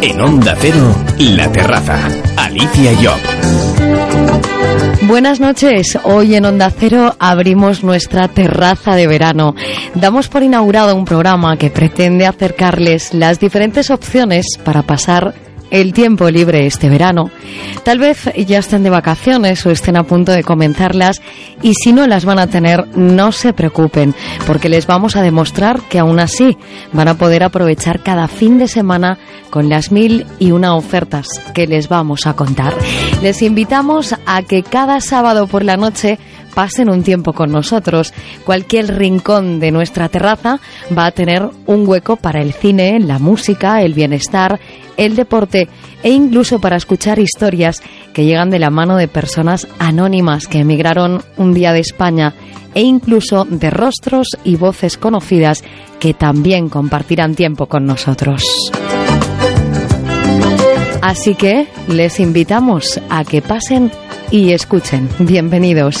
[0.00, 1.98] En Onda Cero, La Terraza.
[2.36, 3.06] Alicia y.
[5.06, 5.98] Buenas noches.
[6.04, 9.56] Hoy en Onda Cero abrimos nuestra terraza de verano.
[9.94, 15.34] Damos por inaugurado un programa que pretende acercarles las diferentes opciones para pasar
[15.70, 17.30] el tiempo libre este verano.
[17.84, 21.20] Tal vez ya estén de vacaciones o estén a punto de comenzarlas
[21.62, 24.14] y si no las van a tener, no se preocupen,
[24.46, 26.56] porque les vamos a demostrar que aún así
[26.92, 29.18] van a poder aprovechar cada fin de semana
[29.50, 32.74] con las mil y una ofertas que les vamos a contar.
[33.22, 36.18] Les invitamos a que cada sábado por la noche
[36.58, 38.12] pasen un tiempo con nosotros.
[38.44, 40.58] Cualquier rincón de nuestra terraza
[40.90, 44.58] va a tener un hueco para el cine, la música, el bienestar,
[44.96, 45.68] el deporte
[46.02, 47.80] e incluso para escuchar historias
[48.12, 52.34] que llegan de la mano de personas anónimas que emigraron un día de España
[52.74, 55.62] e incluso de rostros y voces conocidas
[56.00, 58.42] que también compartirán tiempo con nosotros.
[61.02, 63.92] Así que les invitamos a que pasen
[64.30, 65.08] y escuchen.
[65.18, 65.96] Bienvenidos.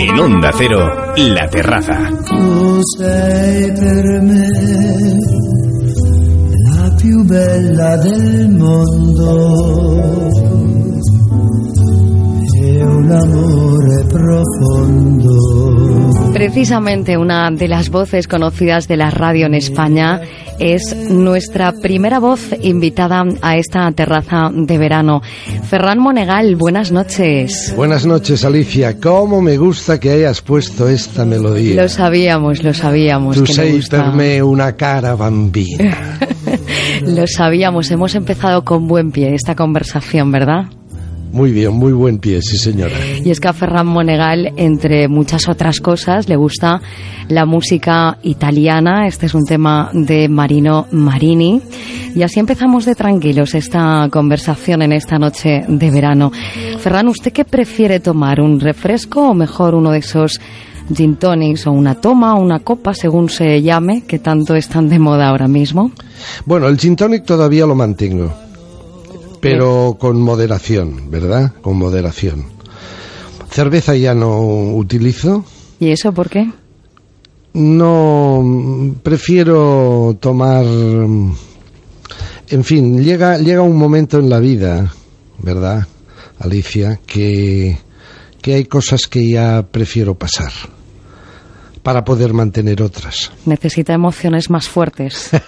[0.00, 2.10] En Onda Cero, La Terraza.
[6.66, 9.94] La più bella del mondo
[13.04, 15.30] un amore profondo.
[16.32, 20.20] Precisamente una de las voces conocidas de la radio en España
[20.58, 25.20] es nuestra primera voz invitada a esta terraza de verano.
[25.64, 27.74] Ferran Monegal, buenas noches.
[27.76, 28.98] Buenas noches, Alicia.
[28.98, 31.82] ¿Cómo me gusta que hayas puesto esta melodía?
[31.82, 33.36] Lo sabíamos, lo sabíamos.
[33.36, 34.04] Tu que le sei gusta.
[34.04, 36.18] per me una cara bambina.
[37.06, 40.66] Lo sabíamos, hemos empezado con buen pie esta conversación, ¿verdad?
[41.34, 42.94] Muy bien, muy buen pie, sí señora.
[43.24, 46.80] Y es que a Ferran Monegal, entre muchas otras cosas, le gusta
[47.26, 49.08] la música italiana.
[49.08, 51.60] Este es un tema de Marino Marini.
[52.14, 56.30] Y así empezamos de tranquilos esta conversación en esta noche de verano.
[56.78, 58.40] Ferran, ¿usted qué prefiere tomar?
[58.40, 60.40] ¿Un refresco o mejor uno de esos
[60.94, 65.00] gin tonics o una toma o una copa, según se llame, que tanto están de
[65.00, 65.90] moda ahora mismo?
[66.44, 68.32] Bueno, el gin tonic todavía lo mantengo,
[69.44, 71.52] pero con moderación, ¿verdad?
[71.60, 72.46] Con moderación.
[73.50, 74.40] Cerveza ya no
[74.74, 75.44] utilizo.
[75.78, 76.50] ¿Y eso por qué?
[77.52, 78.42] No,
[79.02, 80.64] prefiero tomar...
[80.64, 84.90] En fin, llega, llega un momento en la vida,
[85.38, 85.86] ¿verdad,
[86.38, 87.00] Alicia?
[87.06, 87.76] Que,
[88.40, 90.52] que hay cosas que ya prefiero pasar
[91.84, 93.30] para poder mantener otras.
[93.44, 95.30] Necesita emociones más fuertes.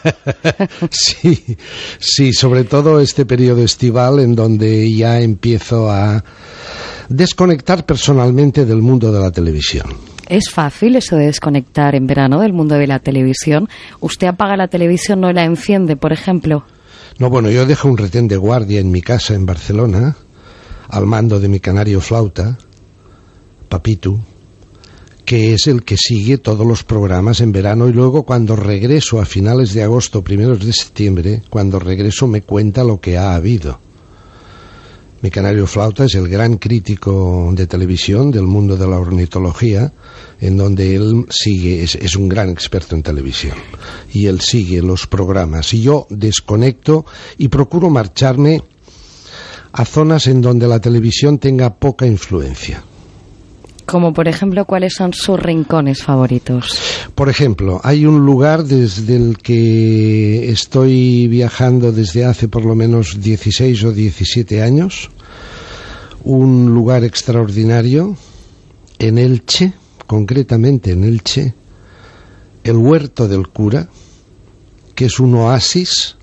[0.91, 1.57] Sí,
[1.99, 6.23] sí, sobre todo este periodo estival en donde ya empiezo a
[7.09, 9.87] desconectar personalmente del mundo de la televisión.
[10.29, 13.69] ¿Es fácil eso de desconectar en verano del mundo de la televisión?
[14.01, 16.65] ¿Usted apaga la televisión, no la enciende, por ejemplo?
[17.19, 20.17] No, bueno, yo dejo un retén de guardia en mi casa en Barcelona,
[20.89, 22.59] al mando de mi canario flauta,
[23.69, 24.21] Papitu,
[25.27, 29.27] que es el que sigue todos los programas en verano y luego cuando regreso a
[29.27, 33.81] finales de agosto, primeros de septiembre, cuando regreso me cuenta lo que ha habido.
[35.23, 39.93] Mi canario flauta es el gran crítico de televisión del mundo de la ornitología,
[40.41, 43.57] en donde él sigue, es, es un gran experto en televisión,
[44.13, 45.75] y él sigue los programas.
[45.75, 47.05] Y yo desconecto
[47.37, 48.63] y procuro marcharme
[49.73, 52.85] a zonas en donde la televisión tenga poca influencia.
[53.87, 56.81] Como por ejemplo, ¿cuáles son sus rincones favoritos?
[57.15, 63.21] Por ejemplo, hay un lugar desde el que estoy viajando desde hace por lo menos
[63.21, 65.09] 16 o 17 años,
[66.25, 68.17] un lugar extraordinario
[68.99, 69.73] en Elche,
[70.09, 71.55] concretamente en Elche,
[72.65, 73.89] el Huerto del Cura,
[74.97, 76.17] que es un oasis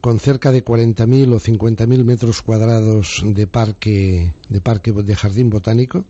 [0.00, 6.06] con cerca de 40.000 o 50.000 metros cuadrados de parque, de parque de jardín botánico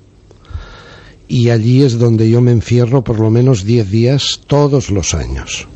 [1.28, 5.66] y allí es donde yo me encierro por lo menos 10 días todos los años.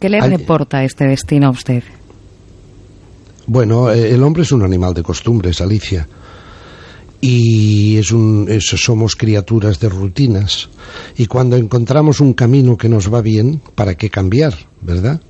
[0.00, 0.30] ¿Qué le Ay.
[0.30, 1.82] reporta este destino a usted?
[3.46, 6.06] Bueno, eh, el hombre es un animal de costumbres, Alicia.
[7.20, 10.68] Y es un, es- somos criaturas de rutinas.
[11.16, 15.20] Y cuando encontramos un camino que nos va bien, ¿para qué cambiar, verdad?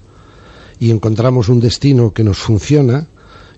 [0.81, 3.07] Y encontramos un destino que nos funciona,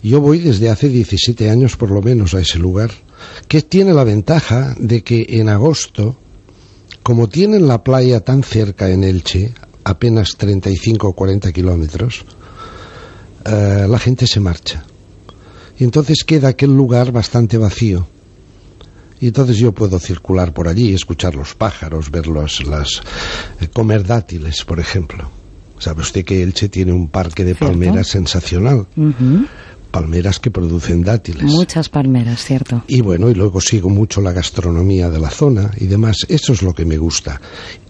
[0.02, 2.90] yo voy desde hace 17 años por lo menos a ese lugar,
[3.46, 6.16] que tiene la ventaja de que en agosto,
[7.02, 9.54] como tienen la playa tan cerca en Elche,
[9.84, 12.24] apenas 35 o 40 kilómetros,
[13.44, 14.84] eh, la gente se marcha.
[15.78, 18.06] Y entonces queda aquel lugar bastante vacío.
[19.20, 23.02] Y entonces yo puedo circular por allí, escuchar los pájaros, ver los, las,
[23.60, 25.28] eh, comer dátiles, por ejemplo.
[25.78, 28.86] ¿Sabe usted que Elche tiene un parque de palmeras sensacional?
[29.98, 31.42] Palmeras que producen dátiles.
[31.42, 32.84] Muchas palmeras, cierto.
[32.86, 36.18] Y bueno, y luego sigo mucho la gastronomía de la zona y demás.
[36.28, 37.40] Eso es lo que me gusta.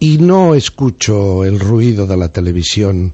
[0.01, 3.13] Y no escucho el ruido de la televisión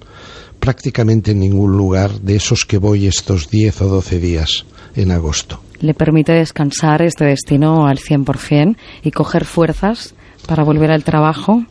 [0.60, 4.64] prácticamente en ningún lugar de esos que voy estos 10 o 12 días
[4.94, 5.60] en agosto.
[5.80, 10.14] Le permite descansar este destino al 100% y coger fuerzas
[10.46, 11.64] para volver al trabajo.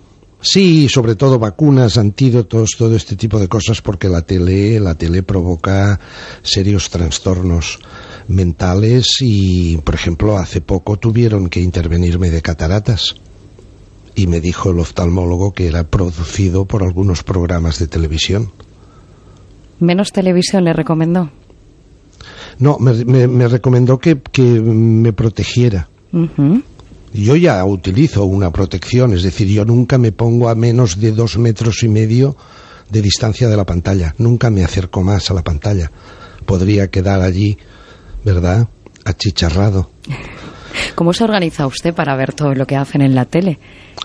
[0.46, 5.24] Sí, sobre todo vacunas, antídotos, todo este tipo de cosas, porque la tele, la tele
[5.24, 6.00] provoca
[6.42, 7.80] serios trastornos
[8.28, 13.16] mentales y, por ejemplo, hace poco tuvieron que intervenirme de cataratas.
[14.16, 18.52] Y me dijo el oftalmólogo que era producido por algunos programas de televisión.
[19.80, 21.32] Menos televisión le recomendó.
[22.60, 25.88] No, me, me- me recomendó que, que me protegiera.
[27.14, 31.38] Yo ya utilizo una protección, es decir, yo nunca me pongo a menos de dos
[31.38, 32.36] metros y medio
[32.90, 34.16] de distancia de la pantalla.
[34.18, 35.92] Nunca me acerco más a la pantalla.
[36.46, 37.58] Podría quedar allí,
[38.24, 38.68] ¿verdad?
[39.06, 39.90] Achicharrado.
[40.96, 43.60] ¿Cómo se organiza usted para ver todo lo que hacen en la tele?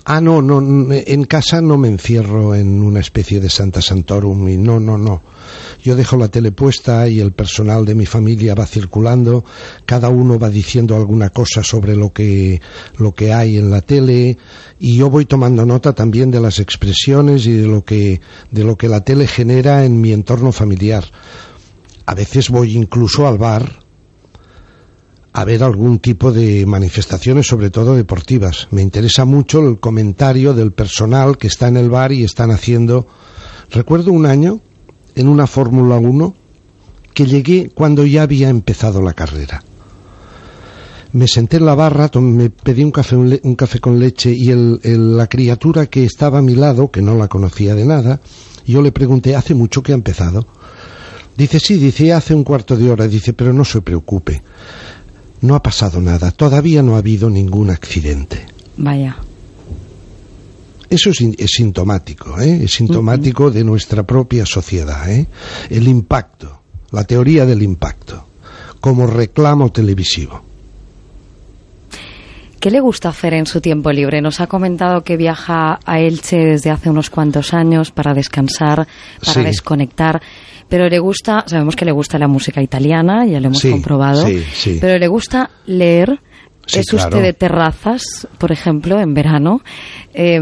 [0.04, 4.56] Ah, no, no, en casa no me encierro en una especie de Santa Santorum y
[4.56, 5.22] no, no, no.
[5.82, 9.44] Yo dejo la tele puesta y el personal de mi familia va circulando,
[9.84, 12.60] cada uno va diciendo alguna cosa sobre lo que,
[12.98, 14.38] lo que hay en la tele
[14.78, 18.20] y yo voy tomando nota también de las expresiones y de lo que,
[18.50, 21.04] de lo que la tele genera en mi entorno familiar.
[22.06, 23.87] A veces voy incluso al bar
[25.32, 28.68] a ver algún tipo de manifestaciones, sobre todo deportivas.
[28.70, 33.06] Me interesa mucho el comentario del personal que está en el bar y están haciendo.
[33.70, 34.60] Recuerdo un año
[35.14, 36.34] en una Fórmula 1
[37.14, 39.62] que llegué cuando ya había empezado la carrera.
[41.12, 44.80] Me senté en la barra, me pedí un café, un café con leche y el-
[45.16, 48.20] la criatura que estaba a mi lado, que no la conocía de nada,
[48.66, 50.46] yo le pregunté, ¿hace mucho que ha empezado?
[51.36, 54.42] Dice, sí, dice, hace un cuarto de hora, dice, pero no se preocupe.
[55.40, 58.46] No ha pasado nada, todavía no ha habido ningún accidente.
[58.76, 59.16] Vaya.
[60.90, 62.64] Eso es, in- es sintomático, ¿eh?
[62.64, 65.08] es sintomático de nuestra propia sociedad.
[65.10, 65.26] ¿eh?
[65.70, 66.62] El impacto,
[66.92, 68.24] la teoría del impacto,
[68.80, 70.42] como reclamo televisivo.
[72.60, 74.20] ¿Qué le gusta hacer en su tiempo libre?
[74.20, 78.86] Nos ha comentado que viaja a Elche desde hace unos cuantos años para descansar,
[79.20, 79.42] para Sí.
[79.44, 80.20] desconectar.
[80.68, 84.26] Pero le gusta, sabemos que le gusta la música italiana, ya lo hemos Sí, comprobado.
[84.26, 84.78] sí, sí.
[84.80, 86.20] Pero le gusta leer.
[86.70, 87.08] Es claro.
[87.08, 88.02] usted de terrazas,
[88.36, 89.62] por ejemplo, en verano.
[90.12, 90.38] Eh,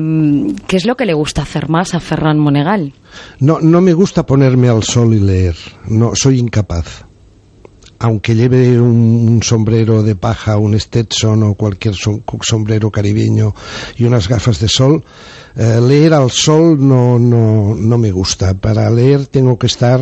[0.67, 2.93] ¿Qué es lo que le gusta hacer más a Ferran Monegal?
[3.39, 5.55] No, no me gusta ponerme al sol y leer,
[5.87, 7.06] no, soy incapaz.
[7.99, 13.55] Aunque lleve un, sombrero de paja, un Stetson o cualquier som- sombrero caribeño
[13.97, 15.03] y unas gafas de sol,
[15.57, 18.53] eh, leer al sol no, no, no me gusta.
[18.55, 20.01] Para leer tengo que estar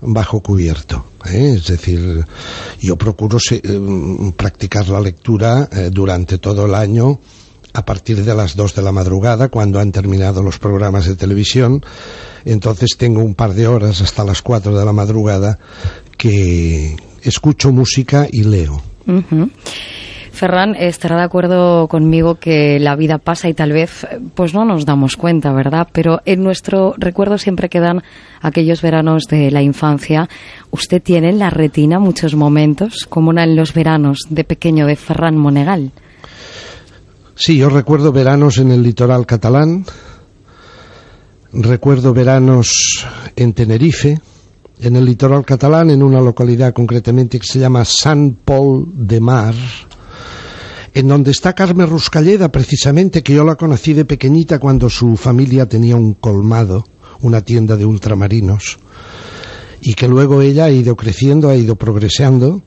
[0.00, 1.04] bajo cubierto.
[1.28, 1.54] ¿eh?
[1.56, 2.24] Es decir,
[2.80, 7.18] yo procuro eh, practicar la lectura durante todo el año
[7.72, 11.84] a partir de las 2 de la madrugada, cuando han terminado los programas de televisión.
[12.44, 15.58] Entonces tengo un par de horas hasta las 4 de la madrugada
[16.16, 16.96] que
[17.26, 18.80] escucho música y leo.
[20.36, 24.84] Ferran estará de acuerdo conmigo que la vida pasa y tal vez pues no nos
[24.84, 25.88] damos cuenta, ¿verdad?
[25.92, 28.02] Pero en nuestro recuerdo siempre quedan
[28.42, 30.28] aquellos veranos de la infancia.
[30.70, 35.38] ¿Usted tiene en la retina muchos momentos, como eran los veranos de pequeño de Ferran
[35.38, 35.92] Monegal?
[37.34, 39.86] Sí, yo recuerdo veranos en el litoral catalán,
[41.52, 43.06] recuerdo veranos
[43.36, 44.20] en Tenerife,
[44.80, 49.54] en el litoral catalán, en una localidad concretamente que se llama San Pol de Mar,
[50.92, 55.66] en donde está Carmen Ruscalleda, precisamente, que yo la conocí de pequeñita cuando su familia
[55.66, 56.84] tenía un colmado,
[57.20, 58.78] una tienda de ultramarinos,
[59.80, 62.62] y que luego ella ha ido creciendo, ha ido progresando,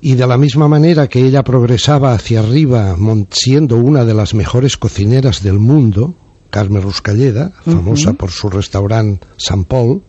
[0.00, 2.94] y de la misma manera que ella progresaba hacia arriba,
[3.30, 6.14] siendo una de las mejores cocineras del mundo,
[6.50, 10.02] Carmen Ruscalleda, famosa por su restaurante San Paul,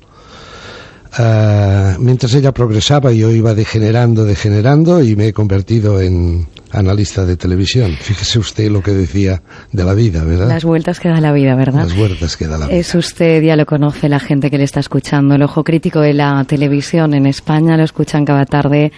[1.18, 7.38] eh, mientras ella progresaba yo iba degenerando, degenerando y me he convertido en analista de
[7.38, 7.96] televisión.
[8.00, 9.42] Fíjese usted lo que decía
[9.72, 10.48] de la vida, ¿verdad?
[10.48, 11.84] Las vueltas que da la vida, ¿verdad?
[11.84, 12.78] Las vueltas que da la vida.
[12.78, 16.14] Es usted, ya lo conoce la gente que le está escuchando, el ojo crítico de
[16.14, 18.92] la televisión en España, lo escuchan cada tarde.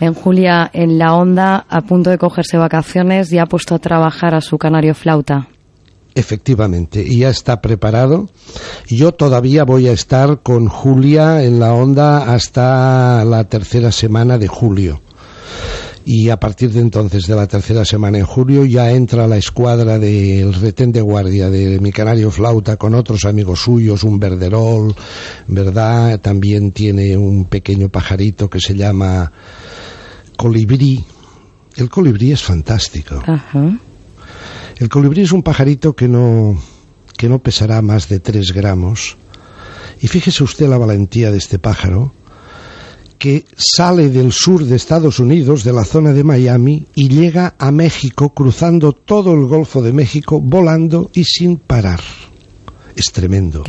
[0.00, 4.34] En Julia, en la onda, a punto de cogerse vacaciones, ya ha puesto a trabajar
[4.34, 5.48] a su canario flauta.
[6.14, 8.28] Efectivamente, y ya está preparado.
[8.88, 14.48] Yo todavía voy a estar con Julia en la onda hasta la tercera semana de
[14.48, 15.00] julio.
[16.04, 20.00] y a partir de entonces, de la tercera semana en julio, ya entra la escuadra
[20.00, 24.94] del retén de guardia de mi canario flauta con otros amigos suyos, un verderol,
[25.46, 26.18] ¿verdad?
[26.20, 29.30] También tiene un pequeño pajarito que se llama
[30.36, 31.04] colibrí.
[31.76, 33.22] El colibrí es fantástico.
[34.82, 36.58] El colibrí es un pajarito que no,
[37.16, 39.16] que no pesará más de tres gramos.
[40.00, 42.12] Y fíjese usted la valentía de este pájaro
[43.16, 47.70] que sale del sur de Estados Unidos, de la zona de Miami, y llega a
[47.70, 52.00] México cruzando todo el Golfo de México, volando y sin parar.
[52.96, 53.62] Es tremendo.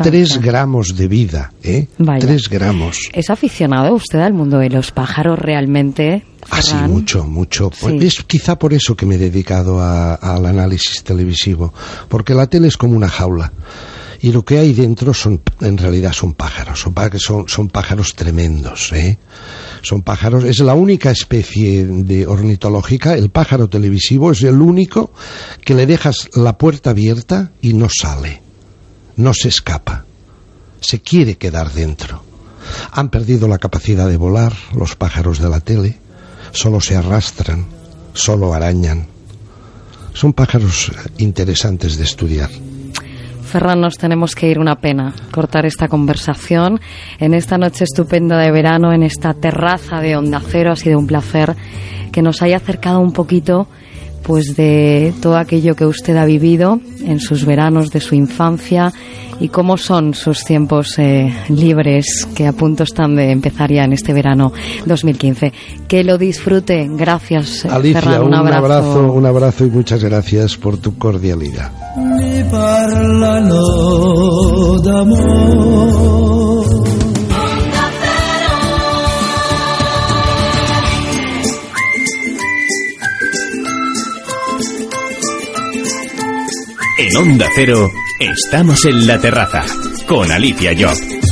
[0.00, 1.88] Tres gramos de vida, ¿eh?
[2.20, 3.10] Tres gramos.
[3.12, 6.22] ¿Es aficionado usted al mundo de los pájaros realmente?
[6.48, 7.70] Ah, sí, mucho, mucho.
[8.00, 11.74] Es quizá por eso que me he dedicado al análisis televisivo,
[12.08, 13.52] porque la tele es como una jaula
[14.22, 16.80] y lo que hay dentro son en realidad son pájaros
[17.18, 19.18] son, son, pájaros tremendos ¿eh?
[19.82, 25.12] son pájaros es la única especie de ornitológica el pájaro televisivo es el único
[25.64, 28.42] que le dejas la puerta abierta y no sale
[29.16, 30.04] no se escapa
[30.80, 32.22] se quiere quedar dentro
[32.92, 35.98] han perdido la capacidad de volar los pájaros de la tele
[36.52, 37.66] solo se arrastran
[38.12, 39.06] solo arañan
[40.12, 42.50] son pájaros interesantes de estudiar
[43.50, 46.80] Ferran, nos tenemos que ir una pena cortar esta conversación
[47.18, 50.70] en esta noche estupenda de verano, en esta terraza de Onda Cero.
[50.70, 51.56] Ha sido un placer
[52.12, 53.66] que nos haya acercado un poquito
[54.22, 58.92] pues de todo aquello que usted ha vivido en sus veranos de su infancia
[59.40, 63.94] y cómo son sus tiempos eh, libres que a punto están de empezar ya en
[63.94, 64.52] este verano
[64.84, 65.52] 2015.
[65.88, 66.86] Que lo disfrute.
[66.90, 69.12] Gracias, Alicia, Ferran, un, abrazo.
[69.12, 71.72] Un abrazo y muchas gracias por tu cordialidad.
[86.98, 87.90] En Onda Cero,
[88.20, 89.64] estamos en la terraza
[90.06, 91.29] con Alicia Job.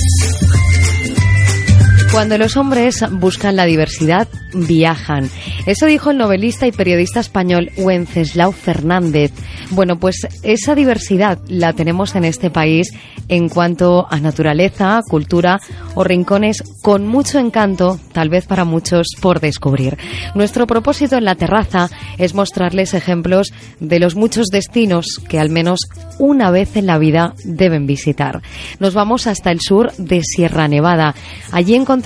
[2.11, 5.29] Cuando los hombres buscan la diversidad, viajan.
[5.67, 9.31] Eso dijo el novelista y periodista español Wenceslao Fernández.
[9.71, 12.93] Bueno, pues esa diversidad la tenemos en este país
[13.29, 15.61] en cuanto a naturaleza, cultura
[15.95, 19.99] o rincones con mucho encanto, tal vez para muchos, por descubrir.
[20.35, 25.81] Nuestro propósito en la terraza es mostrarles ejemplos de los muchos destinos que al menos
[26.19, 28.41] una vez en la vida deben visitar.
[28.81, 31.15] Nos vamos hasta el sur de Sierra Nevada.
[31.53, 31.98] Allí encontramos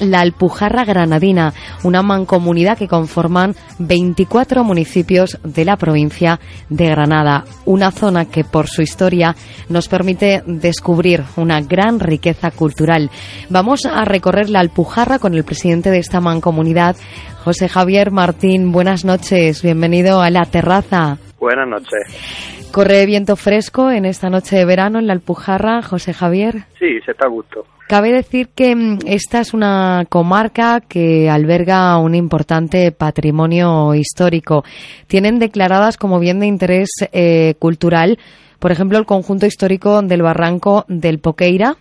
[0.00, 1.52] la Alpujarra Granadina,
[1.84, 8.66] una mancomunidad que conforman 24 municipios de la provincia de Granada, una zona que por
[8.66, 9.34] su historia
[9.68, 13.10] nos permite descubrir una gran riqueza cultural.
[13.50, 16.96] Vamos a recorrer la Alpujarra con el presidente de esta mancomunidad,
[17.44, 18.72] José Javier Martín.
[18.72, 21.18] Buenas noches, bienvenido a la terraza.
[21.38, 22.72] Buenas noches.
[22.72, 26.64] ¿Corre viento fresco en esta noche de verano en la Alpujarra, José Javier?
[26.78, 27.64] Sí, se está a gusto.
[27.86, 34.64] Cabe decir que mm, esta es una comarca que alberga un importante patrimonio histórico.
[35.06, 38.18] Tienen declaradas como bien de interés eh, cultural,
[38.58, 41.76] por ejemplo, el conjunto histórico del Barranco del Poqueira.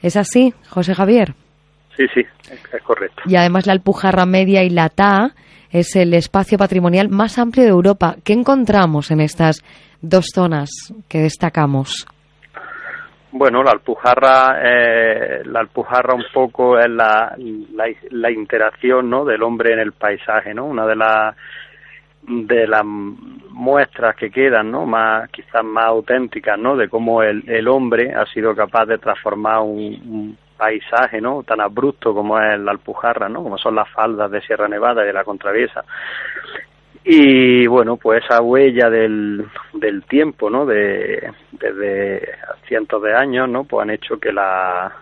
[0.00, 1.34] ¿Es así, José Javier?
[1.96, 3.22] Sí, sí, es correcto.
[3.26, 5.34] Y además la Alpujarra Media y la TA
[5.70, 8.16] es el espacio patrimonial más amplio de Europa.
[8.24, 9.62] ¿Qué encontramos en estas
[10.00, 10.70] dos zonas
[11.08, 12.06] que destacamos?
[13.32, 17.36] Bueno, la alpujarra, eh, la alpujarra un poco es la,
[18.10, 19.24] la, interacción, ¿no?
[19.24, 20.66] Del hombre en el paisaje, ¿no?
[20.66, 21.36] Una de las
[22.22, 24.84] de las muestras que quedan, ¿no?
[24.84, 26.76] Más quizás más auténticas, ¿no?
[26.76, 31.42] De cómo el, el hombre ha sido capaz de transformar un, paisaje, ¿no?
[31.42, 33.42] Tan abrupto como es la Alpujarra, ¿no?
[33.42, 35.84] Como son las faldas de Sierra Nevada y de la Contraviesa
[37.04, 42.28] y bueno pues esa huella del, del tiempo no de desde
[42.66, 44.92] cientos de años no pues han hecho que la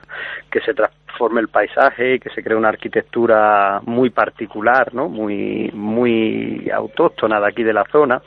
[0.51, 5.71] que se transforme el paisaje y que se cree una arquitectura muy particular no muy
[5.75, 8.23] muy autóctona de aquí de la zona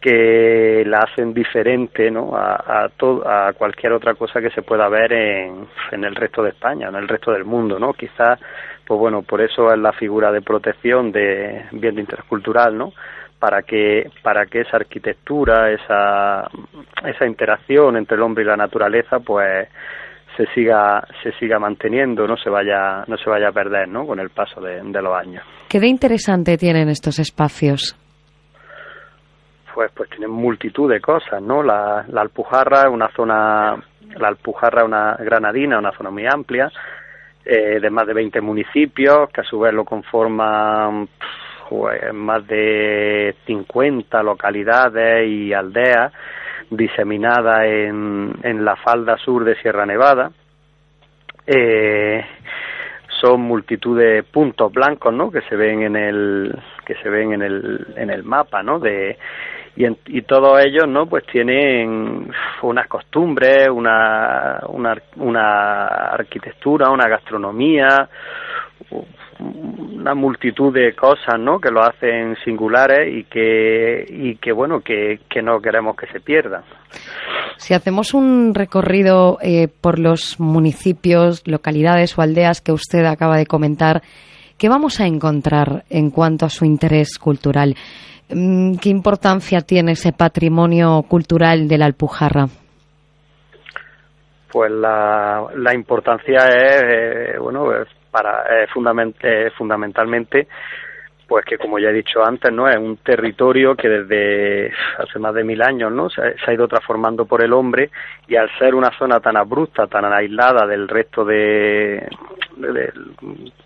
[0.00, 2.36] que la hacen diferente ¿no?
[2.36, 6.42] a, a, todo, a cualquier otra cosa que se pueda ver en, en el resto
[6.42, 7.92] de España, en el resto del mundo, ¿no?
[7.92, 8.38] Quizás
[8.88, 12.94] pues bueno, por eso es la figura de protección de bien intercultural, ¿no?
[13.38, 16.48] Para que, para que esa arquitectura, esa,
[17.04, 19.68] esa interacción entre el hombre y la naturaleza, pues
[20.38, 24.06] se siga, se siga manteniendo, no se vaya, no se vaya a perder, ¿no?
[24.06, 25.44] Con el paso de, los años.
[25.68, 27.94] ¿Qué de interesante tienen estos espacios?
[29.74, 31.62] Pues, pues tienen multitud de cosas, ¿no?
[31.62, 33.76] La, la Alpujarra es una zona,
[34.16, 36.70] la Alpujarra es una granadina, una zona muy amplia,
[37.44, 41.08] eh, de más de 20 municipios, que a su vez lo conforman
[41.68, 46.12] pues, más de 50 localidades y aldeas
[46.70, 50.30] diseminadas en, en la falda sur de Sierra Nevada.
[51.46, 52.24] Eh,
[53.20, 55.30] son multitud de puntos blancos, ¿no?
[55.30, 58.78] Que se ven en el que se ven en el en el mapa, ¿no?
[58.78, 59.18] De
[59.78, 61.06] y, y todos ellos, ¿no?
[61.06, 62.28] Pues tienen
[62.62, 68.08] unas costumbres, una, una, una arquitectura, una gastronomía,
[69.38, 75.20] una multitud de cosas no que lo hacen singulares y que y que bueno que,
[75.30, 76.62] que no queremos que se pierdan.
[77.56, 83.46] Si hacemos un recorrido eh, por los municipios localidades o aldeas que usted acaba de
[83.46, 84.02] comentar
[84.56, 87.76] qué vamos a encontrar en cuanto a su interés cultural
[88.28, 92.46] qué importancia tiene ese patrimonio cultural de la Alpujarra
[94.50, 97.66] pues la, la importancia es eh, bueno
[98.10, 98.66] para eh,
[99.56, 100.48] fundamentalmente
[101.28, 105.34] pues que como ya he dicho antes no es un territorio que desde hace más
[105.34, 107.90] de mil años no se, ha ido transformando por el hombre
[108.26, 112.08] y al ser una zona tan abrupta tan aislada del resto de,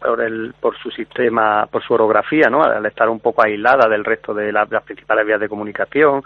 [0.00, 4.04] por, el, por su sistema por su orografía no al estar un poco aislada del
[4.04, 6.24] resto de las principales vías de comunicación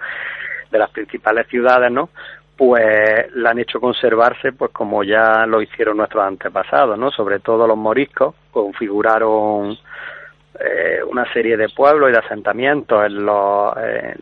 [0.70, 2.08] de las principales ciudades no
[2.56, 7.10] pues la han hecho conservarse pues como ya lo hicieron nuestros antepasados, ¿no?
[7.10, 9.76] Sobre todo los moriscos configuraron
[10.60, 13.74] eh, una serie de pueblos y de asentamientos en los,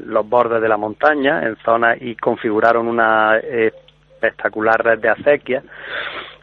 [0.06, 5.64] los bordes de la montaña, en zonas y configuraron una espectacular red de acequias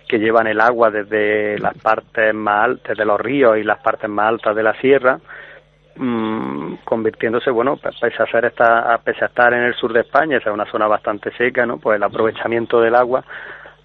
[0.08, 4.10] que llevan el agua desde las partes más altas, de los ríos y las partes
[4.10, 5.20] más altas de la sierra
[5.96, 10.38] mmm, convirtiéndose, bueno, pese a, ser esta, pese a estar en el sur de España,
[10.38, 11.78] es una zona bastante seca, ¿no?
[11.78, 13.24] Pues el aprovechamiento del agua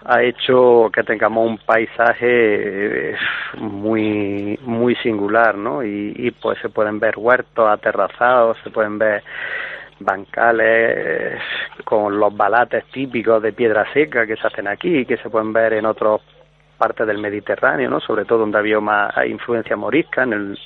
[0.05, 3.15] ha hecho que tengamos un paisaje eh,
[3.57, 5.83] muy muy singular, ¿no?
[5.83, 9.23] Y, y pues se pueden ver huertos aterrazados, se pueden ver
[9.99, 11.37] bancales eh,
[11.83, 15.53] con los balates típicos de piedra seca que se hacen aquí y que se pueden
[15.53, 16.21] ver en otras
[16.77, 17.99] partes del Mediterráneo, ¿no?
[17.99, 20.59] Sobre todo donde había más influencia morisca en el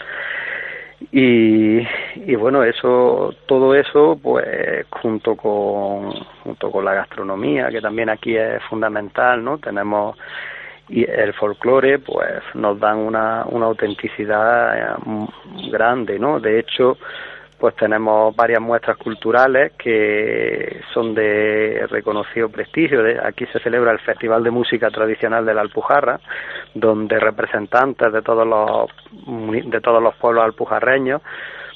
[1.12, 1.80] y,
[2.16, 6.12] y bueno eso todo eso pues junto con
[6.44, 10.18] junto con la gastronomía que también aquí es fundamental no tenemos
[10.90, 14.96] y el folclore pues nos dan una, una autenticidad eh,
[15.72, 16.98] grande no de hecho
[17.62, 23.02] pues tenemos varias muestras culturales que son de reconocido prestigio.
[23.24, 26.20] Aquí se celebra el Festival de Música Tradicional de la Alpujarra,
[26.74, 28.90] donde representantes de todos los
[29.64, 31.22] de todos los pueblos alpujarreños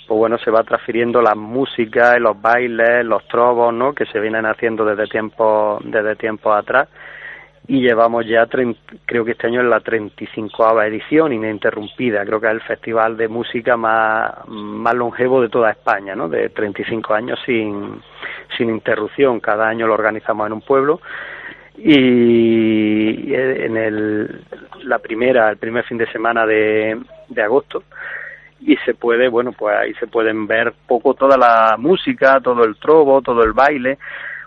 [0.08, 3.94] pues bueno, se va transfiriendo la música, los bailes, los trovos, ¿no?
[3.94, 6.88] que se vienen haciendo desde tiempo desde tiempos atrás
[7.68, 12.54] y llevamos ya, creo que este año es la 35 edición ininterrumpida, creo que es
[12.54, 16.30] el festival de música más, más longevo de toda España, ¿no?
[16.30, 18.02] de 35 años sin,
[18.58, 21.02] sin interrupción, cada año lo organizamos en un pueblo
[21.78, 24.42] y en el,
[24.84, 26.98] la primera, el primer fin de semana de,
[27.30, 27.84] de agosto.
[28.62, 32.78] Y se puede, bueno, pues ahí se pueden ver poco toda la música, todo el
[32.78, 33.98] trobo, todo el baile,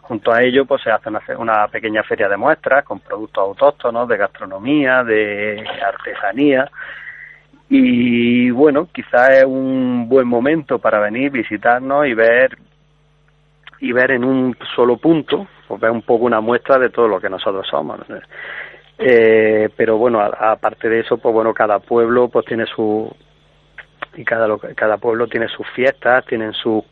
[0.09, 4.17] Junto a ello, pues se hace una, pequeña feria de muestras con productos autóctonos de
[4.17, 6.71] gastronomía, de artesanía.
[7.69, 12.57] Y bueno, quizás es un buen momento para venir, visitarnos y ver
[13.81, 17.21] y ver en un solo punto, pues ver un poco una muestra de todo lo
[17.21, 18.01] que nosotros somos.
[18.97, 23.15] Eh, pero bueno, aparte de eso, pues bueno, cada pueblo pues tiene su
[24.17, 26.83] y cada cada pueblo tiene sus fiestas, tienen sus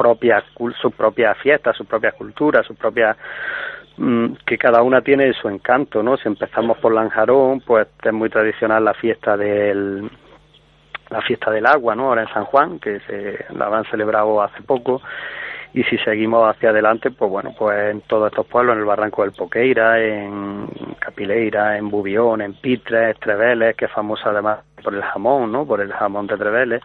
[0.00, 0.42] propias
[0.80, 3.14] su propia fiesta, su propia cultura, su propia
[3.98, 6.16] mm, que cada una tiene su encanto, ¿no?
[6.16, 10.10] Si empezamos por Lanjarón, pues es muy tradicional la fiesta del
[11.10, 12.08] la fiesta del agua, ¿no?
[12.08, 15.02] Ahora en San Juan, que se la han celebrado hace poco
[15.74, 19.22] y si seguimos hacia adelante, pues bueno, pues en todos estos pueblos, en el Barranco
[19.22, 20.66] del Poqueira, en
[20.98, 25.66] Capileira, en Bubión, en Pitres, Treveles, que es famosa además por el jamón, ¿no?
[25.66, 26.82] Por el jamón de Treveles,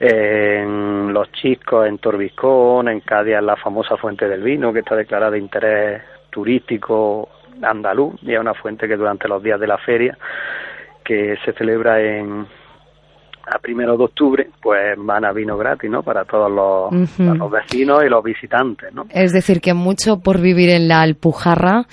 [0.00, 5.32] en Los Chiscos, en Torbiscón, en Cádiz, la famosa Fuente del Vino, que está declarada
[5.32, 7.28] de interés turístico
[7.62, 10.18] andaluz, y es una fuente que durante los días de la feria,
[11.04, 12.46] que se celebra en
[13.46, 16.02] a primero de octubre, pues van a vino gratis, ¿no?
[16.02, 19.04] Para todos los, los vecinos y los visitantes, ¿no?
[19.10, 21.84] Es decir, que mucho por vivir en la Alpujarra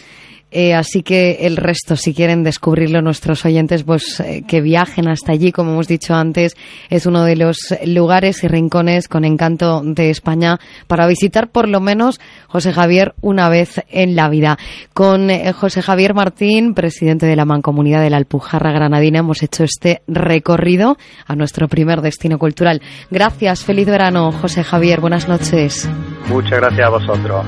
[0.52, 5.32] Eh, así que el resto, si quieren descubrirlo nuestros oyentes, pues eh, que viajen hasta
[5.32, 6.58] allí, como hemos dicho antes,
[6.90, 11.80] es uno de los lugares y rincones con encanto de España para visitar por lo
[11.80, 14.58] menos José Javier una vez en la vida.
[14.94, 19.64] Con eh, José Javier Martín, presidente de la Mancomunidad de la Alpujarra Granadina, hemos hecho
[19.64, 22.82] este recorrido a nuestro primer destino cultural.
[23.10, 25.90] Gracias, feliz verano, José Javier, buenas noches.
[26.28, 27.46] Muchas gracias a vosotros.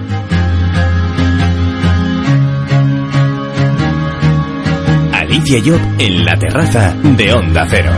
[5.34, 7.89] Alicia Job en la terraza de Onda Cero.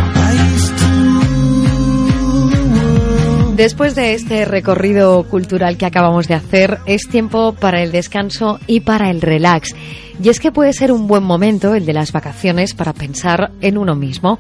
[3.58, 8.80] Después de este recorrido cultural que acabamos de hacer, es tiempo para el descanso y
[8.80, 9.76] para el relax.
[10.24, 13.78] Y es que puede ser un buen momento el de las vacaciones para pensar en
[13.78, 14.40] uno mismo.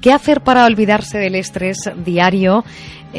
[0.00, 2.64] ¿Qué hacer para olvidarse del estrés diario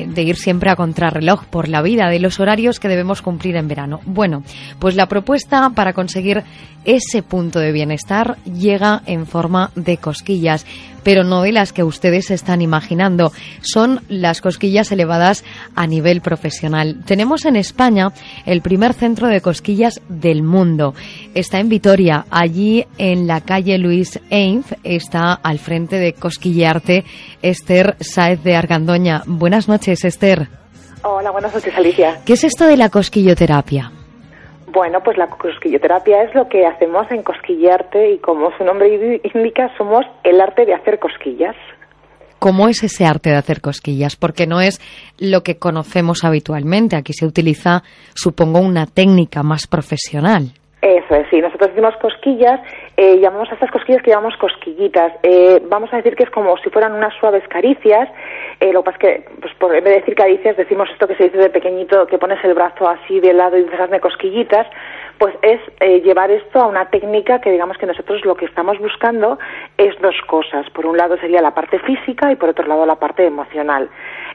[0.05, 3.67] de ir siempre a contrarreloj por la vida, de los horarios que debemos cumplir en
[3.67, 4.01] verano?
[4.05, 4.43] Bueno,
[4.79, 6.43] pues la propuesta para conseguir
[6.85, 10.65] ese punto de bienestar llega en forma de cosquillas,
[11.07, 13.31] pero no de las que ustedes están imaginando.
[13.61, 16.97] Son las cosquillas elevadas a nivel profesional.
[17.05, 18.11] Tenemos en España
[18.45, 20.95] el primer centro de cosquillas del mundo.
[21.33, 27.05] Está en Vitoria, allí en la calle Luis Einf, está al frente de Cosquillearte
[27.41, 29.23] Esther Saez de Argandoña.
[29.27, 30.49] Buenas noches, Esther.
[31.03, 32.19] Hola, buenas noches, Alicia.
[32.25, 33.93] ¿Qué es esto de la cosquilloterapia?
[34.67, 39.71] Bueno, pues la cosquilloterapia es lo que hacemos en Cosquillarte y como su nombre indica,
[39.77, 41.55] somos el arte de hacer cosquillas.
[42.37, 44.17] ¿Cómo es ese arte de hacer cosquillas?
[44.17, 44.79] Porque no es
[45.19, 46.97] lo que conocemos habitualmente.
[46.97, 47.81] Aquí se utiliza,
[48.13, 50.51] supongo, una técnica más profesional.
[50.81, 51.39] Eso es, sí.
[51.39, 52.59] Nosotros decimos cosquillas,
[52.97, 55.13] eh, llamamos a estas cosquillas que llamamos cosquillitas.
[55.21, 58.09] Eh, vamos a decir que es como si fueran unas suaves caricias.
[58.59, 61.07] Eh, lo que pasa es que, pues, por, en vez de decir caricias, decimos esto
[61.07, 63.99] que se dice de pequeñito, que pones el brazo así de lado y dices hazme
[63.99, 64.65] cosquillitas.
[65.19, 68.79] Pues es eh, llevar esto a una técnica que digamos que nosotros lo que estamos
[68.79, 69.37] buscando
[69.77, 70.67] es dos cosas.
[70.71, 73.89] Por un lado sería la parte física y por otro lado la parte emocional.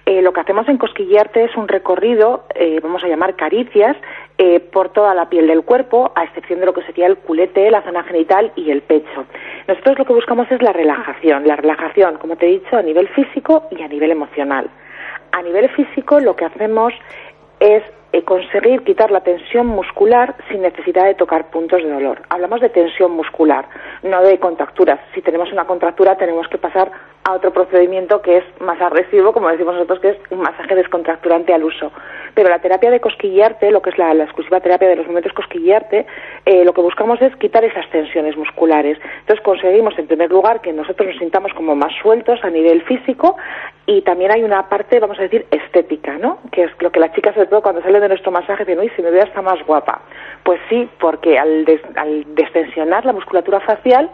[0.05, 3.97] Eh, lo que hacemos en Cosquillarte es un recorrido, eh, vamos a llamar caricias,
[4.39, 7.71] eh, por toda la piel del cuerpo, a excepción de lo que sería el culete,
[7.71, 9.27] la zona genital y el pecho.
[9.69, 13.09] Nosotros lo que buscamos es la relajación, la relajación, como te he dicho, a nivel
[13.09, 14.71] físico y a nivel emocional.
[15.33, 16.93] A nivel físico lo que hacemos
[17.61, 17.83] es
[18.21, 22.21] conseguir quitar la tensión muscular sin necesidad de tocar puntos de dolor.
[22.29, 23.65] Hablamos de tensión muscular,
[24.03, 25.01] no de contracturas.
[25.15, 26.93] Si tenemos una contractura tenemos que pasar
[27.25, 31.55] a otro procedimiento que es más agresivo, como decimos nosotros, que es un masaje descontracturante
[31.55, 31.93] al uso.
[32.35, 36.07] Pero la terapia de cosquillarte, lo que es la, exclusiva terapia de los momentos cosquillarte,
[36.45, 38.99] eh, lo que buscamos es quitar esas tensiones musculares.
[39.21, 43.37] Entonces conseguimos, en primer lugar, que nosotros nos sintamos como más sueltos a nivel físico
[43.87, 46.39] y también hay una parte, vamos a decir, estética, ¿no?
[46.51, 48.91] Que es lo que las chicas, sobre todo cuando salen de nuestro masaje, dicen, uy,
[48.95, 50.03] si me veo hasta más guapa.
[50.43, 52.27] Pues sí, porque al, des, al
[53.05, 54.11] la musculatura facial,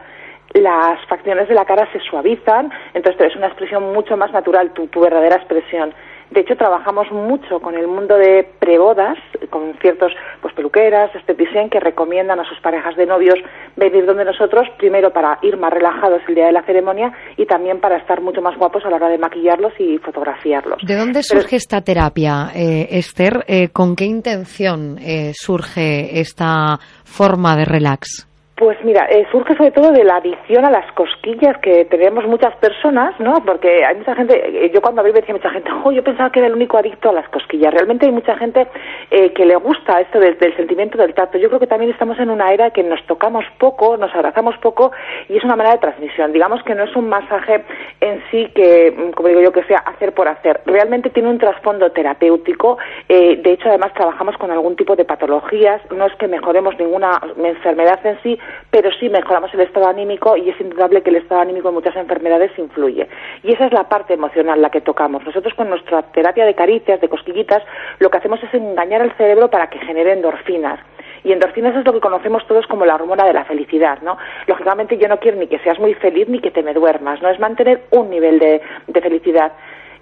[0.54, 4.86] las facciones de la cara se suavizan, entonces es una expresión mucho más natural, tu,
[4.86, 5.92] tu verdadera expresión.
[6.30, 9.16] De hecho, trabajamos mucho con el mundo de prebodas,
[9.50, 10.12] con ciertos
[10.42, 13.38] pues peluqueras, esteticien, que recomiendan a sus parejas de novios
[13.76, 17.80] venir donde nosotros, primero para ir más relajados el día de la ceremonia y también
[17.80, 20.82] para estar mucho más guapos a la hora de maquillarlos y fotografiarlos.
[20.86, 23.44] ¿De dónde Pero- surge esta terapia, eh, Esther?
[23.48, 28.27] Eh, ¿Con qué intención eh, surge esta forma de relax?
[28.58, 32.56] Pues mira, eh, surge sobre todo de la adicción a las cosquillas que tenemos muchas
[32.56, 33.44] personas, ¿no?
[33.44, 36.40] Porque hay mucha gente, eh, yo cuando me decía mucha gente, oh, yo pensaba que
[36.40, 37.72] era el único adicto a las cosquillas.
[37.72, 38.66] Realmente hay mucha gente
[39.12, 41.38] eh, que le gusta esto del, del sentimiento del tacto.
[41.38, 44.90] Yo creo que también estamos en una era que nos tocamos poco, nos abrazamos poco
[45.28, 46.32] y es una manera de transmisión.
[46.32, 47.62] Digamos que no es un masaje
[48.00, 50.62] en sí que, mm, como digo yo, que sea hacer por hacer.
[50.66, 52.78] Realmente tiene un trasfondo terapéutico.
[53.08, 55.80] eh, de hecho, además trabajamos con algún tipo de patologías.
[55.92, 58.38] No es que mejoremos ninguna enfermedad en sí,
[58.70, 61.96] pero sí mejoramos el estado anímico y es indudable que el estado anímico en muchas
[61.96, 63.08] enfermedades influye.
[63.42, 65.24] Y esa es la parte emocional la que tocamos.
[65.24, 67.62] Nosotros con nuestra terapia de caricias, de cosquillitas,
[67.98, 70.80] lo que hacemos es engañar al cerebro para que genere endorfinas.
[71.24, 74.16] Y endorfinas es lo que conocemos todos como la hormona de la felicidad, ¿no?
[74.46, 77.28] Lógicamente yo no quiero ni que seas muy feliz ni que te me duermas, ¿no?
[77.28, 79.52] Es mantener un nivel de, de felicidad.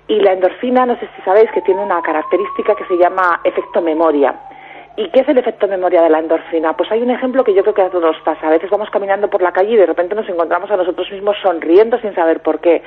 [0.09, 3.81] Y la endorfina, no sé si sabéis que tiene una característica que se llama efecto
[3.81, 4.35] memoria.
[4.99, 6.75] ¿Y qué es el efecto memoria de la endorfina?
[6.75, 8.47] Pues hay un ejemplo que yo creo que a todos nos pasa.
[8.47, 11.37] A veces vamos caminando por la calle y de repente nos encontramos a nosotros mismos
[11.43, 12.83] sonriendo sin saber por qué.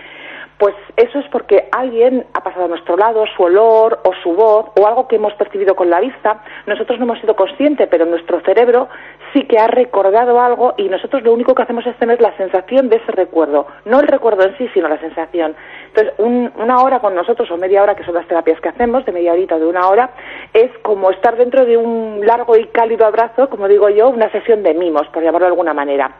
[0.59, 4.65] Pues eso es porque alguien ha pasado a nuestro lado, su olor o su voz
[4.77, 6.43] o algo que hemos percibido con la vista.
[6.67, 8.89] Nosotros no hemos sido conscientes, pero nuestro cerebro
[9.31, 12.89] sí que ha recordado algo y nosotros lo único que hacemos es tener la sensación
[12.89, 15.55] de ese recuerdo, no el recuerdo en sí, sino la sensación.
[15.95, 19.13] Entonces, una hora con nosotros o media hora, que son las terapias que hacemos, de
[19.13, 20.09] media horita o de una hora,
[20.53, 24.61] es como estar dentro de un largo y cálido abrazo, como digo yo, una sesión
[24.63, 26.11] de mimos, por llamarlo de alguna manera.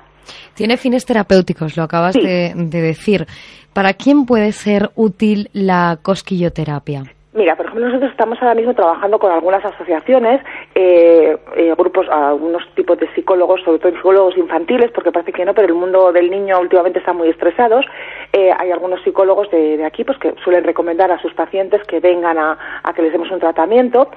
[0.54, 3.28] Tiene fines terapéuticos, lo acabas de, de decir.
[3.74, 7.04] ¿Para quién puede ser útil la cosquilloterapia?
[7.32, 10.42] Mira, por ejemplo, nosotros estamos ahora mismo trabajando con algunas asociaciones,
[10.74, 15.54] eh, eh, grupos, algunos tipos de psicólogos, sobre todo psicólogos infantiles, porque parece que no,
[15.54, 17.86] pero el mundo del niño últimamente está muy estresados.
[18.34, 22.40] Eh, hay algunos psicólogos de, aquí pues, que suelen recomendar a sus pacientes que vengan
[22.40, 22.58] a,
[22.96, 24.10] que les demos un tratamiento.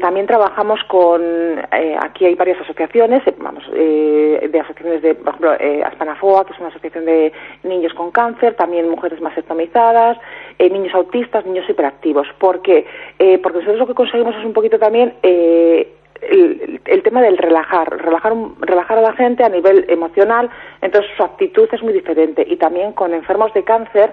[0.00, 1.22] También trabajamos con,
[2.00, 5.52] aquí hay varias asociaciones, vamos, de asociaciones de, por ejemplo,
[5.86, 7.32] Aspanafoa, que es una asociación de
[7.64, 10.18] niños con cáncer, también mujeres masectomizadas,
[10.58, 11.92] niños autistas, niños hiperactivos
[12.38, 12.86] ¿Por qué?
[13.18, 15.88] Eh, porque nosotros lo que conseguimos es un poquito también eh,
[16.20, 21.68] el, tema del relajar, relajar, relajar a la gente a nivel emocional, entonces su actitud
[21.72, 22.44] es muy diferente.
[22.46, 24.12] Y también con enfermos de cáncer,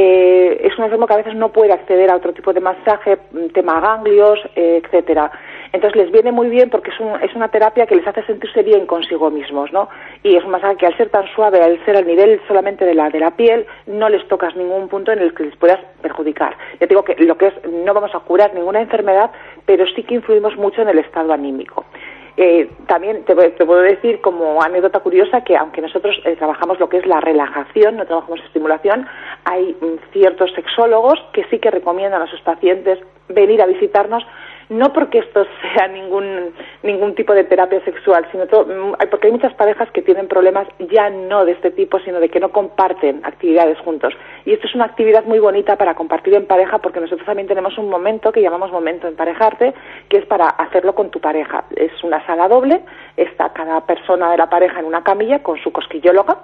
[0.00, 3.18] eh, es un enfermo que a veces no puede acceder a otro tipo de masaje,
[3.52, 5.28] tema ganglios, etcétera.
[5.72, 6.96] Entonces les viene muy bien porque es,
[7.28, 9.88] es una terapia que les hace sentirse bien consigo mismos, ¿no?
[10.22, 12.94] Y es un masaje que al ser tan suave, al ser al nivel solamente de
[12.94, 16.56] la, de la piel, no les tocas ningún punto en el que les puedas perjudicar.
[16.80, 19.32] Ya digo que lo que es, no vamos a curar ninguna enfermedad,
[19.66, 21.84] pero sí que influimos mucho en el estado anímico.
[22.40, 26.98] Eh, también te, puedo decir como anécdota curiosa que aunque nosotros eh, trabajamos lo que
[26.98, 29.08] es la relajación, no trabajamos estimulación,
[29.44, 34.22] hay mm, ciertos sexólogos que sí que recomiendan a sus pacientes venir a visitarnos
[34.68, 36.52] no porque esto sea ningún,
[36.82, 41.10] ningún tipo de terapia sexual, sino mm, porque hay muchas parejas que tienen problemas ya
[41.10, 44.14] no de este tipo, sino de que no comparten actividades juntos.
[44.44, 47.78] Y esto es una actividad muy bonita para compartir en pareja, porque nosotros también tenemos
[47.78, 49.74] un momento que llamamos momento emparejarte,
[50.08, 51.64] que es para hacerlo con tu pareja.
[51.74, 52.82] Es una sala doble,
[53.16, 56.38] está cada persona de la pareja en una camilla con su cosquillóloga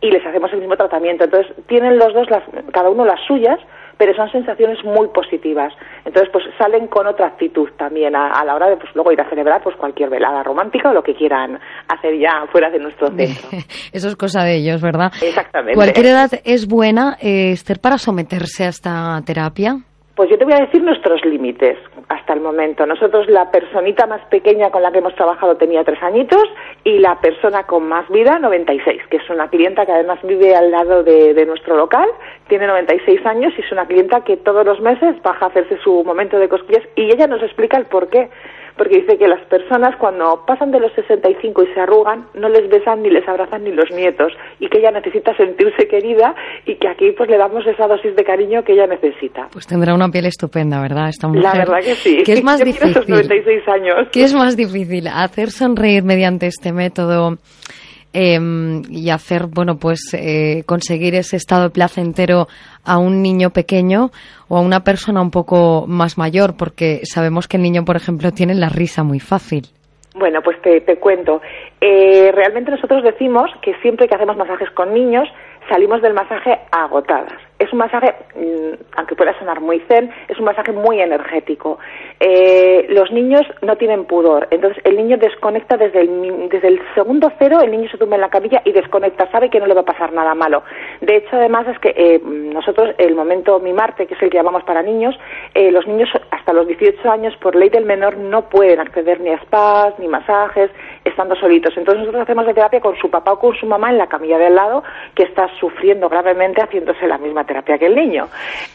[0.00, 1.24] y les hacemos el mismo tratamiento.
[1.24, 3.58] Entonces, tienen los dos, las, cada uno las suyas,
[3.96, 5.72] pero son sensaciones muy positivas.
[6.04, 9.28] Entonces, pues salen con otra actitud también a, la hora de pues luego ir a
[9.28, 13.48] celebrar pues cualquier velada romántica o lo que quieran hacer ya fuera de nuestro centro.
[13.92, 15.12] Eso es cosa de ellos, ¿verdad?
[15.22, 15.74] Exactamente.
[15.74, 19.76] ¿Cualquier edad es buena, eh, Esther, para someterse a esta terapia?
[20.14, 21.76] Pues yo te voy a decir nuestros límites
[22.08, 22.86] hasta el momento.
[22.86, 26.42] Nosotros, la personita más pequeña con la que hemos trabajado tenía tres añitos
[26.84, 30.70] y la persona con más vida, 96, que es una clienta que además vive al
[30.70, 32.08] lado de, nuestro local,
[32.48, 36.04] tiene 96 años y es una clienta que todos los meses baja a hacerse su
[36.04, 38.30] momento de cosquillas y ella nos explica el por qué
[38.76, 42.68] porque dice que las personas cuando pasan de los 65 y se arrugan, no les
[42.68, 46.34] besan ni les abrazan ni los nietos, y que ella necesita sentirse querida
[46.66, 49.48] y que aquí pues le damos esa dosis de cariño que ella necesita.
[49.52, 51.08] Pues tendrá una piel estupenda, ¿verdad?
[51.08, 51.42] Esta mujer.
[51.42, 52.22] La verdad que sí.
[52.24, 53.04] ¿Qué es más difícil?
[53.06, 54.08] 96 años.
[54.12, 55.08] ¿Qué es más difícil?
[55.08, 57.38] ¿Hacer sonreír mediante este método?
[58.16, 62.46] Em, y hacer, bueno, pues eh, conseguir ese estado placentero
[62.84, 64.10] a un niño pequeño
[64.46, 68.30] o a una persona un poco más mayor, porque sabemos que el niño, por ejemplo,
[68.30, 69.64] tiene la risa muy fácil.
[70.14, 71.42] Bueno, pues te, te cuento.
[71.80, 75.28] Eh, realmente nosotros decimos que siempre que hacemos masajes con niños,
[75.68, 77.34] salimos del masaje agotadas.
[77.58, 81.78] Es un masaje, mm, aunque pueda sonar muy zen, es un masaje muy energético.
[82.26, 87.30] Eh, los niños no tienen pudor, entonces el niño desconecta desde el, desde el segundo
[87.38, 89.82] cero, el niño se tumba en la camilla y desconecta, sabe que no le va
[89.82, 90.62] a pasar nada malo.
[91.02, 94.64] De hecho, además es que eh, nosotros, el momento Mimarte, que es el que llamamos
[94.64, 95.14] para niños,
[95.52, 99.28] eh, los niños hasta los 18 años, por ley del menor, no pueden acceder ni
[99.28, 100.70] a spas, ni masajes,
[101.04, 101.76] estando solitos.
[101.76, 104.38] Entonces nosotros hacemos la terapia con su papá o con su mamá en la camilla
[104.38, 104.82] de al lado,
[105.14, 108.28] que está sufriendo gravemente haciéndose la misma terapia que el niño.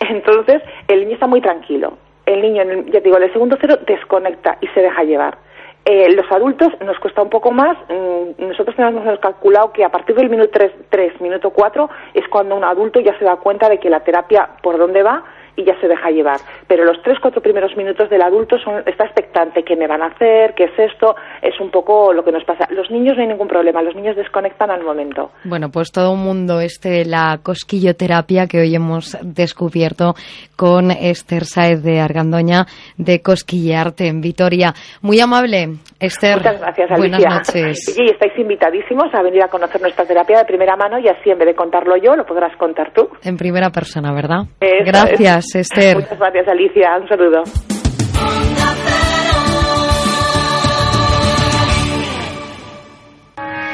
[0.08, 1.98] Entonces, el niño está muy tranquilo.
[2.30, 2.62] El niño,
[2.94, 5.40] ya digo, en el segundo cero desconecta y se deja llevar.
[5.84, 7.76] Eh, los adultos nos cuesta un poco más.
[7.90, 12.56] Mm, nosotros tenemos calculado que a partir del minuto 3, 3, minuto 4 es cuando
[12.56, 15.24] un adulto ya se da cuenta de que la terapia por dónde va
[15.60, 16.40] y ya se deja llevar.
[16.68, 20.08] Pero los tres, cuatro primeros minutos del adulto son, está expectante, ¿qué me van a
[20.08, 20.54] hacer?
[20.56, 21.16] ¿Qué es esto?
[21.42, 22.68] Es un poco lo que nos pasa.
[22.70, 25.32] Los niños no hay ningún problema, los niños desconectan al momento.
[25.44, 30.14] Bueno, pues todo un mundo este, la cosquilloterapia que hoy hemos descubierto
[30.56, 32.66] con Esther Saez de Argandoña
[32.98, 34.74] de Cosquillearte en Vitoria.
[35.02, 36.38] Muy amable, Esther.
[36.38, 37.18] Muchas gracias, Alicia.
[37.18, 37.96] Buenas noches.
[38.00, 41.38] Y estáis invitadísimos a venir a conocer nuestra terapia de primera mano y así en
[41.38, 43.10] vez de contarlo yo, lo podrás contar tú.
[43.24, 44.44] En primera persona, ¿verdad?
[44.86, 45.49] gracias.
[45.56, 45.96] Esther.
[45.96, 46.98] Muchas gracias, Alicia.
[47.02, 47.44] Un saludo.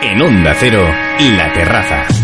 [0.01, 0.85] En Onda Cero,
[1.35, 2.14] La Terraza.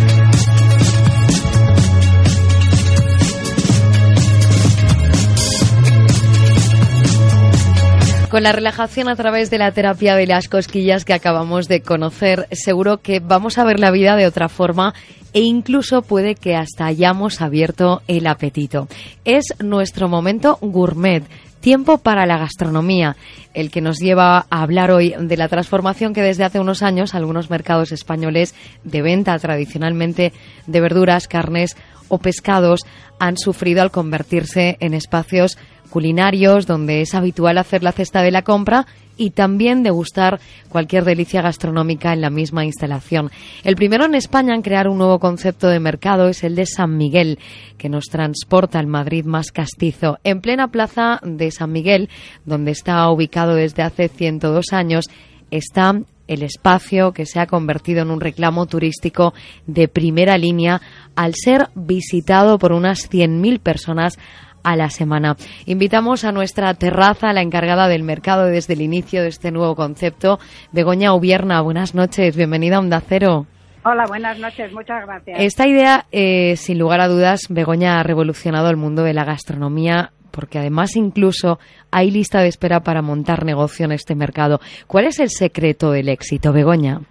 [8.32, 12.48] Con la relajación a través de la terapia de las cosquillas que acabamos de conocer,
[12.54, 14.94] seguro que vamos a ver la vida de otra forma
[15.34, 18.88] e incluso puede que hasta hayamos abierto el apetito.
[19.26, 21.26] Es nuestro momento gourmet.
[21.60, 23.18] Tiempo para la gastronomía,
[23.54, 27.14] el que nos lleva a hablar hoy de la transformación que desde hace unos años
[27.14, 30.32] algunos mercados españoles de venta tradicionalmente
[30.68, 31.76] de verduras, carnes
[32.08, 32.86] o pescados
[33.20, 35.58] han sufrido al convertirse en espacios
[35.92, 41.44] culinarios donde es habitual hacer la cesta de la compra y también degustar cualquier delicia
[41.44, 43.30] gastronómica en la misma instalación.
[43.64, 46.98] El primero en España en crear un nuevo concepto de mercado es el de San
[46.98, 47.38] Miguel,
[47.78, 50.18] que nos transporta al Madrid más castizo.
[50.24, 52.10] En plena plaza de San Miguel,
[52.46, 55.06] donde está ubicado desde hace 102 años,
[55.52, 59.34] está el espacio que se ha convertido en un reclamo turístico
[59.68, 60.82] de primera línea
[61.16, 64.18] al ser visitado por unas 100.000 personas
[64.64, 65.36] a la semana.
[65.66, 70.40] Invitamos a nuestra terraza la encargada del mercado desde el inicio de este nuevo concepto,
[70.72, 71.62] Begoña Ubierna.
[71.62, 73.46] Buenas noches, bienvenida a Onda Cero.
[73.84, 75.40] Hola, buenas noches, muchas gracias.
[75.40, 80.12] Esta idea, eh, sin lugar a dudas, Begoña ha revolucionado el mundo de la gastronomía
[80.32, 81.60] porque además incluso
[81.92, 84.62] hay lista de espera para montar negocio en este mercado.
[84.88, 87.02] ¿Cuál es el secreto del éxito, Begoña?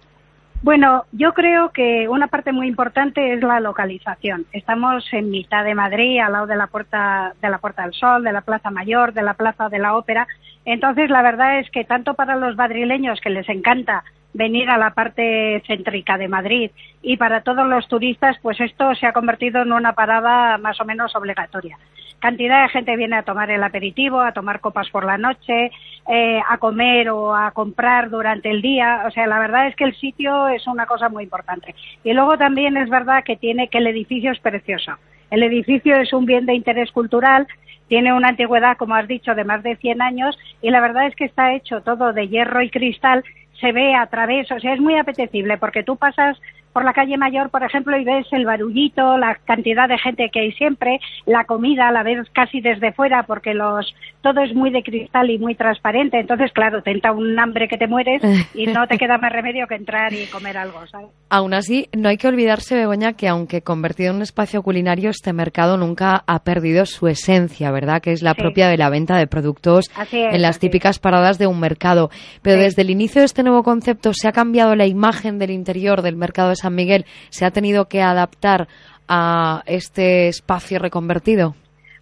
[0.63, 4.45] Bueno, yo creo que una parte muy importante es la localización.
[4.51, 8.23] Estamos en mitad de Madrid, al lado de la Puerta, de la Puerta del Sol,
[8.23, 10.27] de la Plaza Mayor, de la Plaza de la Ópera.
[10.63, 14.91] Entonces, la verdad es que tanto para los madrileños que les encanta venir a la
[14.91, 19.73] parte céntrica de Madrid y para todos los turistas, pues esto se ha convertido en
[19.73, 21.77] una parada más o menos obligatoria
[22.21, 25.71] cantidad de gente viene a tomar el aperitivo, a tomar copas por la noche,
[26.07, 29.03] eh, a comer o a comprar durante el día.
[29.07, 31.75] O sea, la verdad es que el sitio es una cosa muy importante.
[32.03, 34.93] Y luego también es verdad que tiene que el edificio es precioso.
[35.31, 37.47] El edificio es un bien de interés cultural,
[37.87, 41.15] tiene una antigüedad, como has dicho, de más de 100 años y la verdad es
[41.15, 43.23] que está hecho todo de hierro y cristal
[43.61, 46.37] se ve a través, o sea, es muy apetecible porque tú pasas
[46.73, 50.41] por la calle Mayor, por ejemplo, y ves el barullito, la cantidad de gente que
[50.41, 54.83] hay siempre, la comida la ves casi desde fuera porque los todo es muy de
[54.83, 58.21] cristal y muy transparente, entonces claro, te entra un hambre que te mueres
[58.53, 61.09] y no te queda más remedio que entrar y comer algo, ¿sabes?
[61.29, 65.33] Aún así, no hay que olvidarse, Begoña, que aunque convertido en un espacio culinario, este
[65.33, 68.01] mercado nunca ha perdido su esencia, ¿verdad?
[68.01, 71.59] Que es la propia de la venta de productos en las típicas paradas de un
[71.59, 72.09] mercado.
[72.41, 76.01] Pero desde el inicio de este nuevo concepto, ¿se ha cambiado la imagen del interior
[76.01, 77.05] del mercado de San Miguel?
[77.29, 78.67] ¿Se ha tenido que adaptar
[79.07, 81.55] a este espacio reconvertido?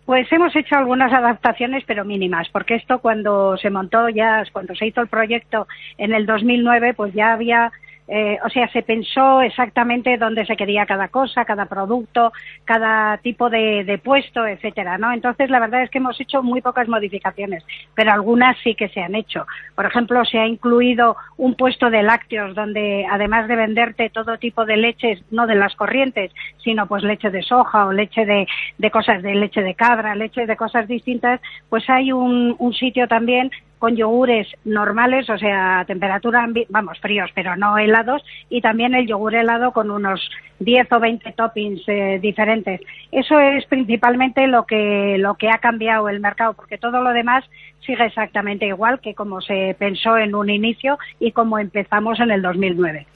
[0.05, 4.87] Pues hemos hecho algunas adaptaciones, pero mínimas, porque esto cuando se montó ya, cuando se
[4.87, 5.67] hizo el proyecto
[5.99, 7.71] en el 2009, pues ya había
[8.11, 12.33] eh, o sea, se pensó exactamente dónde se quería cada cosa, cada producto,
[12.65, 15.13] cada tipo de, puesto, etcétera, ¿no?
[15.13, 19.01] Entonces, la verdad es que hemos hecho muy pocas modificaciones, pero algunas sí que se
[19.01, 19.45] han hecho.
[19.75, 24.65] Por ejemplo, se ha incluido un puesto de lácteos donde, además de venderte todo tipo
[24.65, 26.31] de leches, no de las corrientes,
[26.63, 28.47] sino pues leche de soja o leche de,
[28.89, 33.51] cosas de leche de cabra, leche de cosas distintas, pues hay un, un sitio también
[33.79, 39.35] con yogures normales, o sea, temperatura, vamos, fríos, pero no helados, y también el yogur
[39.35, 42.81] helado con unos 10 o 20 toppings eh, diferentes.
[43.11, 47.45] Eso es principalmente lo que, lo que ha cambiado el mercado, porque todo lo demás
[47.85, 52.41] sigue exactamente igual que como se pensó en un inicio y como empezamos en el
[52.41, 53.07] 2009.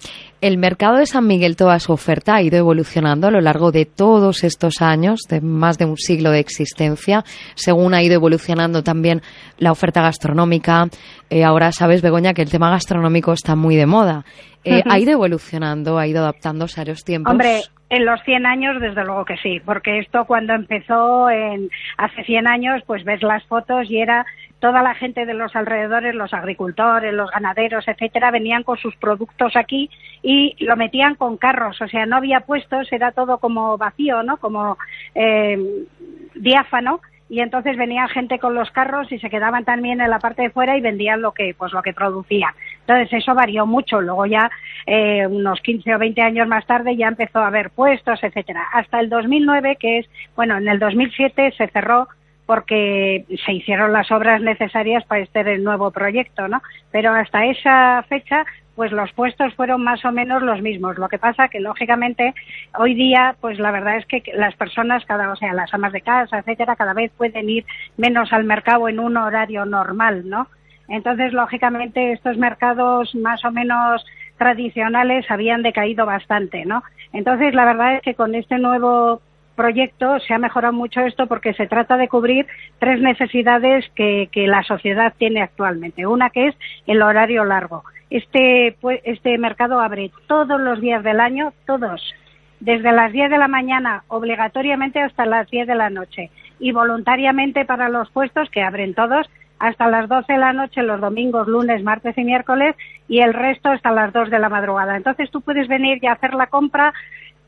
[0.41, 3.85] El mercado de San Miguel, toda su oferta ha ido evolucionando a lo largo de
[3.85, 7.23] todos estos años, de más de un siglo de existencia,
[7.55, 9.21] según ha ido evolucionando también
[9.57, 10.87] la oferta gastronómica.
[11.29, 14.25] Eh, ahora sabes, Begoña, que el tema gastronómico está muy de moda.
[14.65, 17.31] Eh, ¿Ha ido evolucionando, ha ido adaptándose a los tiempos?
[17.31, 17.61] Hombre,
[17.93, 22.47] en los 100 años, desde luego que sí, porque esto cuando empezó en, hace 100
[22.47, 24.25] años, pues ves las fotos y era
[24.57, 29.55] toda la gente de los alrededores, los agricultores, los ganaderos, etcétera, venían con sus productos
[29.55, 29.91] aquí
[30.23, 34.37] y lo metían con carros, o sea, no había puestos, era todo como vacío, ¿no?
[34.37, 34.79] Como
[35.13, 35.85] eh,
[36.33, 40.43] diáfano y entonces venía gente con los carros y se quedaban también en la parte
[40.43, 42.53] de fuera y vendían lo que pues lo que producían.
[42.87, 44.01] Entonces eso varió mucho.
[44.01, 44.49] Luego ya
[44.85, 48.63] eh, unos 15 o 20 años más tarde ya empezó a haber puestos, etcétera.
[48.73, 52.07] Hasta el 2009 que es bueno en el 2007 se cerró
[52.45, 56.61] porque se hicieron las obras necesarias para este nuevo proyecto, ¿no?
[56.91, 60.97] Pero hasta esa fecha pues los puestos fueron más o menos los mismos.
[60.97, 62.33] Lo que pasa que lógicamente
[62.77, 66.01] hoy día, pues la verdad es que las personas, cada, o sea, las amas de
[66.01, 67.65] casa, etcétera, cada vez pueden ir
[67.97, 70.47] menos al mercado en un horario normal, ¿no?
[70.87, 74.05] Entonces, lógicamente, estos mercados más o menos
[74.37, 76.83] tradicionales habían decaído bastante, ¿no?
[77.13, 79.21] Entonces, la verdad es que con este nuevo
[79.55, 82.47] proyecto se ha mejorado mucho esto porque se trata de cubrir
[82.79, 86.07] tres necesidades que, que la sociedad tiene actualmente.
[86.07, 86.55] Una que es
[86.87, 87.83] el horario largo.
[88.09, 92.13] Este, pues, este mercado abre todos los días del año, todos,
[92.59, 96.29] desde las 10 de la mañana obligatoriamente hasta las 10 de la noche
[96.59, 99.29] y voluntariamente para los puestos que abren todos
[99.63, 102.75] hasta las 12 de la noche los domingos, lunes, martes y miércoles
[103.07, 104.97] y el resto hasta las 2 de la madrugada.
[104.97, 106.93] Entonces tú puedes venir y hacer la compra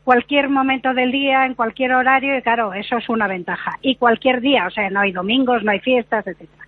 [0.02, 3.72] cualquier momento del día, en cualquier horario y claro, eso es una ventaja.
[3.82, 6.64] Y cualquier día, o sea, no hay domingos, no hay fiestas, etcétera.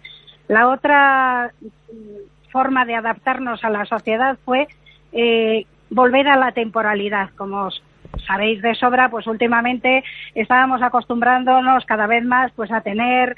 [0.49, 1.51] La otra
[2.53, 4.69] forma de adaptarnos a la sociedad fue
[5.13, 7.71] eh, volver a la temporalidad, como
[8.27, 13.35] sabéis de sobra, pues últimamente estábamos acostumbrándonos cada vez más pues a tener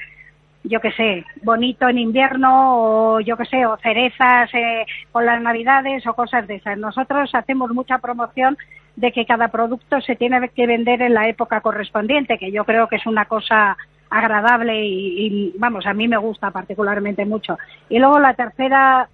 [0.63, 5.41] yo qué sé, bonito en invierno o yo qué sé, o cerezas eh, con las
[5.41, 6.77] navidades o cosas de esas.
[6.77, 8.57] Nosotros hacemos mucha promoción
[8.95, 12.87] de que cada producto se tiene que vender en la época correspondiente, que yo creo
[12.87, 13.77] que es una cosa
[14.09, 17.57] agradable y, y vamos, a mí me gusta particularmente mucho.
[17.89, 19.07] Y luego la tercera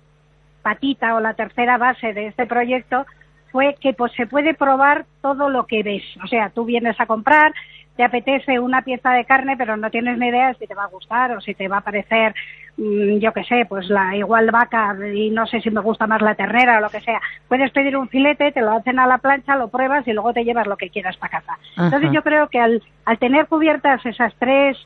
[0.64, 3.06] patita o la tercera base de este proyecto
[3.52, 6.04] fue que pues se puede probar todo lo que ves.
[6.24, 7.54] O sea, tú vienes a comprar,
[7.98, 10.88] te apetece una pieza de carne, pero no tienes ni idea si te va a
[10.88, 12.34] gustar o si te va a parecer,
[12.78, 16.22] mm, yo qué sé, pues la igual vaca y no sé si me gusta más
[16.22, 17.20] la ternera o lo que sea.
[17.48, 20.46] Puedes pedir un filete, te lo hacen a la plancha, lo pruebas y luego te
[20.46, 21.58] llevas lo que quieras para casa.
[21.76, 24.78] Entonces yo creo que al, al tener cubiertas esas tres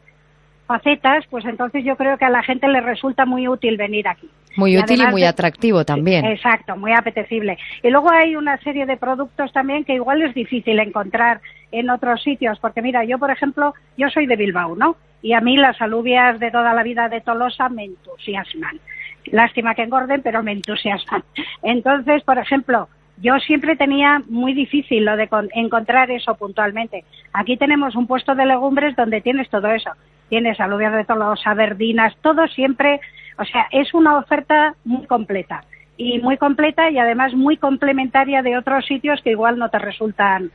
[0.66, 4.30] facetas, pues entonces yo creo que a la gente le resulta muy útil venir aquí.
[4.56, 6.26] Muy útil y muy atractivo también.
[6.26, 7.58] Exacto, muy apetecible.
[7.84, 11.42] Y luego hay una serie de productos también que igual es difícil encontrar
[11.72, 14.96] en otros sitios, porque mira, yo por ejemplo, yo soy de Bilbao, ¿no?
[15.22, 18.80] Y a mí las alubias de toda la vida de Tolosa me entusiasman.
[19.26, 21.24] Lástima que engorden, pero me entusiasman.
[21.64, 22.90] Entonces, por ejemplo,
[23.22, 27.04] yo siempre tenía muy difícil lo de encontrar eso puntualmente.
[27.34, 29.92] Aquí tenemos un puesto de legumbres donde tienes todo eso.
[30.30, 33.00] Tienes alubias de tolosa, verdinas, todo siempre,
[33.38, 35.64] o sea, es una oferta muy completa.
[35.98, 40.50] Y muy completa y además muy complementaria de otros sitios que igual no te resultan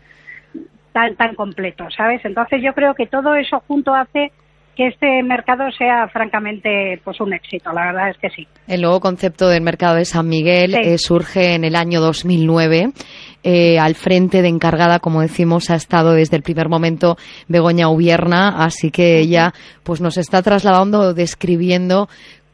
[0.96, 2.24] tan, tan completos, ¿sabes?
[2.24, 4.32] Entonces yo creo que todo eso junto hace
[4.74, 8.48] que este mercado sea francamente pues un éxito, la verdad es que sí.
[8.66, 12.92] El nuevo concepto del mercado de San Miguel eh, surge en el año 2009.
[13.42, 17.16] Eh, al frente de encargada, como decimos, ha estado desde el primer momento
[17.46, 19.52] Begoña Ubierna, así que ella
[19.84, 22.08] pues nos está trasladando, describiendo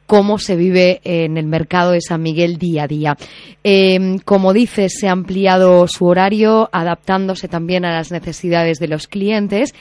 [0.07, 3.16] cómo se vive en el mercado de San Miguel día a día.
[3.64, 9.07] Eh, como dices, se ha ampliado su horario, adaptándose también a las necesidades de los
[9.07, 9.74] clientes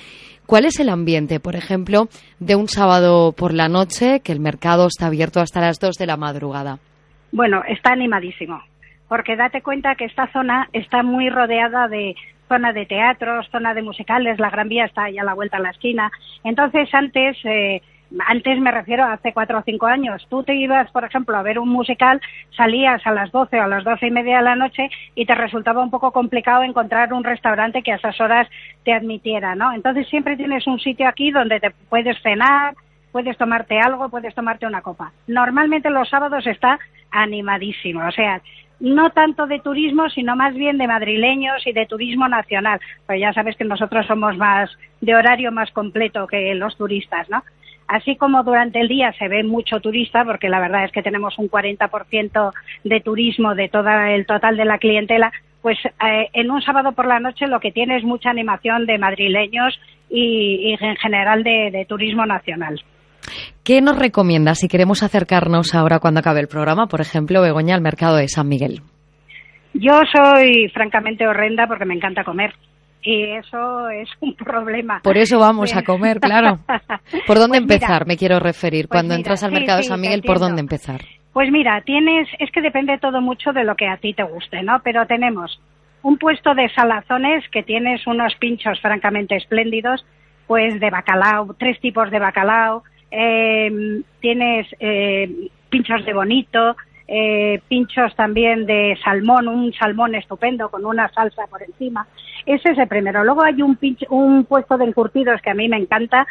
[0.52, 2.10] ¿Cuál es el ambiente, por ejemplo,
[2.42, 6.06] de un sábado por la noche que el mercado está abierto hasta las 2 de
[6.06, 6.78] la madrugada?
[7.32, 8.62] Bueno, está animadísimo,
[9.08, 12.16] porque date cuenta que esta zona está muy rodeada de
[12.50, 15.62] zona de teatros, zona de musicales, la Gran Vía está ahí a la vuelta a
[15.62, 16.12] la esquina.
[16.44, 17.82] Entonces, antes eh,
[18.28, 20.26] antes me refiero a hace cuatro o cinco años.
[20.30, 22.22] Tú te ibas, por ejemplo, a ver un musical,
[22.56, 25.36] salías a las doce o a las doce y media de la noche y te
[25.36, 28.48] resultaba un poco complicado encontrar un restaurante que a esas horas
[28.84, 29.74] te admitiera, ¿no?
[29.74, 32.76] Entonces siempre tienes un sitio aquí donde te puedes cenar,
[33.12, 35.12] puedes tomarte algo, puedes tomarte una copa.
[35.28, 36.80] Normalmente los sábados está
[37.12, 38.42] animadísimo, o sea,
[38.80, 42.80] no tanto de turismo, sino más bien de madrileños y de turismo nacional.
[43.06, 47.44] Pues ya sabes que nosotros somos más de horario más completo que los turistas, ¿no?
[47.92, 51.38] Así como durante el día se ve mucho turista, porque la verdad es que tenemos
[51.38, 52.54] un 40%
[52.86, 57.06] de turismo de todo el total de la clientela, pues eh, en un sábado por
[57.06, 59.78] la noche lo que tiene es mucha animación de madrileños
[60.10, 62.82] y, en general de, turismo nacional.
[63.66, 67.82] ¿Qué nos recomienda si queremos acercarnos ahora cuando acabe el programa, por ejemplo, Begoña, al
[67.82, 68.84] mercado de San Miguel?
[69.74, 72.54] Yo soy francamente horrenda porque me encanta comer
[73.02, 75.02] y eso es un problema.
[75.04, 76.60] Por eso vamos a comer, claro.
[77.28, 78.06] ¿Por dónde pues empezar?
[78.08, 78.88] me quiero referir.
[78.88, 81.02] Pues Cuando entras al mercado de San Miguel, ¿por dónde empezar?
[81.34, 84.64] Pues mira, tienes, es que depende todo mucho de lo que a ti te guste,
[84.64, 84.82] ¿no?
[84.84, 85.62] Pero tenemos
[86.04, 90.06] un puesto de salazones que tienes unos pinchos francamente espléndidos,
[90.48, 96.76] pues de bacalao, tres tipos de bacalao, em, tienes eh, pinchos de bonito,
[97.14, 102.08] eh, pinchos también de salmón, un salmón estupendo con una salsa por encima.
[102.46, 103.26] Ese es el primero.
[103.26, 103.78] Luego hay un,
[104.10, 106.26] un puesto de encurtidos que a mí me encanta,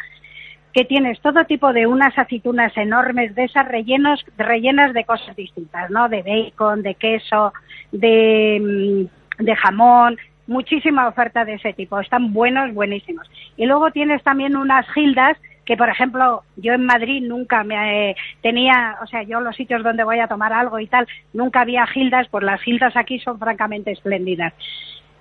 [0.73, 5.91] que tienes todo tipo de unas aceitunas enormes de esas rellenos, rellenas de cosas distintas,
[5.91, 6.09] ¿no?
[6.09, 7.53] De bacon, de queso,
[7.91, 9.07] de,
[9.39, 10.17] mm, de jamón,
[10.47, 11.99] muchísima oferta de ese tipo.
[11.99, 13.29] Están buenos, buenísimos.
[13.55, 15.37] Y luego tienes también unas gildas
[15.71, 20.03] que por ejemplo yo en Madrid nunca me tenía, o sea, yo los sitios donde
[20.03, 23.89] voy a tomar algo y tal, nunca había gildas, pues las gildas aquí son francamente
[23.89, 24.51] espléndidas.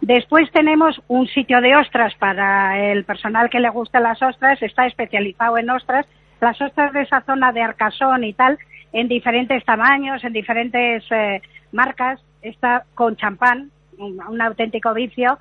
[0.00, 4.86] Después tenemos un sitio de ostras para el personal que le guste las ostras, está
[4.86, 6.04] especializado en ostras.
[6.40, 8.58] Las ostras de esa zona de Arcasón y tal,
[8.92, 15.38] en diferentes tamaños, en diferentes eh, marcas, está con champán, un auténtico vicio.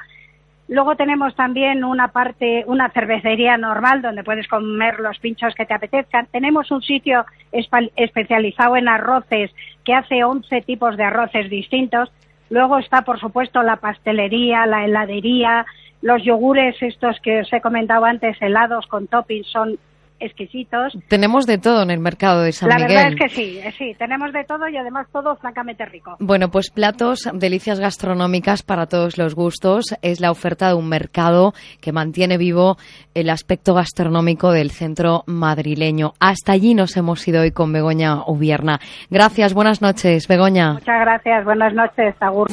[0.70, 5.74] Luego tenemos también una parte, una cervecería normal donde puedes comer los pinchos que te
[5.74, 6.28] apetezcan.
[6.28, 9.50] Tenemos un sitio especializado en arroces
[9.84, 12.12] que hace 11 tipos de arroces distintos.
[12.52, 15.66] Luego está, por supuesto, la pastelería, la heladería,
[16.04, 19.80] los yogures estos que os he comentado antes, helados con toppings, son
[20.20, 20.94] exquisitos.
[21.08, 22.90] Tenemos de todo en el mercado de San La Miguel.
[22.96, 26.16] verdad es que sí, eh, sí, tenemos de todo y además todo francamente rico.
[26.20, 29.86] Bueno, pues platos, delicias gastronómicas para todos los gustos.
[30.02, 32.78] Es la oferta de un mercado que mantiene vivo
[33.14, 36.14] el aspecto gastronómico del centro madrileño.
[36.20, 38.80] Hasta allí nos hemos ido hoy con Begoña Ubierna.
[39.10, 40.74] Gracias, buenas noches, Begoña.
[40.74, 42.48] Muchas gracias, buenas noches, Agur.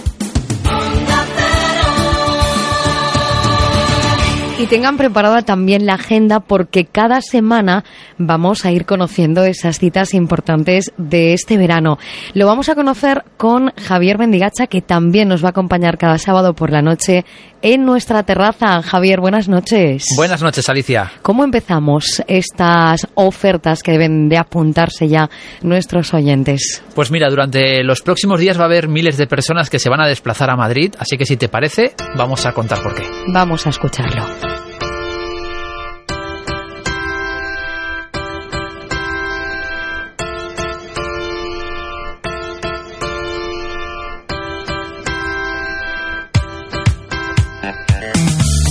[4.67, 7.85] Y tengan preparada también la agenda porque cada semana
[8.19, 11.99] vamos a ir conociendo esas citas importantes de este verano.
[12.35, 16.55] Lo vamos a conocer con Javier Bendigacha, que también nos va a acompañar cada sábado
[16.55, 17.25] por la noche
[17.63, 18.83] en nuestra terraza.
[18.83, 20.05] Javier, buenas noches.
[20.17, 21.13] Buenas noches, Alicia.
[21.23, 25.31] ¿Cómo empezamos estas ofertas que deben de apuntarse ya
[25.63, 26.83] nuestros oyentes?
[26.95, 30.01] Pues mira, durante los próximos días va a haber miles de personas que se van
[30.01, 33.05] a desplazar a Madrid, así que si te parece, vamos a contar por qué.
[33.33, 34.56] Vamos a escucharlo.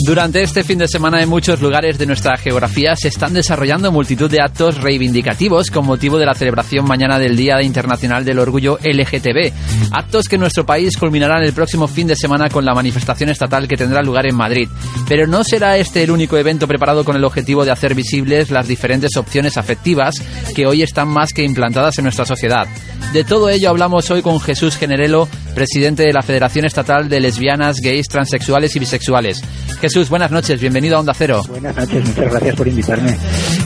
[0.06, 4.30] Durante este fin de semana en muchos lugares de nuestra geografía se están desarrollando multitud
[4.30, 9.52] de actos reivindicativos con motivo de la celebración mañana del Día Internacional del Orgullo LGTB.
[9.92, 13.68] Actos que en nuestro país culminarán el próximo fin de semana con la manifestación estatal
[13.68, 14.70] que tendrá lugar en Madrid.
[15.08, 18.68] Pero no será este el único evento preparado con el objetivo de hacer visibles las
[18.68, 20.14] diferentes opciones afectivas
[20.54, 22.68] que hoy están más que implantadas en nuestra sociedad.
[23.16, 27.78] De todo ello hablamos hoy con Jesús Generelo, presidente de la Federación Estatal de Lesbianas,
[27.80, 29.42] Gays, Transexuales y Bisexuales.
[29.80, 31.42] Jesús, buenas noches, bienvenido a Onda Cero.
[31.48, 33.16] Buenas noches, muchas gracias por invitarme.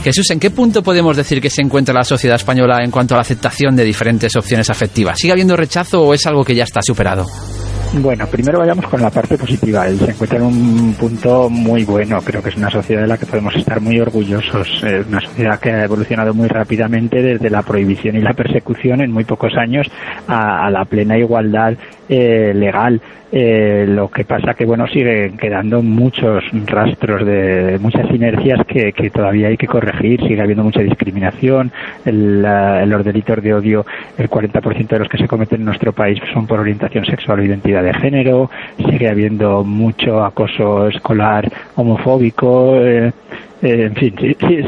[0.04, 3.18] Jesús, ¿en qué punto podemos decir que se encuentra la sociedad española en cuanto a
[3.18, 5.18] la aceptación de diferentes opciones afectivas?
[5.18, 7.26] ¿Sigue habiendo rechazo o es algo que ya está superado?
[7.94, 9.88] Bueno, primero vayamos con la parte positiva.
[9.88, 12.20] Él se encuentra en un punto muy bueno.
[12.24, 14.68] Creo que es una sociedad de la que podemos estar muy orgullosos.
[14.84, 19.12] Eh, una sociedad que ha evolucionado muy rápidamente desde la prohibición y la persecución en
[19.12, 19.88] muy pocos años
[20.28, 21.74] a, a la plena igualdad
[22.10, 23.00] eh, legal.
[23.32, 29.12] Eh, lo que pasa que bueno siguen quedando muchos rastros de muchas inercias que, que
[29.12, 30.20] todavía hay que corregir.
[30.22, 31.72] Sigue habiendo mucha discriminación.
[32.06, 33.86] El, la- los delitos de odio
[34.18, 37.44] el 40% de los que se cometen en nuestro país son por orientación sexual o
[37.44, 38.50] identidad de género.
[38.78, 43.12] Sigue habiendo mucho acoso escolar homofóbico eh,
[43.62, 44.16] eh, en fin,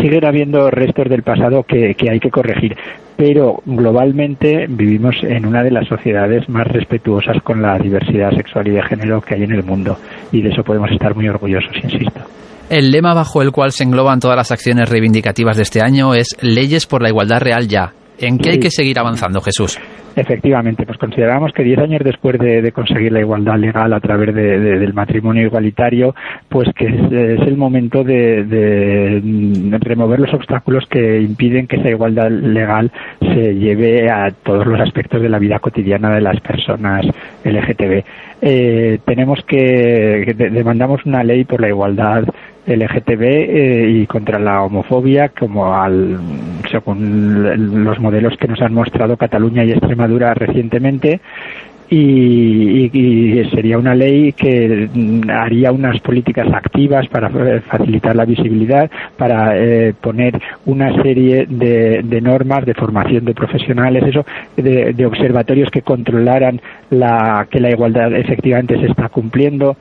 [0.01, 2.75] siguen habiendo restos del pasado que, que hay que corregir,
[3.15, 8.71] pero globalmente vivimos en una de las sociedades más respetuosas con la diversidad sexual y
[8.71, 9.97] de género que hay en el mundo,
[10.31, 12.21] y de eso podemos estar muy orgullosos, insisto.
[12.69, 16.37] El lema bajo el cual se engloban todas las acciones reivindicativas de este año es
[16.41, 17.91] Leyes por la Igualdad Real ya.
[18.21, 19.79] ¿En qué hay que seguir avanzando, Jesús?
[20.15, 24.35] Efectivamente, pues consideramos que diez años después de, de conseguir la igualdad legal a través
[24.35, 26.13] de- de- del matrimonio igualitario,
[26.49, 29.21] pues que es, es el momento de,
[29.79, 35.21] remover los obstáculos que impiden que esa igualdad legal se lleve a todos los aspectos
[35.21, 37.05] de la vida cotidiana de las personas
[37.45, 38.03] LGTB.
[38.41, 42.25] Eh, tenemos que, que de- demandamos una ley por la igualdad
[42.67, 46.19] LGTB eh, y contra la homofobia, como al,
[46.69, 51.19] según los modelos que nos han mostrado Cataluña y Extremadura recientemente.
[51.93, 54.87] Y, y- sería una ley que
[55.27, 57.29] haría unas políticas activas para
[57.67, 64.03] facilitar la visibilidad, para eh, poner una serie de, de normas de formación de profesionales,
[64.07, 69.75] eso, de, de observatorios que controlaran la, que la igualdad efectivamente se está cumpliendo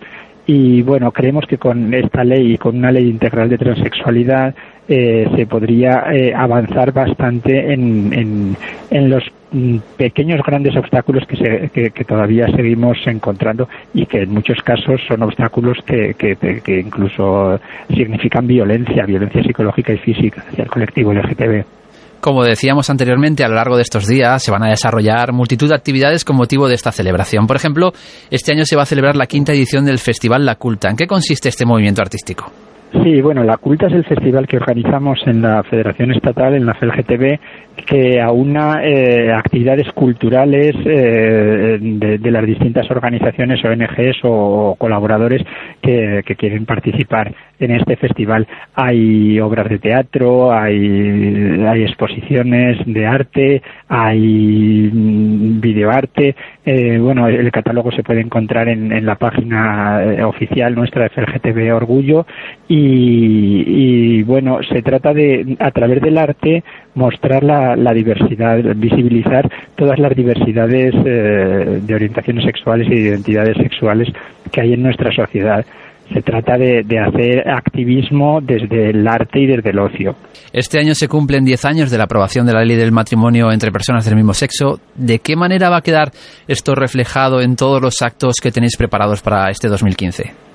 [0.53, 4.53] y bueno, creemos que con esta ley y con una ley integral de transexualidad
[4.89, 8.57] eh, se podría eh, avanzar bastante en,
[8.91, 9.23] en, los
[9.53, 15.01] mm, pequeños grandes obstáculos que, se, que, todavía seguimos encontrando y que en muchos casos
[15.07, 21.80] son obstáculos que, que incluso significan violencia, violencia psicológica y física hacia el colectivo LGTB.
[22.21, 25.75] Como decíamos anteriormente, a lo largo de estos días se van a desarrollar multitud de
[25.75, 27.47] actividades con motivo de esta celebración.
[27.47, 27.93] Por ejemplo,
[28.31, 30.91] este año se va a celebrar la quinta edición del Festival La Culta.
[30.91, 32.53] ¿En qué consiste este movimiento artístico?
[32.93, 36.75] Sí, bueno, La Culta es el festival que organizamos en la Federación Estatal, en la
[36.75, 37.39] FELGTB,
[37.87, 45.43] que aúna eh, actividades culturales eh, de, las distintas organizaciones, ONGs o, colaboradores
[45.81, 48.47] que, quieren participar en este festival.
[48.75, 56.35] Hay obras de teatro, hay, hay exposiciones de arte, hay mm, videoarte.
[56.65, 61.09] Eh, bueno, el catálogo se puede encontrar en, en la página eh, oficial nuestra de
[61.11, 62.27] FELGTB Orgullo
[62.69, 66.63] y y, bueno, se trata de, a través del arte,
[66.95, 74.09] mostrar la, diversidad, visibilizar todas las diversidades eh, de orientaciones sexuales y de identidades sexuales
[74.51, 75.65] que hay en nuestra sociedad.
[76.13, 80.17] Se trata de, hacer activismo desde el arte y desde el ocio.
[80.53, 83.71] Este año se cumplen 10 años de la aprobación de la ley del matrimonio entre
[83.71, 84.81] personas del mismo sexo.
[84.97, 86.11] ¿De qué manera va a quedar
[86.49, 90.50] esto reflejado en todos los actos que tenéis preparados para este 2015?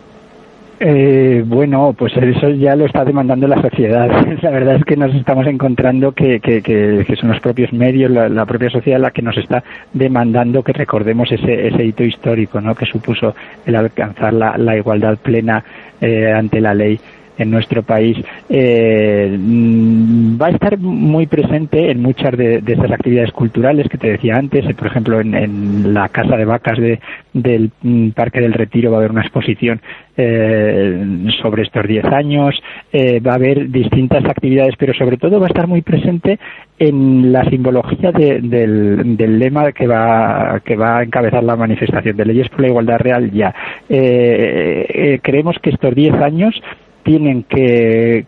[0.80, 4.10] Eh, bueno, pues eso ya lo está demandando la sociedad.
[4.42, 9.00] La verdad es que nos estamos encontrando que, son los propios medios, la, propia sociedad
[9.00, 9.64] la que nos está
[9.94, 12.76] demandando que recordemos ese, hito histórico ¿no?
[12.76, 15.64] que supuso el alcanzar la, igualdad plena
[16.02, 17.00] eh, ante la ley
[17.38, 18.18] en nuestro país
[18.50, 23.98] eh, mm, va a estar muy presente en muchas de, de, estas actividades culturales que
[23.98, 24.74] te decía antes.
[24.76, 27.00] Por ejemplo, en, la Casa de Vacas de,
[27.34, 29.82] del mm, Parque del Retiro va a haber una exposición
[30.18, 32.56] eh, sobre estos 10 años.
[32.92, 36.40] Eh, va a haber distintas actividades, pero sobre todo va a estar muy presente
[36.78, 42.26] en la simbología del, del, lema que va, que va a encabezar la manifestación de
[42.26, 43.54] leyes por la igualdad real ya.
[43.88, 46.62] creemos que estos 10 años
[47.06, 48.26] tienen que,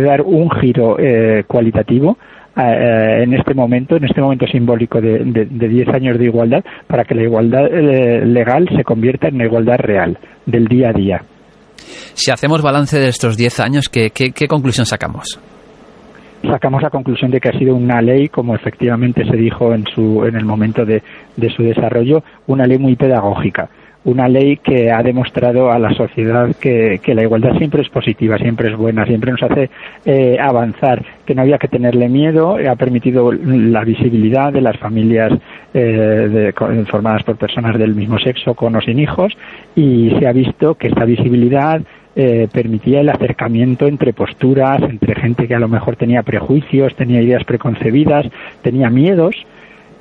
[0.00, 2.16] dar un giro eh, cualitativo
[2.56, 7.14] eh, en este momento, en este momento simbólico de 10 años de igualdad, para que
[7.14, 11.22] la igualdad eh, legal se convierta en una igualdad real, del día a día.
[12.14, 15.40] Si hacemos balance de estos 10 años, ¿qué, qué, conclusión sacamos?
[16.42, 20.26] sacamos la conclusión de que ha sido una ley, como efectivamente se dijo en, su,
[20.26, 21.02] en el momento de,
[21.36, 23.70] de su desarrollo, una ley muy pedagógica
[24.04, 28.70] una ley que ha demostrado a la sociedad que, la igualdad siempre es positiva, siempre
[28.70, 29.70] es buena, siempre nos hace
[30.04, 35.32] eh, avanzar, que no había que tenerle miedo, ha permitido la visibilidad de las familias
[35.72, 36.52] eh,
[36.86, 39.36] formadas por personas del mismo sexo, con o sin hijos,
[39.74, 41.80] y se ha visto que esta visibilidad
[42.16, 47.20] eh, permitía el acercamiento entre posturas, entre gente que a lo mejor tenía prejuicios, tenía
[47.20, 48.26] ideas preconcebidas,
[48.62, 49.34] tenía miedos,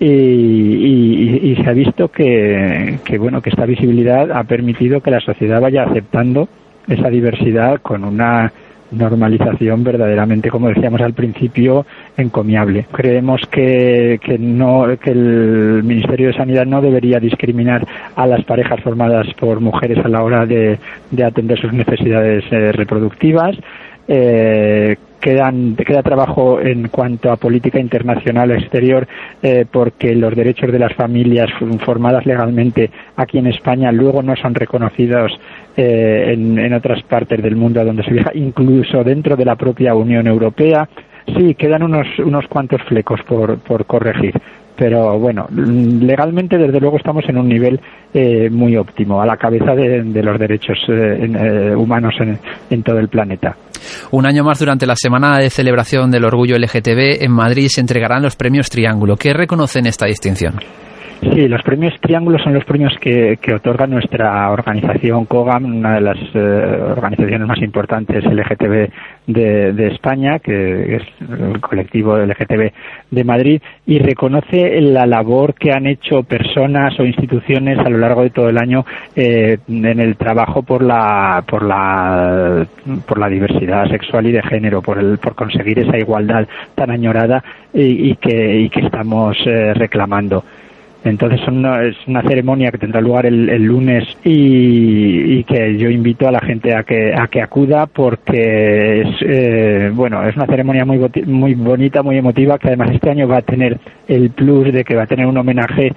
[0.06, 5.84] y, se ha visto que, bueno que esta visibilidad ha permitido que la sociedad vaya
[5.84, 6.50] aceptando
[6.88, 8.52] esa diversidad con una
[8.92, 11.86] normalización verdaderamente, como decíamos al principio,
[12.16, 12.86] encomiable.
[12.92, 18.82] Creemos que, que, no, que el Ministerio de Sanidad no debería discriminar a las parejas
[18.82, 20.78] formadas por mujeres a la hora de,
[21.24, 23.56] atender sus necesidades eh, reproductivas.
[24.08, 29.08] Eh, quedan, queda trabajo en cuanto a política internacional exterior
[29.42, 31.50] eh, porque los derechos de las familias
[31.86, 35.32] formadas legalmente aquí en España luego no son reconocidos
[35.78, 39.96] eh, en, otras partes del mundo a donde se viaja, incluso dentro de la propia
[39.96, 40.90] Unión Europea.
[41.38, 44.34] Sí, quedan unos, unos cuantos flecos por, por corregir
[44.76, 47.80] pero bueno, legalmente desde luego estamos en un nivel
[48.14, 52.38] eh, muy óptimo, a la cabeza de, los derechos eh, eh, humanos en,
[52.70, 53.56] en, todo el planeta.
[54.12, 58.24] Un año más durante la semana de celebración del orgullo LGTB en Madrid se entregarán
[58.24, 59.16] los premios Triángulo.
[59.18, 60.56] ¿Qué reconocen esta distinción?
[61.32, 66.18] Sí, los premios Triángulo son los premios que, otorga nuestra organización COGAM, una de las
[66.34, 68.90] eh, organizaciones más importantes LGTB
[69.28, 72.72] de, España, que es el colectivo LGTB
[73.12, 78.24] de Madrid, y reconoce la labor que han hecho personas o instituciones a lo largo
[78.24, 82.66] de todo el año eh, en el trabajo por la, por la,
[83.08, 87.44] por la diversidad sexual y de género, por, el, por conseguir esa igualdad tan añorada
[87.74, 90.44] y, que, y que estamos eh, reclamando.
[91.04, 96.40] Entonces es una ceremonia que tendrá lugar el, lunes y, que yo invito a la
[96.40, 101.56] gente a que, a que acuda porque es, eh, bueno, es una ceremonia muy, muy
[101.56, 103.78] bonita, muy emotiva que además este año va a tener
[104.08, 105.92] el plus de que va a tener un homenaje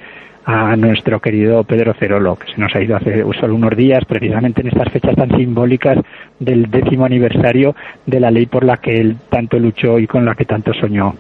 [0.45, 4.61] a nuestro querido Pedro Cerolo, que se nos ha ido hace solo unos días, precisamente
[4.61, 5.99] en estas fechas tan simbólicas
[6.39, 7.75] del décimo aniversario
[8.07, 11.15] de la ley por la que él tanto luchó y con la que tanto soñó.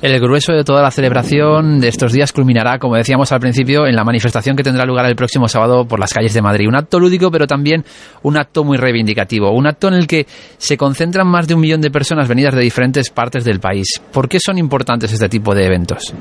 [0.00, 3.94] El grueso de toda la celebración de estos días culminará, como decíamos al principio, en
[3.94, 6.68] la manifestación que tendrá lugar el próximo sábado por las calles de Madrid.
[6.68, 7.84] Un acto lúdico, pero también
[8.22, 9.50] un acto muy reivindicativo.
[9.52, 10.26] Un acto en el que
[10.58, 13.86] se concentran más de un millón de personas venidas de diferentes partes del país.
[14.12, 16.14] ¿Por qué son importantes este tipo de eventos?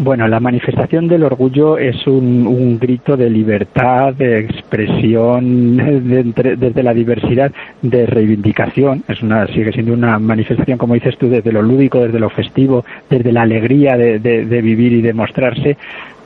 [0.00, 6.22] Bueno, la manifestación del orgullo es un, un grito de libertad, de expresión de
[6.56, 7.50] desde la diversidad,
[7.82, 9.02] de reivindicación.
[9.08, 12.84] Es una, sigue siendo una manifestación, como dices tú, desde lo lúdico, desde lo festivo,
[13.10, 15.76] desde la alegría de, de- de vivir y de mostrarse.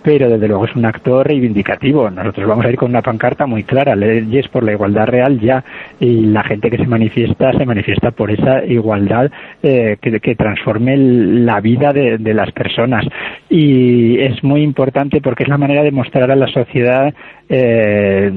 [0.05, 2.11] Pero desde luego es un acto reivindicativo.
[2.11, 5.62] Nosotros vamos a ir con una pancarta muy clara, leyes por la igualdad real ya.
[6.00, 9.30] Y la gente que se manifiesta, se manifiesta por esa igualdad
[9.62, 13.05] eh, que, transforme la vida de, de las personas.
[13.48, 17.14] Y es muy importante porque es la manera de mostrar a la sociedad
[17.48, 18.32] eh,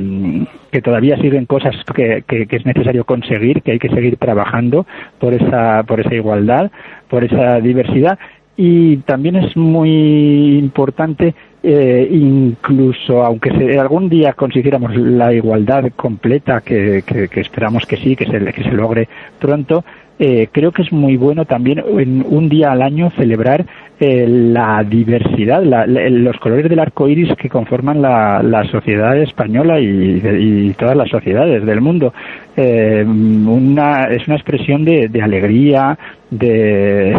[0.72, 4.86] que todavía siguen cosas que, que- que es necesario conseguir, que hay que seguir trabajando
[5.20, 6.70] por esa, por esa igualdad,
[7.10, 8.20] por esa diversidad.
[8.58, 16.62] Y también es muy importante, eh, incluso aunque se- algún día consiguiéramos la igualdad completa,
[16.62, 17.04] que,
[17.36, 19.84] esperamos que sí, que se, que se logre pronto,
[20.18, 23.66] eh, creo que es muy bueno también en un día al año celebrar
[24.00, 28.42] eh, la diversidad, la- los colores del arco iris que conforman la,
[28.72, 32.14] sociedad española y, y todas las sociedades del mundo.
[32.56, 35.98] Eh, una, es una expresión de alegría,
[36.32, 37.12] de,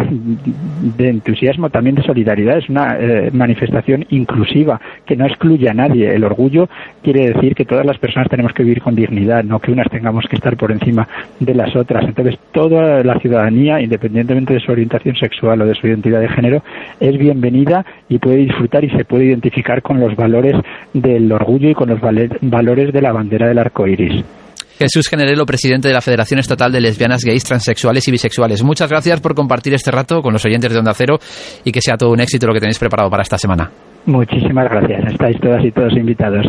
[0.97, 2.57] entusiasmo, también de solidaridad.
[2.57, 6.13] Es una eh, manifestación inclusiva que no excluye a nadie.
[6.13, 6.69] El orgullo
[7.01, 10.25] quiere decir que todas las personas tenemos que vivir con dignidad, no que unas tengamos
[10.29, 11.07] que estar por encima
[11.39, 12.05] de las otras.
[12.05, 16.63] Entonces, toda la ciudadanía, independientemente de su orientación sexual o de su identidad de género,
[16.99, 20.55] es bienvenida y puede disfrutar y se puede identificar con los valores
[20.93, 24.23] del orgullo y con los valores de la bandera del arco iris.
[24.77, 28.63] Jesús Generelo, presidente de la Federación Estatal de Lesbianas, Gays, Transexuales y Bisexuales.
[28.63, 31.17] Muchas gracias por compartir este rato con los oyentes de Onda Cero
[31.63, 33.69] y que sea todo un éxito lo que tenéis preparado para esta semana.
[34.05, 35.11] Muchísimas gracias.
[35.11, 36.45] Estáis todas y todos invitados.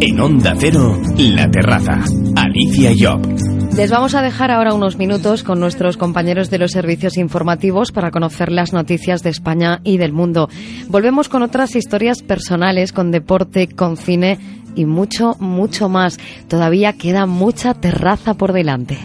[0.00, 2.04] En Onda Cero, La Terraza.
[2.36, 3.47] Alicia Job.
[3.78, 8.10] Les vamos a dejar ahora unos minutos con nuestros compañeros de los servicios informativos para
[8.10, 10.48] conocer las noticias de España y del mundo.
[10.88, 14.40] Volvemos con otras historias personales, con deporte, con cine
[14.74, 16.18] y mucho, mucho más.
[16.48, 18.98] Todavía queda mucha terraza por delante.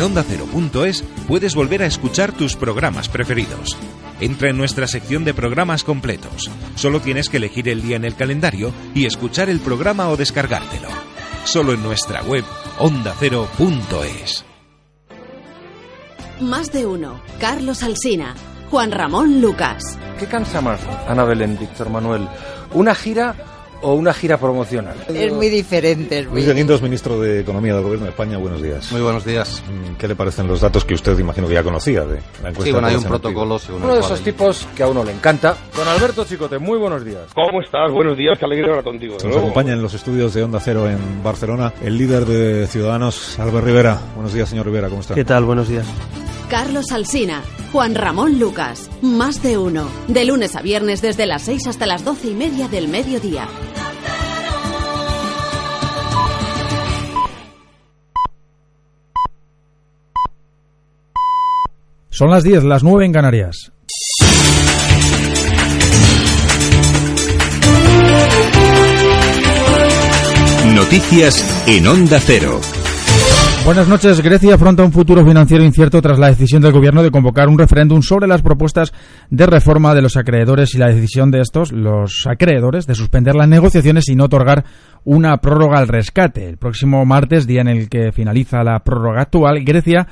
[0.00, 3.76] En onda ondacero.es puedes volver a escuchar tus programas preferidos.
[4.18, 6.50] Entra en nuestra sección de programas completos.
[6.74, 10.88] Solo tienes que elegir el día en el calendario y escuchar el programa o descargártelo.
[11.44, 12.46] Solo en nuestra web
[12.78, 14.46] ondacero.es.
[16.40, 17.20] Más de uno.
[17.38, 18.34] Carlos Alsina.
[18.70, 19.98] Juan Ramón Lucas.
[20.18, 22.26] ¿Qué cansa más, Ana Belén, Víctor Manuel?
[22.72, 23.34] ¿Una gira
[23.82, 24.96] o una gira promocional?
[25.08, 26.20] Es muy diferente.
[26.20, 28.90] Es muy Luis de Guindos, ministro de Economía del Gobierno de España, buenos días.
[28.92, 29.62] Muy buenos días.
[29.68, 32.64] Mm, ¿Qué le parecen los datos que usted imagino que ya conocía de la encuesta?
[32.64, 35.56] Sí, bueno, hay un protocolo según Uno de esos tipos que a uno le encanta.
[35.76, 37.22] Don Alberto Chicote, muy buenos días.
[37.34, 37.90] ¿Cómo estás?
[37.92, 39.16] Buenos días, qué alegría hablar contigo.
[39.24, 43.64] Nos acompaña en los estudios de Onda Cero en Barcelona el líder de Ciudadanos, Albert
[43.64, 43.98] Rivera.
[44.14, 45.14] Buenos días, señor Rivera, ¿cómo está?
[45.14, 45.44] ¿Qué tal?
[45.44, 45.86] Buenos días.
[46.50, 49.88] Carlos Alsina, Juan Ramón Lucas, más de uno.
[50.08, 53.46] De lunes a viernes desde las 6 hasta las doce y media del mediodía.
[62.10, 63.72] Son las 10, las 9 en Canarias.
[70.74, 72.60] Noticias en Onda Cero.
[73.64, 74.20] Buenas noches.
[74.22, 78.00] Grecia afronta un futuro financiero incierto tras la decisión del gobierno de convocar un referéndum
[78.00, 78.92] sobre las propuestas
[79.28, 83.48] de reforma de los acreedores y la decisión de estos, los acreedores, de suspender las
[83.48, 84.64] negociaciones y no otorgar
[85.04, 86.48] una prórroga al rescate.
[86.48, 90.08] El próximo martes, día en el que finaliza la prórroga actual, Grecia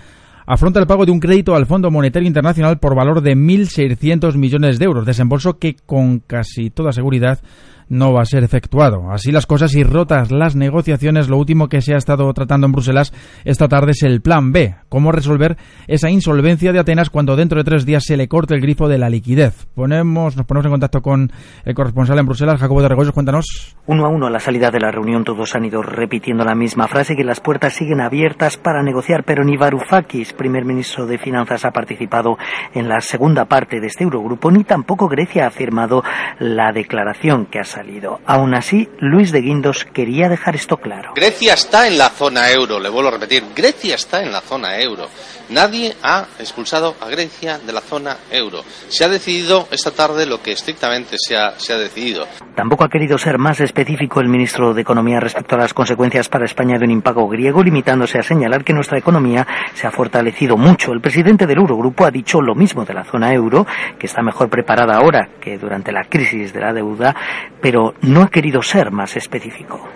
[0.46, 4.78] afronta el pago de un crédito al Fondo Monetario Internacional por valor de 1.600 millones
[4.78, 7.40] de euros, desembolso que con casi toda seguridad
[7.88, 9.10] no va a ser efectuado.
[9.10, 12.72] Así las cosas y rotas las negociaciones, lo último que se ha estado tratando en
[12.72, 13.12] Bruselas
[13.44, 17.64] esta tarde es el plan B, cómo resolver esa insolvencia de Atenas cuando dentro de
[17.64, 19.66] tres días se le corte el grifo de la liquidez.
[19.74, 21.30] Ponemos, nos ponemos en contacto con
[21.64, 23.76] el corresponsal en Bruselas, Jacobo de Regoyos, cuéntanos.
[23.86, 26.88] Uno a uno a la salida de la reunión todos han ido repitiendo la misma
[26.88, 31.64] frase que las puertas siguen abiertas para negociar, pero ni Varoufakis, primer ministro de Finanzas,
[31.64, 32.36] ha participado
[32.74, 36.02] en la segunda parte de este Eurogrupo, ni tampoco Grecia ha firmado
[36.38, 37.77] la declaración que ha salido.
[38.26, 41.12] Aún así, Luis de Guindos quería dejar esto claro.
[41.14, 44.78] Grecia está en la zona euro, le vuelvo a repetir, Grecia está en la zona
[44.80, 45.08] euro.
[45.50, 48.62] Nadie ha expulsado a Grecia de la zona euro.
[48.88, 52.26] Se ha decidido esta tarde lo que estrictamente se ha, se ha decidido.
[52.54, 56.44] Tampoco ha querido ser más específico el ministro de Economía respecto a las consecuencias para
[56.44, 60.92] España de un impago griego, limitándose a señalar que nuestra economía se ha fortalecido mucho.
[60.92, 63.66] El presidente del Eurogrupo ha dicho lo mismo de la zona euro,
[63.98, 67.14] que está mejor preparada ahora que durante la crisis de la deuda,
[67.60, 69.88] pero no ha querido ser más específico.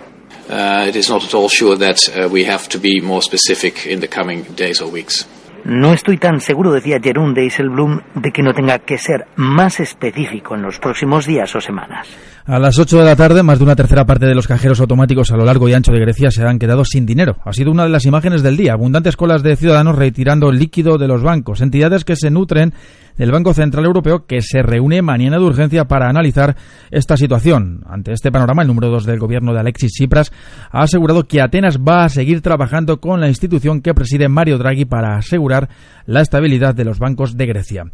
[0.48, 3.86] Uh, it is not at all sure that uh, we have to be more specific
[3.86, 5.24] in the coming days or weeks.
[5.64, 10.56] No estoy tan seguro, decía Jeroen Dijsselbloem, de que no tenga que ser más específico
[10.56, 12.08] en los próximos días o semanas.
[12.44, 15.30] A las 8 de la tarde, más de una tercera parte de los cajeros automáticos
[15.30, 17.36] a lo largo y ancho de Grecia se han quedado sin dinero.
[17.44, 18.72] Ha sido una de las imágenes del día.
[18.72, 21.60] Abundantes colas de ciudadanos retirando líquido de los bancos.
[21.60, 22.74] Entidades que se nutren
[23.16, 26.56] del Banco Central Europeo que se reúne mañana de urgencia para analizar
[26.90, 27.82] esta situación.
[27.86, 30.32] Ante este panorama, el número 2 del gobierno de Alexis Tsipras
[30.70, 34.84] ha asegurado que Atenas va a seguir trabajando con la institución que preside Mario Draghi
[34.84, 35.68] para asegurar
[36.06, 37.84] la estabilidad de los bancos de Grecia.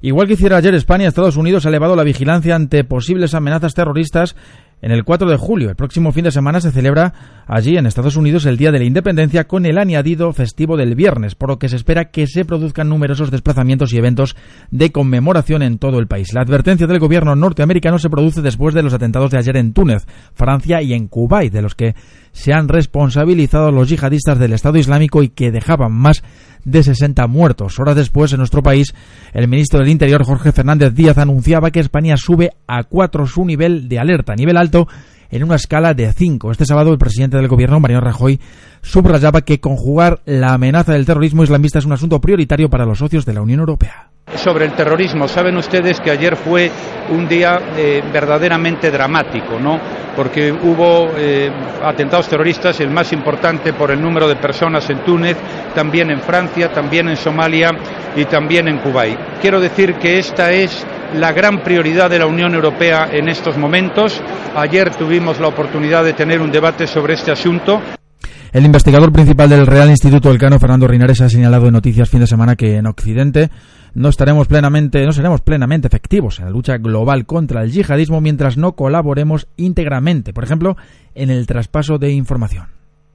[0.00, 4.34] Igual que hiciera ayer España, Estados Unidos ha elevado la vigilancia ante posibles amenazas terroristas
[4.82, 5.70] en el 4 de julio.
[5.70, 7.14] El próximo fin de semana se celebra
[7.46, 11.34] allí en Estados Unidos el Día de la Independencia con el añadido festivo del viernes,
[11.36, 14.36] por lo que se espera que se produzcan numerosos desplazamientos y eventos
[14.70, 16.34] de conmemoración en todo el país.
[16.34, 20.04] La advertencia del gobierno norteamericano se produce después de los atentados de ayer en Túnez,
[20.34, 21.94] Francia y en Kuwait, de los que
[22.32, 26.24] se han responsabilizado los yihadistas del Estado Islámico y que dejaban más
[26.64, 27.78] de 60 muertos.
[27.78, 28.94] Horas después, en nuestro país,
[29.32, 33.88] el ministro del Interior, Jorge Fernández Díaz, anunciaba que España sube a 4 su nivel
[33.88, 34.88] de alerta, nivel alto,
[35.32, 36.52] en una escala de 5.
[36.52, 38.38] Este sábado, el presidente del gobierno, Mariano Rajoy,
[38.82, 43.24] subrayaba que conjugar la amenaza del terrorismo islamista es un asunto prioritario para los socios
[43.24, 44.10] de la Unión Europea.
[44.36, 46.70] Sobre el terrorismo, saben ustedes que ayer fue
[47.10, 49.80] un día eh, verdaderamente dramático, ¿no?
[50.14, 51.50] Porque hubo eh,
[51.82, 55.36] atentados terroristas, el más importante por el número de personas en Túnez,
[55.74, 57.70] también en Francia, también en Somalia
[58.14, 59.18] y también en Kuwait.
[59.40, 64.22] Quiero decir que esta es la gran prioridad de la Unión Europea en estos momentos.
[64.56, 67.80] Ayer tuvimos la oportunidad de tener un debate sobre este asunto.
[68.52, 72.26] El investigador principal del Real Instituto Elcano, Fernando Rinares, ha señalado en Noticias fin de
[72.26, 73.50] semana que en Occidente
[73.94, 78.56] no estaremos plenamente, no seremos plenamente efectivos en la lucha global contra el yihadismo mientras
[78.56, 80.76] no colaboremos íntegramente, por ejemplo,
[81.14, 82.66] en el traspaso de información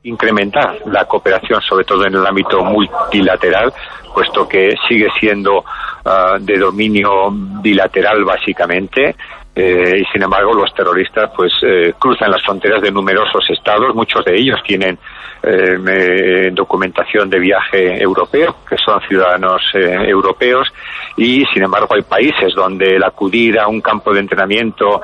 [0.08, 3.74] incrementar la cooperación, sobre todo en el ámbito multilateral,
[4.14, 5.64] puesto que sigue siendo
[6.08, 7.30] uh, de dominio
[7.62, 9.16] bilateral básicamente.
[9.60, 14.24] Eh, y sin embargo los terroristas pues eh, cruzan las fronteras de numerosos estados, muchos
[14.24, 15.00] de ellos tienen
[15.42, 20.72] eh, documentación de viaje europeo, que son ciudadanos europeos,
[21.16, 25.02] y sin embargo hay países donde el acudir a un campo de entrenamiento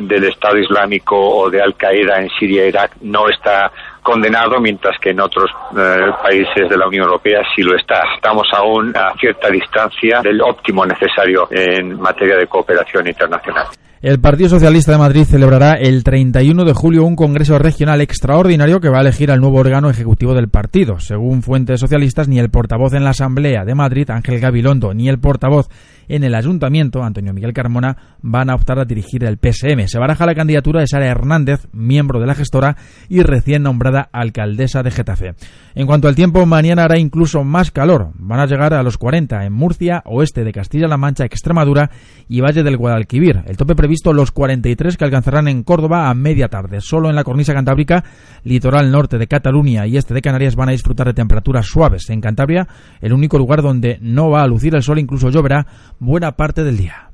[0.00, 3.70] del Estado Islámico o de Al Qaeda en Siria e Irak no está
[4.06, 8.00] condenado, mientras que en otros eh, países de la Unión Europea sí lo está.
[8.14, 13.66] Estamos aún a cierta distancia del óptimo necesario en materia de cooperación internacional.
[14.00, 18.90] El Partido Socialista de Madrid celebrará el 31 de julio un congreso regional extraordinario que
[18.90, 21.00] va a elegir al nuevo órgano ejecutivo del partido.
[21.00, 25.18] Según fuentes socialistas, ni el portavoz en la Asamblea de Madrid, Ángel Gabilondo, ni el
[25.18, 25.68] portavoz
[26.08, 29.86] en el ayuntamiento, Antonio Miguel Carmona, van a optar a dirigir el PSM.
[29.86, 32.76] Se baraja la candidatura de Sara Hernández, miembro de la gestora
[33.08, 35.34] y recién nombrada alcaldesa de Getafe.
[35.74, 38.10] En cuanto al tiempo, mañana hará incluso más calor.
[38.14, 41.90] Van a llegar a los 40 en Murcia, oeste de Castilla-La Mancha, Extremadura
[42.28, 43.42] y Valle del Guadalquivir.
[43.46, 46.80] El tope previsto los 43 que alcanzarán en Córdoba a media tarde.
[46.80, 48.04] Solo en la cornisa cantábrica,
[48.44, 52.08] litoral norte de Cataluña y este de Canarias van a disfrutar de temperaturas suaves.
[52.10, 52.66] En Cantabria,
[53.00, 55.66] el único lugar donde no va a lucir el sol, incluso lloverá
[55.98, 57.10] buena parte del día.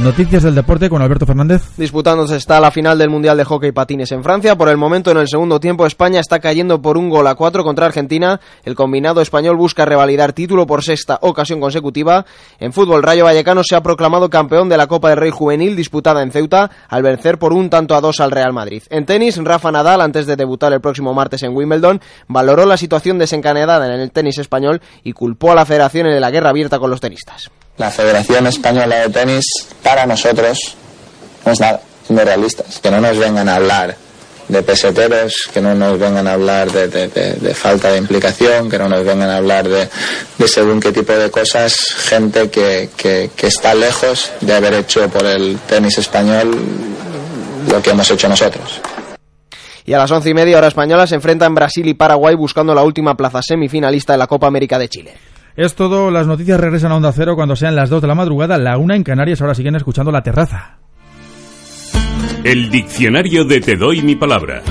[0.00, 1.62] Noticias del deporte con Alberto Fernández.
[1.78, 4.54] Disputándose está la final del Mundial de Hockey Patines en Francia.
[4.54, 7.64] Por el momento, en el segundo tiempo, España está cayendo por un gol a cuatro
[7.64, 8.38] contra Argentina.
[8.64, 12.26] El combinado español busca revalidar título por sexta ocasión consecutiva.
[12.60, 16.22] En fútbol, Rayo Vallecano se ha proclamado campeón de la Copa del Rey Juvenil disputada
[16.22, 18.82] en Ceuta al vencer por un tanto a dos al Real Madrid.
[18.90, 23.18] En tenis, Rafa Nadal, antes de debutar el próximo martes en Wimbledon, valoró la situación
[23.18, 26.90] desencadenada en el tenis español y culpó a la federación en la guerra abierta con
[26.90, 27.50] los tenistas.
[27.78, 29.44] La Federación Española de Tenis,
[29.82, 30.58] para nosotros,
[31.44, 32.78] no es nada, siendo realistas.
[32.82, 33.96] Que no nos vengan a hablar
[34.48, 38.88] de peseteros, que no nos vengan a hablar de, de- falta de implicación, que no
[38.88, 39.88] nos vengan a hablar de,
[40.38, 45.08] de según qué tipo de cosas, gente que, que- que está lejos de haber hecho
[45.10, 46.56] por el tenis español
[47.68, 48.80] lo que hemos hecho nosotros.
[49.84, 52.82] Y a las once y media hora española se enfrentan Brasil y Paraguay buscando la
[52.84, 55.14] última plaza semifinalista de la Copa América de Chile.
[55.56, 58.58] Es todo, las noticias regresan a Onda Cero cuando sean las 2 de la madrugada,
[58.58, 60.76] la una en Canarias, ahora siguen escuchando La Terraza.
[62.44, 64.62] El diccionario de Te doy mi palabra.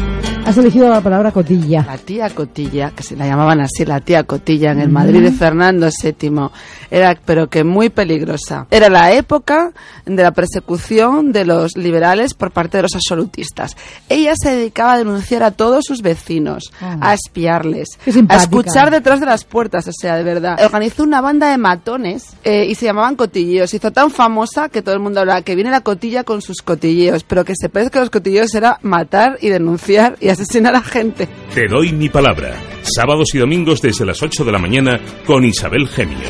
[0.46, 1.84] Has elegido la palabra cotilla.
[1.88, 5.32] La tía Cotilla, que se la llamaban así, la tía Cotilla, en el Madrid de
[5.32, 6.50] Fernando VII,
[6.91, 8.68] era, pero que muy peligrosa.
[8.70, 9.72] Era la época
[10.06, 13.76] de la persecución de los liberales por parte de los absolutistas.
[14.08, 16.98] Ella se dedicaba a denunciar a todos sus vecinos, Ah.
[17.02, 17.88] a espiarles,
[18.30, 20.60] a escuchar detrás de las puertas, o sea, de verdad.
[20.64, 23.72] Organizó una banda de matones eh, y se llamaban cotilleos.
[23.72, 26.58] Se hizo tan famosa que todo el mundo hablaba que viene la cotilla con sus
[26.62, 31.28] cotilleos, pero que sepáis que los cotilleos era matar y denunciar y asesinar a gente.
[31.54, 32.56] Te doy mi palabra.
[32.84, 36.30] Sábados y domingos desde las 8 de la mañana con Isabel Gemio.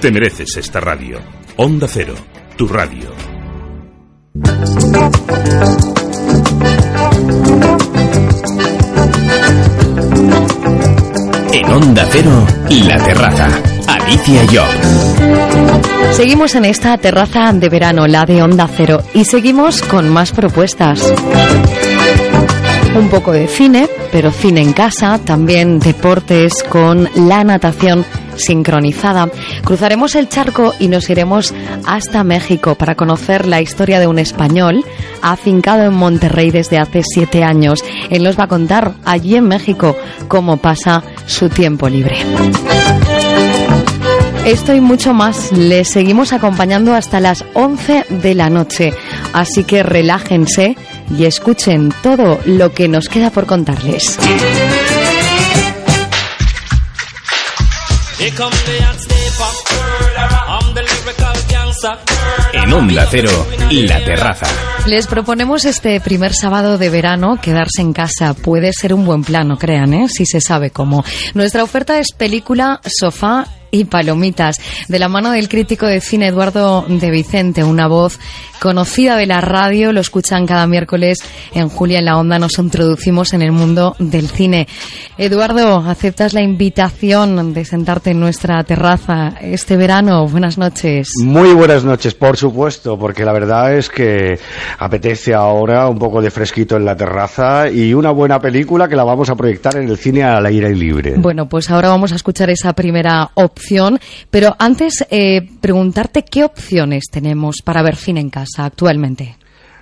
[0.00, 1.18] Te mereces esta radio.
[1.56, 2.14] Onda Cero,
[2.56, 3.10] tu radio.
[11.52, 12.46] En Onda Cero,
[12.86, 13.48] La Terraza.
[13.88, 14.62] Alicia y yo.
[16.12, 21.12] Seguimos en esta terraza de verano, la de Onda Cero, y seguimos con más propuestas.
[22.96, 29.28] Un poco de cine, pero cine en casa, también deportes con la natación sincronizada.
[29.62, 31.52] Cruzaremos el charco y nos iremos
[31.84, 34.82] hasta México para conocer la historia de un español
[35.20, 37.84] afincado en Monterrey desde hace siete años.
[38.08, 39.94] Él nos va a contar allí en México
[40.26, 42.16] cómo pasa su tiempo libre.
[44.46, 48.94] Esto y mucho más les seguimos acompañando hasta las 11 de la noche.
[49.32, 50.76] Así que relájense
[51.10, 54.18] y escuchen todo lo que nos queda por contarles.
[62.52, 64.46] En Onda Cero, La Terraza.
[64.86, 68.34] Les proponemos este primer sábado de verano quedarse en casa.
[68.34, 70.08] Puede ser un buen plan, no crean, ¿eh?
[70.08, 71.04] si se sabe cómo.
[71.34, 73.46] Nuestra oferta es película, sofá
[73.80, 74.60] y palomitas.
[74.88, 78.18] De la mano del crítico de cine Eduardo de Vicente, una voz
[78.60, 81.18] conocida de la radio, lo escuchan cada miércoles
[81.54, 84.66] en Julia en la Onda, nos introducimos en el mundo del cine.
[85.18, 90.26] Eduardo, ¿aceptas la invitación de sentarte en nuestra terraza este verano?
[90.26, 91.12] Buenas noches.
[91.22, 94.38] Muy buenas noches, por supuesto, porque la verdad es que
[94.78, 99.04] apetece ahora un poco de fresquito en la terraza y una buena película que la
[99.04, 101.14] vamos a proyectar en el cine al aire libre.
[101.16, 103.65] Bueno, pues ahora vamos a escuchar esa primera opción,
[104.30, 109.36] pero antes eh, preguntarte qué opciones tenemos para ver cine en casa actualmente.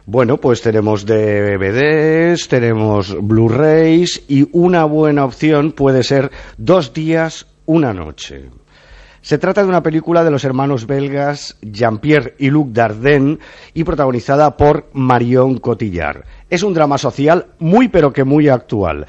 [0.07, 7.95] Bueno, pues tenemos DVDs, tenemos Blu-rays y una buena opción puede ser dos días, una
[7.95, 8.51] noche.
[9.22, 13.39] Se trata de una película de los hermanos belgas Jean-Pierre y Luc Dardenne
[13.72, 16.24] y protagonizada por Marion Cotillard.
[16.51, 19.07] Es un drama social muy pero que muy actual.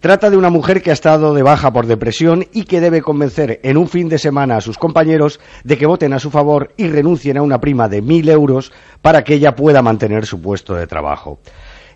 [0.00, 3.60] Trata de una mujer que ha estado de baja por depresión y que debe convencer
[3.62, 6.88] en un fin de semana a sus compañeros de que voten a su favor y
[6.88, 10.86] renuncien a una prima de mil euros para que ella pueda mantener su puesto de
[10.86, 11.40] trabajo.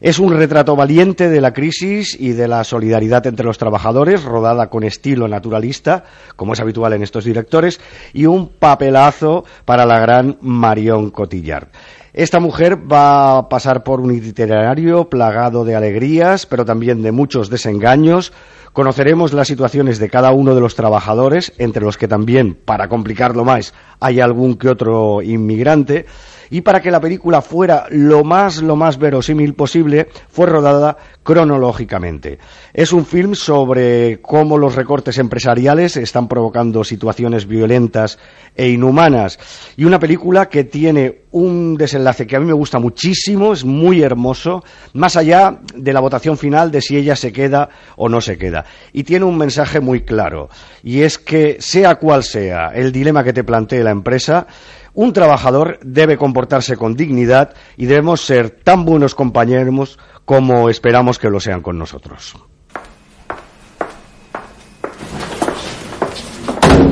[0.01, 4.71] Es un retrato valiente de la crisis y de la solidaridad entre los trabajadores, rodada
[4.71, 6.05] con estilo naturalista,
[6.37, 7.83] como es habitual en estos directores,
[8.15, 11.69] y un papelazo para la gran Marion Cotillard.
[12.13, 17.51] Esta mujer va a pasar por un itinerario plagado de alegrías, pero también de muchos
[17.51, 18.33] desengaños.
[18.73, 23.45] Conoceremos las situaciones de cada uno de los trabajadores, entre los que también, para complicarlo
[23.45, 26.07] más, hay algún que otro inmigrante.
[26.51, 32.39] Y para que la película fuera lo más, lo más verosímil posible, fue rodada cronológicamente.
[32.75, 38.19] Es un film sobre cómo los recortes empresariales están provocando situaciones violentas
[38.57, 39.39] e inhumanas.
[39.77, 44.03] Y una película que tiene un desenlace que a mí me gusta muchísimo, es muy
[44.03, 48.37] hermoso, más allá de la votación final de si ella se queda o no se
[48.37, 48.65] queda.
[48.93, 50.49] Y tiene un mensaje muy claro,
[50.83, 54.47] y es que sea cual sea el dilema que te plantee la empresa,
[54.95, 61.31] un trabajador debe comportarse con dignidad y debemos ser tan buenos compañeros como esperamos que
[61.31, 62.37] lo sean con nosotros.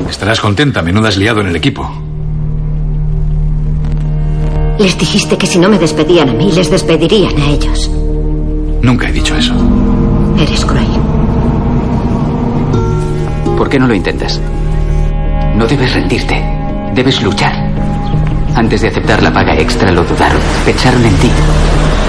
[0.09, 1.89] Estarás contenta, menuda has liado en el equipo.
[4.79, 7.89] Les dijiste que si no me despedían a mí, les despedirían a ellos.
[8.81, 9.53] Nunca he dicho eso.
[10.37, 10.87] Eres cruel.
[13.57, 14.39] ¿Por qué no lo intentas?
[15.55, 16.41] No debes rendirte.
[16.95, 17.68] Debes luchar.
[18.55, 20.41] Antes de aceptar la paga extra lo dudaron.
[20.65, 21.31] Pensaron en ti.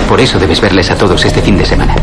[0.09, 1.95] Por eso debes verles a todos este fin de semana.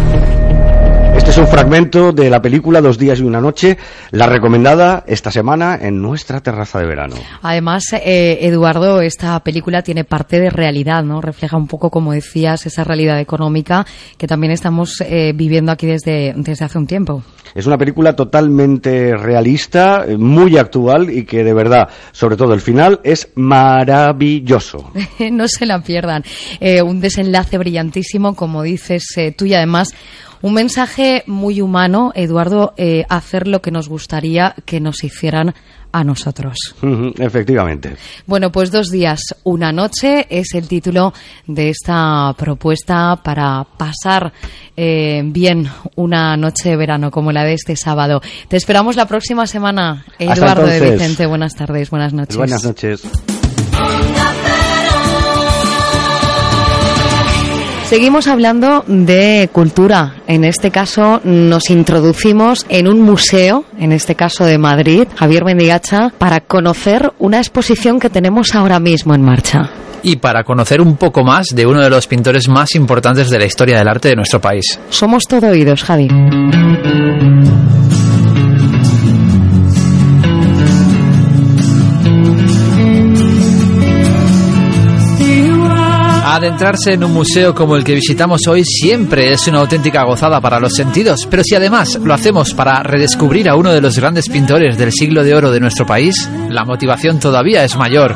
[1.18, 3.76] Este es un fragmento de la película Dos días y una noche,
[4.12, 7.16] la recomendada esta semana en nuestra terraza de verano.
[7.42, 11.20] Además, eh, Eduardo, esta película tiene parte de realidad, ¿no?
[11.20, 13.84] Refleja un poco, como decías, esa realidad económica
[14.16, 17.24] que también estamos eh, viviendo aquí desde, desde hace un tiempo.
[17.56, 22.62] Es una película totalmente realista, eh, muy actual y que de verdad, sobre todo el
[22.62, 24.92] final, es maravilloso.
[25.32, 26.24] no se la pierdan.
[26.60, 29.04] Eh, un desenlace brillantísimo, como dices
[29.36, 29.90] tú, y además
[30.42, 35.54] un mensaje muy humano, Eduardo, eh, hacer lo que nos gustaría que nos hicieran
[35.92, 36.58] a nosotros.
[37.18, 37.96] Efectivamente.
[38.26, 41.14] Bueno, pues dos días, una noche es el título
[41.48, 44.32] de esta propuesta para pasar
[44.76, 48.22] eh, bien una noche de verano como la de este sábado.
[48.48, 50.92] Te esperamos la próxima semana, Eduardo de.
[50.92, 51.26] Vicente.
[51.26, 52.38] Buenas tardes, buenas noches.
[52.38, 53.02] Buenas noches.
[57.88, 60.16] Seguimos hablando de cultura.
[60.28, 66.12] En este caso nos introducimos en un museo, en este caso de Madrid, Javier Mendigacha,
[66.18, 69.72] para conocer una exposición que tenemos ahora mismo en marcha.
[70.04, 73.46] y para conocer un poco más de uno de los pintores más importantes de la
[73.46, 74.80] historia del arte de nuestro país.
[74.90, 76.08] Somos todo oídos, Javi.
[86.38, 90.60] Adentrarse en un museo como el que visitamos hoy siempre es una auténtica gozada para
[90.60, 94.78] los sentidos, pero si además lo hacemos para redescubrir a uno de los grandes pintores
[94.78, 98.16] del siglo de oro de nuestro país, la motivación todavía es mayor.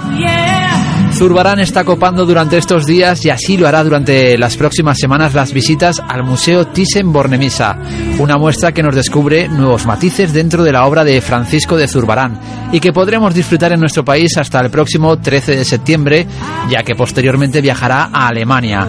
[1.21, 5.53] Zurbarán está copando durante estos días y así lo hará durante las próximas semanas las
[5.53, 7.77] visitas al Museo Thyssen-Bornemisza,
[8.17, 12.39] una muestra que nos descubre nuevos matices dentro de la obra de Francisco de Zurbarán
[12.71, 16.25] y que podremos disfrutar en nuestro país hasta el próximo 13 de septiembre,
[16.71, 18.87] ya que posteriormente viajará a Alemania.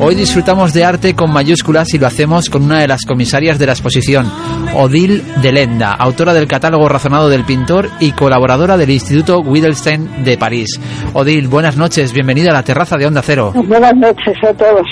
[0.00, 3.66] Hoy disfrutamos de arte con mayúsculas y lo hacemos con una de las comisarias de
[3.66, 4.28] la exposición,
[4.74, 10.36] Odile de Lenda, autora del catálogo razonado del pintor y colaboradora del Instituto Wittgenstein de
[10.36, 10.80] París.
[11.12, 13.52] Odile, buenas noches, bienvenida a la terraza de Onda Cero.
[13.54, 14.86] Buenas noches a todos.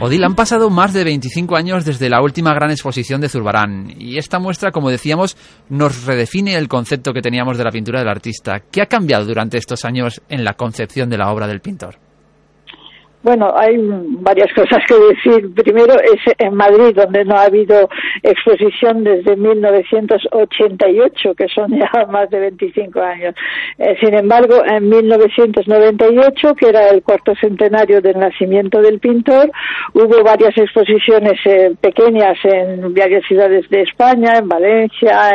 [0.00, 4.16] Odile, han pasado más de 25 años desde la última gran exposición de Zurbarán y
[4.16, 5.36] esta muestra, como decíamos,
[5.68, 8.62] nos redefine el concepto que teníamos de la pintura del artista.
[8.70, 11.98] ¿Qué ha cambiado durante estos años en la concepción de la obra del pintor?
[13.22, 15.54] Bueno, hay varias cosas que decir.
[15.54, 17.88] Primero es en Madrid, donde no ha habido
[18.22, 23.34] exposición desde 1988, que son ya más de 25 años.
[23.78, 29.50] Eh, sin embargo, en 1998, que era el cuarto centenario del nacimiento del pintor,
[29.94, 35.30] hubo varias exposiciones eh, pequeñas en varias ciudades de España, en Valencia,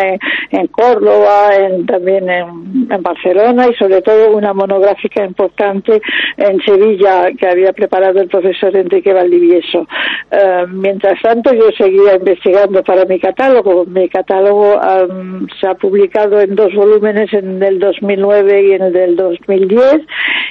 [0.51, 6.01] en, Córdoba, en- también en Barcelona y sobre todo una monográfica importante
[6.35, 9.87] en Sevilla que había preparado el profesor Enrique Valdivieso.
[10.31, 13.85] Eh, mientras tanto, yo seguía investigando para mi catálogo.
[13.85, 18.93] Mi catálogo am, se ha publicado en dos volúmenes, en el 2009 y en el
[18.93, 20.01] del 2010,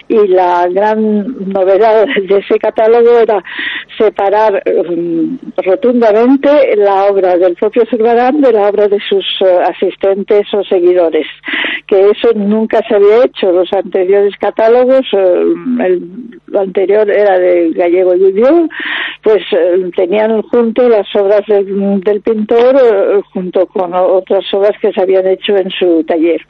[0.08, 3.42] y la gran novedad de ese catálogo era
[3.98, 10.46] separar um, rotundamente la obra del propio Zurbarán de la obra de sus eh, asistentes
[10.52, 11.26] o seguidores,
[11.86, 13.50] que eso nunca se había hecho.
[13.50, 15.42] Los anteriores catálogos, eh,
[15.84, 16.02] el,
[16.56, 18.68] anterior era de Gallego Lluvió,
[19.22, 24.92] pues eh, tenían junto las obras del, del pintor eh, junto con otras obras que
[24.92, 26.40] se habían hecho en su taller.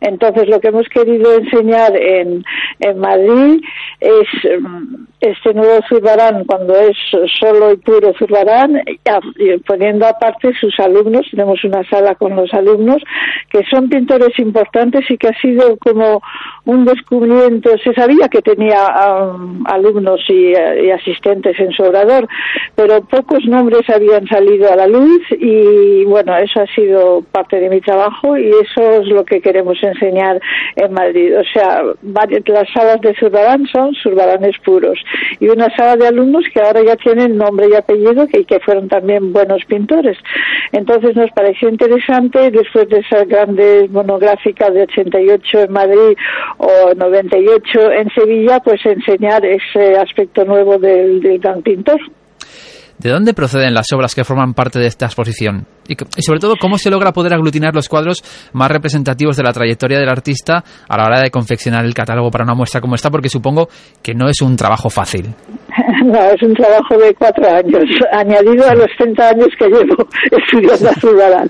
[0.00, 2.44] Entonces, lo que hemos querido enseñar en,
[2.80, 3.60] en Madrid
[4.00, 4.26] es
[4.60, 6.96] mm, este nuevo Zurbarán, cuando es
[7.40, 8.98] solo y puro Zurbarán, y
[9.36, 13.02] y poniendo aparte sus alumnos, tenemos una sala con los alumnos,
[13.50, 16.22] que son pintores importantes y que ha sido como
[16.66, 17.70] un descubrimiento.
[17.78, 22.26] Se sabía que tenía um, alumnos y, eh, asistentes en su obrador,
[22.74, 27.68] pero pocos nombres habían salido a la luz y bueno, eso ha sido parte de
[27.68, 30.40] mi trabajo y eso es lo que queremos enseñar
[30.76, 31.38] en Madrid.
[31.38, 34.98] O sea, varias, las salas de Zurbarán son Zurbaranes puros
[35.40, 38.88] y una sala de alumnos que ahora ya tienen nombre y apellido y que fueron
[38.88, 40.16] también buenos pintores.
[40.72, 46.16] Entonces nos pareció interesante después de esas grandes monográficas de 88 en Madrid
[46.58, 52.00] o 98 en Sevilla, pues enseñar ese aspecto nuevo del, del gran pintor.
[52.98, 55.66] ¿De dónde proceden las obras que forman parte de esta exposición?
[55.88, 59.98] Y, sobre todo, ¿cómo se logra poder aglutinar los cuadros más representativos de la trayectoria
[59.98, 63.10] del artista a la hora de confeccionar el catálogo para una muestra como esta?
[63.10, 63.68] Porque supongo
[64.02, 65.26] que no es un trabajo fácil.
[66.04, 67.82] No, es un trabajo de cuatro años,
[68.12, 71.48] añadido a los 30 años que llevo estudiando a Zurbarán.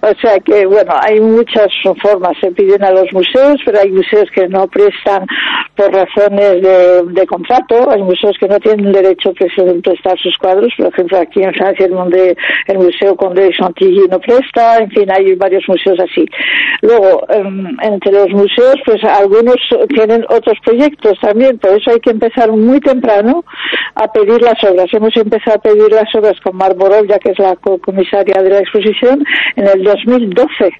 [0.00, 1.66] O sea que, bueno, hay muchas
[2.02, 2.32] formas.
[2.40, 5.26] Se piden a los museos, pero hay museos que no prestan
[5.76, 7.90] por razones de, de contrato.
[7.90, 10.72] Hay museos que no tienen derecho a pres- prestar sus cuadros.
[10.78, 12.36] Por ejemplo, aquí en Francia el, Monde-
[12.68, 14.78] el Museo Condé de Chantilly no presta.
[14.78, 16.24] En fin, hay varios museos así.
[16.82, 19.56] Luego, em, entre los museos, pues algunos
[19.88, 21.58] tienen otros proyectos también.
[21.58, 23.44] Por eso hay que empezar muy temprano
[23.94, 24.86] a pedir las obras.
[24.92, 28.42] Hemos empezado a pedir las obras con Mar Borov, ya que es la co- comisaria
[28.42, 29.24] de la exposición,
[29.56, 30.70] en el 2012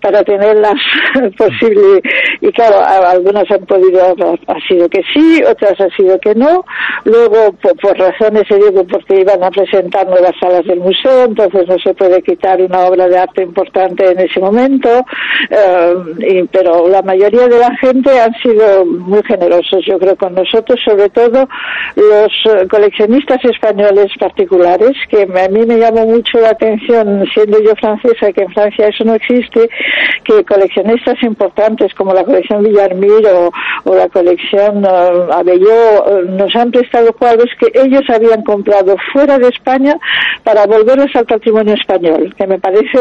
[0.00, 0.74] para tenerlas
[1.38, 2.00] posible.
[2.40, 4.14] Y claro, algunas han podido,
[4.46, 6.64] ha sido que sí, otras ha sido que no.
[7.04, 11.66] Luego, por, por razones, se digo, porque iban a presentar nuevas salas del museo, entonces
[11.68, 14.88] no se puede quitar una obra de arte importante en ese momento.
[15.50, 20.34] eh, y- pero la mayoría de la gente han sido muy generosos, yo creo, con
[20.34, 21.46] nosotros, sobre todo
[21.94, 27.74] los eh, coleccionistas españoles particulares, que a mí me llamó mucho la atención, siendo yo
[27.76, 29.68] francesa, que en Francia eso no existe,
[30.24, 33.50] que coleccionistas importantes como la colección Villarmir o,
[33.84, 34.88] o la colección eh,
[35.32, 39.94] Abelló nos han prestado cuadros que ellos habían comprado fuera de España
[40.42, 42.98] para volverlos al patrimonio español, que me parece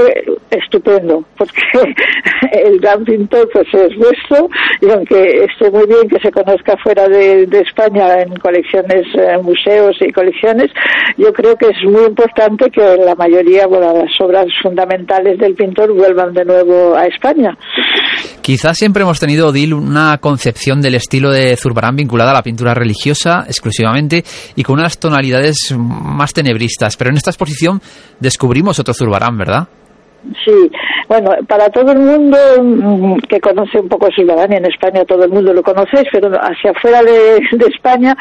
[0.49, 1.61] estupendo, porque
[2.51, 4.49] el gran pintor pues es vuestro
[4.81, 9.37] y aunque esté muy bien que se conozca fuera de, de España en colecciones, eh,
[9.41, 10.71] museos y colecciones,
[11.17, 15.93] yo creo que es muy importante que la mayoría, bueno, las obras fundamentales del pintor
[15.93, 17.57] vuelvan de nuevo a España.
[18.41, 22.73] Quizás siempre hemos tenido, Odil, una concepción del estilo de Zurbarán vinculada a la pintura
[22.73, 24.23] religiosa exclusivamente
[24.55, 26.95] y con unas tonalidades más tenebristas.
[26.95, 27.81] Pero en esta exposición
[28.19, 29.04] descubrimos otro Zurbarán,
[29.37, 29.67] ¿verdad?
[30.43, 30.71] Sí,
[31.07, 35.23] bueno, para todo el mundo mm, que conoce un poco Zurbarán, y en España todo
[35.23, 38.15] el mundo lo conocéis, pero hacia afuera de, de España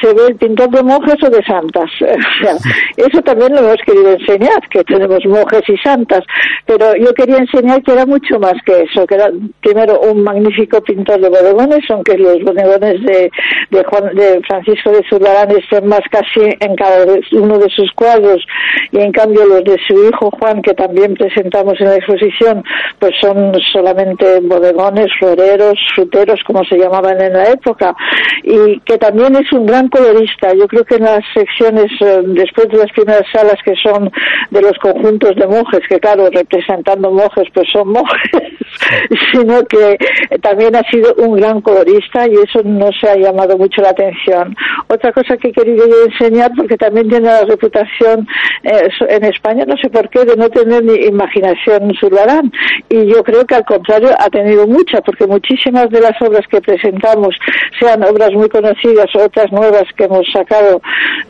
[0.00, 1.90] se ve el pintor de monjes o de santas.
[2.38, 2.56] O sea,
[2.96, 6.24] eso también lo hemos querido enseñar, que tenemos monjes y santas,
[6.66, 9.30] pero yo quería enseñar que era mucho más que eso, que era
[9.60, 13.30] primero un magnífico pintor de bodegones, aunque los bodegones de,
[13.70, 18.44] de, Juan, de Francisco de Zurbarán estén más casi en cada uno de sus cuadros,
[18.92, 21.14] y en cambio los de su hijo Juan, que también
[21.48, 22.64] presentamos en la exposición,
[22.98, 27.94] pues son solamente bodegones, floreros, fruteros, como se llamaban en la época,
[28.42, 30.52] y que también es un gran colorista.
[30.54, 34.10] Yo creo que en las secciones, eh, después de las primeras salas que son
[34.50, 38.42] de los conjuntos de monjes, que claro, representando monjes, pues son monjes,
[39.32, 39.98] sino que
[40.42, 44.56] también ha sido un gran colorista y eso no se ha llamado mucho la atención.
[44.88, 48.26] Otra cosa que he querido yo enseñar, porque también tiene la reputación
[48.62, 52.52] eh, en España, no sé por qué, de no tener ni imaginación Zurbarán.
[52.88, 56.60] Y yo creo que al contrario ha tenido mucha, porque muchísimas de las obras que
[56.60, 57.34] presentamos,
[57.78, 60.80] sean obras muy conocidas o otras nuevas que hemos sacado,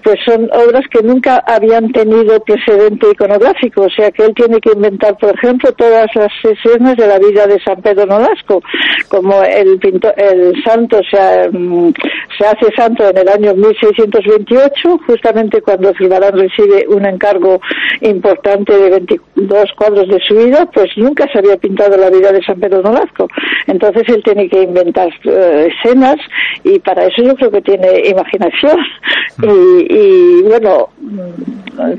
[0.02, 3.82] pues son obras que nunca habían tenido precedente iconográfico.
[3.82, 7.37] O sea que él tiene que inventar, por ejemplo, todas las sesiones de la vida
[7.46, 8.62] de San Pedro Nolasco,
[9.08, 11.50] como el, pintor, el santo se,
[12.38, 17.60] se hace santo en el año 1628, justamente cuando Zurbarán recibe un encargo
[18.00, 22.42] importante de 22 cuadros de su vida, pues nunca se había pintado la vida de
[22.42, 23.28] San Pedro Nolasco.
[23.66, 26.16] Entonces él tiene que inventar eh, escenas
[26.64, 28.78] y para eso yo creo que tiene imaginación.
[29.42, 30.88] Y, y bueno,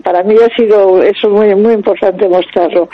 [0.03, 2.89] para mí ha sido eso muy muy importante mostrarlo.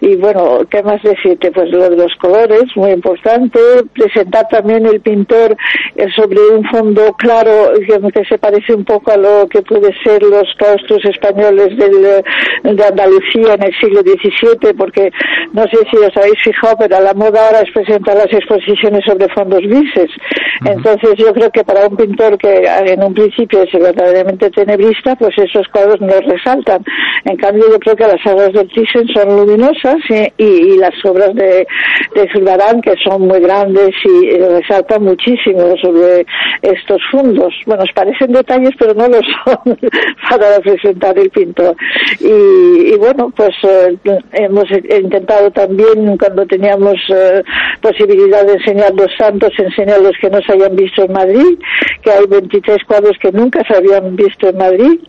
[0.00, 1.50] Y bueno, ¿qué más decirte?
[1.50, 3.58] Pues lo de los colores, muy importante.
[3.94, 5.56] Presentar también el pintor
[5.96, 7.72] eh, sobre un fondo claro
[8.14, 12.24] que se parece un poco a lo que puede ser los claustros españoles del,
[12.76, 15.10] de Andalucía en el siglo XVII, porque
[15.52, 19.04] no sé si os habéis fijado, pero a la moda ahora es presentar las exposiciones
[19.04, 20.10] sobre fondos grises.
[20.64, 25.36] Entonces yo creo que para un pintor que en un principio es verdaderamente tenebrista, pues
[25.38, 26.84] esos cuadros no resaltan.
[27.24, 30.94] En cambio yo creo que las obras del Thyssen son luminosas y, y- y las
[31.04, 31.66] obras de,
[32.14, 36.26] de Zurbarán que son muy grandes y resaltan muchísimo sobre
[36.62, 37.54] estos fundos.
[37.66, 39.78] Bueno, parecen detalles, pero no lo son
[40.30, 41.76] para representar el pintor.
[42.20, 43.96] Y, y bueno, pues eh,
[44.32, 47.42] hemos intentado también, cuando teníamos eh,
[47.80, 51.58] posibilidad de enseñar los santos, enseñar los que no se hayan visto en Madrid,
[52.02, 55.00] que hay 23 cuadros que nunca se habían visto en Madrid,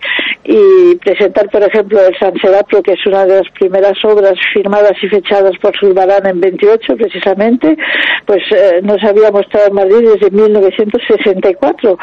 [0.43, 4.93] y presentar, por ejemplo, el San Serapio, que es una de las primeras obras firmadas
[5.01, 7.77] y fechadas por Zurbarán en 28, precisamente,
[8.25, 11.97] pues eh, no se había mostrado en Madrid desde 1964.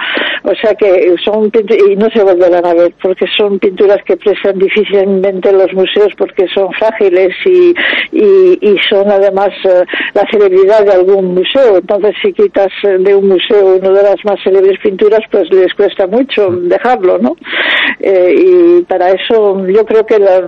[0.45, 4.59] O sea que son y no se volverán a ver, porque son pinturas que prestan
[4.59, 7.75] difícilmente en los museos porque son frágiles y,
[8.13, 9.85] y, y son además eh,
[10.15, 11.79] la celebridad de algún museo.
[11.79, 15.73] Entonces, si quitas eh, de un museo una de las más célebres pinturas, pues les
[15.75, 17.37] cuesta mucho dejarlo, ¿no?
[18.01, 20.41] Eh, y para eso yo creo que la,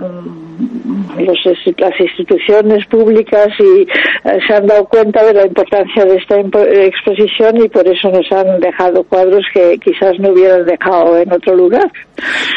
[1.17, 6.37] los- las instituciones públicas y eh, se han dado cuenta de la importancia de esta
[6.37, 11.31] impo- exposición y por eso nos han dejado cuadros que quizás no hubieran dejado en
[11.31, 11.91] otro lugar.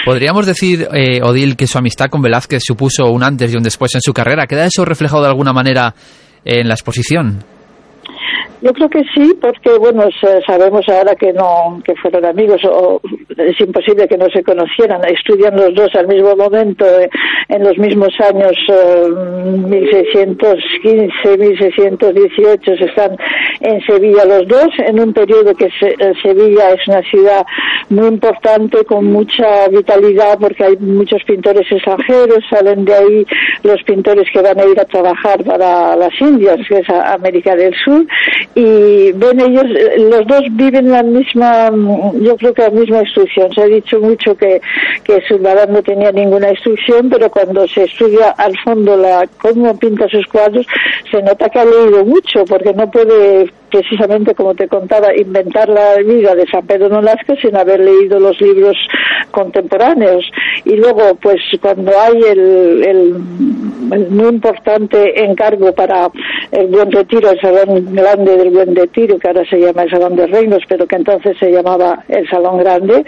[0.04, 3.94] Podríamos decir, eh, Odil, que su amistad con Velázquez supuso un antes y un después
[3.94, 4.46] en su carrera.
[4.46, 5.94] ¿Queda eso reflejado de alguna manera
[6.44, 7.38] en la exposición?
[8.64, 12.98] Yo creo que sí, porque bueno, sa- sabemos ahora que no, que fueron amigos o
[13.36, 15.04] es imposible que no se conocieran.
[15.04, 17.10] Estudian los dos al mismo momento eh,
[17.50, 19.08] en los mismos años eh,
[19.68, 23.16] 1615, 1618 se están
[23.60, 27.44] en Sevilla los dos en un periodo que se- eh, Sevilla es una ciudad
[27.90, 33.26] muy importante con mucha vitalidad porque hay muchos pintores extranjeros, salen de ahí
[33.62, 37.74] los pintores que van a ir a trabajar para las Indias, que es América del
[37.84, 38.06] Sur,
[38.54, 41.70] y ven ellos, eh, los dos viven la misma,
[42.20, 43.52] yo creo que la misma instrucción.
[43.52, 44.60] Se ha dicho mucho que,
[45.02, 50.08] que Zurbarán no tenía ninguna instrucción, pero cuando se estudia al fondo la, cómo pinta
[50.08, 50.66] sus cuadros,
[51.10, 55.96] se nota que ha leído mucho, porque no puede precisamente como te contaba, inventar la
[55.96, 58.76] vida de San Pedro Nolasco sin haber leído los libros
[59.32, 60.24] contemporáneos.
[60.64, 63.14] Y luego, pues cuando hay el,
[64.10, 66.08] muy importante encargo para
[66.52, 70.16] el Buen Retiro, el Salón Grande del Buen Retiro, que ahora se llama el Salón
[70.16, 73.04] de Reinos, pero que entonces se llamaba el Salón Grande,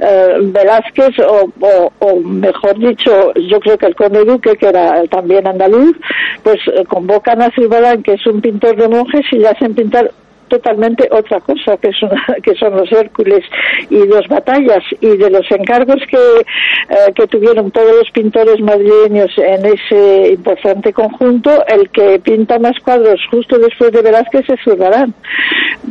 [0.00, 1.50] eh, Velázquez, o,
[1.98, 5.96] o, mejor dicho, yo creo que el Conde Duque, que era también andaluz,
[6.42, 10.10] pues eh, convocan a Zurbarán, que es un pintor de monjes, y le hacen pintar
[10.50, 12.10] totalmente otra cosa que son,
[12.42, 13.42] que son los Hércules
[13.88, 19.30] y dos batallas y de los encargos que, eh, que tuvieron todos los pintores madrileños
[19.38, 25.14] en ese importante conjunto el que pinta más cuadros justo después de Velázquez es Zurbarán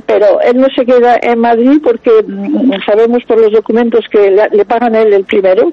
[0.06, 4.66] pero él no se queda en Madrid porque mm, sabemos por los documentos que le,
[4.66, 5.72] pagan él el primero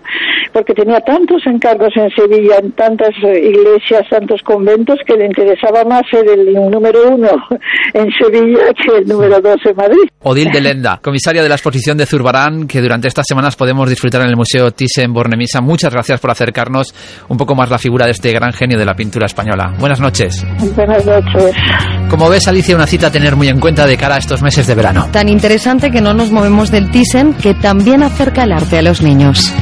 [0.52, 6.02] porque tenía tantos encargos en Sevilla en tantas iglesias tantos conventos que le interesaba más
[6.10, 7.28] ser el número uno
[7.94, 8.68] en Sevilla
[8.98, 12.80] el número dos en Madrid Odil de Lenda, comisaria de la exposición de Zurbarán, que
[12.80, 15.60] durante estas semanas podemos disfrutar en el Museo Thyssen-Bornemisza.
[15.60, 16.94] Muchas gracias por acercarnos
[17.28, 19.74] un poco más la figura de este gran genio de la pintura española.
[19.78, 20.44] Buenas noches.
[20.74, 21.54] buenas noches
[22.10, 24.66] Como ves, Alicia, una cita a tener muy en cuenta de cara a estos meses
[24.66, 25.08] de verano.
[25.12, 29.00] Tan interesante que no nos movemos del Thyssen, que también acerca el arte a los
[29.02, 29.52] niños.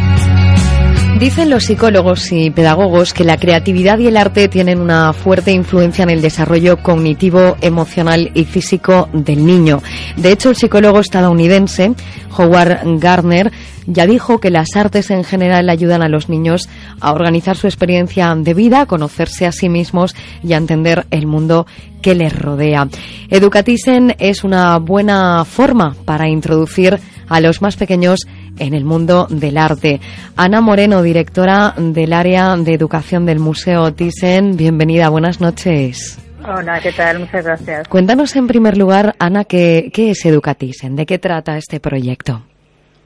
[1.24, 6.02] Dicen los psicólogos y pedagogos que la creatividad y el arte tienen una fuerte influencia
[6.02, 9.82] en el desarrollo cognitivo, emocional y físico del niño.
[10.18, 11.94] De hecho, el psicólogo estadounidense
[12.36, 13.52] Howard Gardner
[13.86, 16.68] ya dijo que las artes en general ayudan a los niños
[17.00, 21.26] a organizar su experiencia de vida, a conocerse a sí mismos y a entender el
[21.26, 21.66] mundo
[22.02, 22.86] que les rodea.
[23.30, 28.20] Educatisen es una buena forma para introducir a los más pequeños
[28.58, 30.00] en el mundo del arte.
[30.36, 36.18] Ana Moreno, directora del área de educación del Museo Thyssen, bienvenida, buenas noches.
[36.46, 37.20] Hola, ¿qué tal?
[37.20, 37.88] Muchas gracias.
[37.88, 40.94] Cuéntanos en primer lugar, Ana, ¿qué, qué es Educatisen?
[40.94, 42.42] ¿De qué trata este proyecto?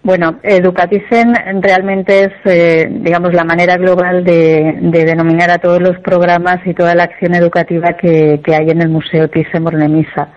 [0.02, 5.98] Bueno, Educatisen realmente es, eh, digamos, la manera global de, de denominar a todos los
[5.98, 10.28] programas y toda la acción educativa que, que hay en el Museo Thyssen-Bornemisza.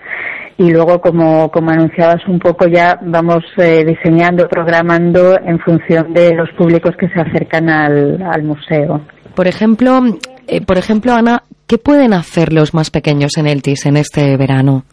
[0.61, 6.35] Y luego, como, como anunciabas un poco, ya vamos eh, diseñando, programando en función de
[6.35, 9.01] los públicos que se acercan al, al museo.
[9.33, 10.01] Por ejemplo,
[10.47, 14.37] eh, por ejemplo, Ana, ¿qué pueden hacer los más pequeños en el TIS en este
[14.37, 14.83] verano?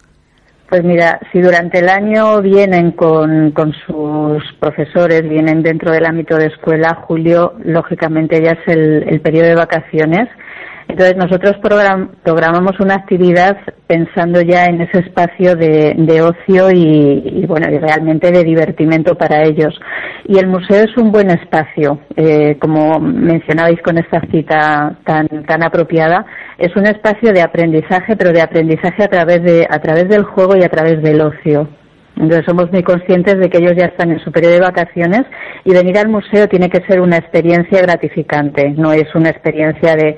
[0.71, 6.37] Pues mira, si durante el año vienen con, con sus profesores, vienen dentro del ámbito
[6.37, 10.29] de escuela, julio lógicamente ya es el, el periodo de vacaciones.
[10.89, 17.43] Entonces nosotros program- programamos una actividad pensando ya en ese espacio de, de ocio y,
[17.43, 19.79] y, bueno, y realmente de divertimento para ellos.
[20.27, 25.63] Y el museo es un buen espacio, eh, como mencionabais con esta cita tan, tan
[25.63, 26.25] apropiada,
[26.59, 30.57] es un espacio de aprendizaje, pero de aprendizaje a través de, a través del juego
[30.57, 31.69] y a través del ocio.
[32.17, 35.23] Entonces somos muy conscientes de que ellos ya están en su periodo de vacaciones
[35.65, 40.17] y venir al museo tiene que ser una experiencia gratificante, no es una experiencia de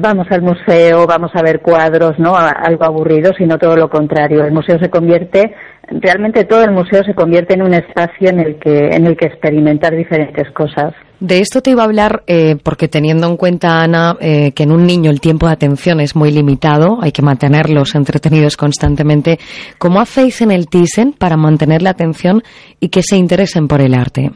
[0.00, 2.34] vamos al museo, vamos a ver cuadros, ¿no?
[2.36, 4.44] Algo aburrido, sino todo lo contrario.
[4.44, 5.54] El museo se convierte,
[5.88, 9.26] realmente todo el museo se convierte en un espacio en el que, en el que
[9.26, 10.94] experimentar diferentes cosas.
[11.20, 14.72] De esto te iba a hablar eh, porque teniendo en cuenta, Ana, eh, que en
[14.72, 19.38] un niño el tiempo de atención es muy limitado, hay que mantenerlos entretenidos constantemente,
[19.76, 22.42] ¿cómo hacéis en el Thyssen para mantener la atención
[22.80, 24.30] y que se interesen por el arte?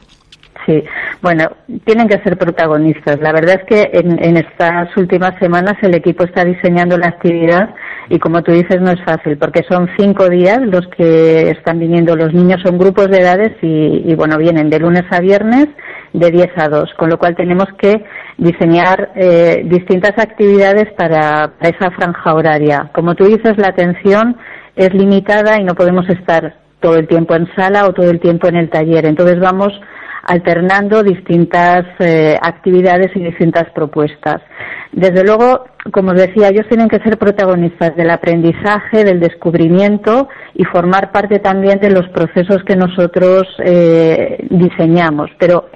[0.66, 0.82] Sí,
[1.20, 1.50] bueno,
[1.84, 3.20] tienen que ser protagonistas.
[3.20, 7.74] La verdad es que en, en estas últimas semanas el equipo está diseñando la actividad
[8.08, 12.16] y como tú dices no es fácil porque son cinco días los que están viniendo
[12.16, 15.66] los niños, son grupos de edades y, y, bueno, vienen de lunes a viernes
[16.14, 18.04] de 10 a 2, con lo cual tenemos que
[18.38, 22.90] diseñar eh, distintas actividades para, para esa franja horaria.
[22.94, 24.36] Como tú dices, la atención
[24.76, 28.46] es limitada y no podemos estar todo el tiempo en sala o todo el tiempo
[28.48, 29.06] en el taller.
[29.06, 29.72] Entonces vamos
[30.26, 34.42] alternando distintas eh, actividades y distintas propuestas.
[34.92, 40.64] Desde luego, como os decía, ellos tienen que ser protagonistas del aprendizaje, del descubrimiento y
[40.64, 45.30] formar parte también de los procesos que nosotros eh, diseñamos.
[45.38, 45.68] Pero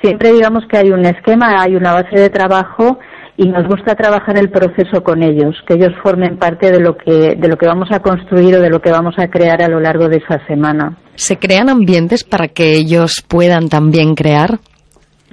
[0.00, 2.98] siempre digamos que hay un esquema, hay una base de trabajo
[3.40, 7.36] y nos gusta trabajar el proceso con ellos, que ellos formen parte de lo que,
[7.36, 9.80] de lo que vamos a construir o de lo que vamos a crear a lo
[9.80, 10.98] largo de esa semana.
[11.14, 14.58] ¿Se crean ambientes para que ellos puedan también crear?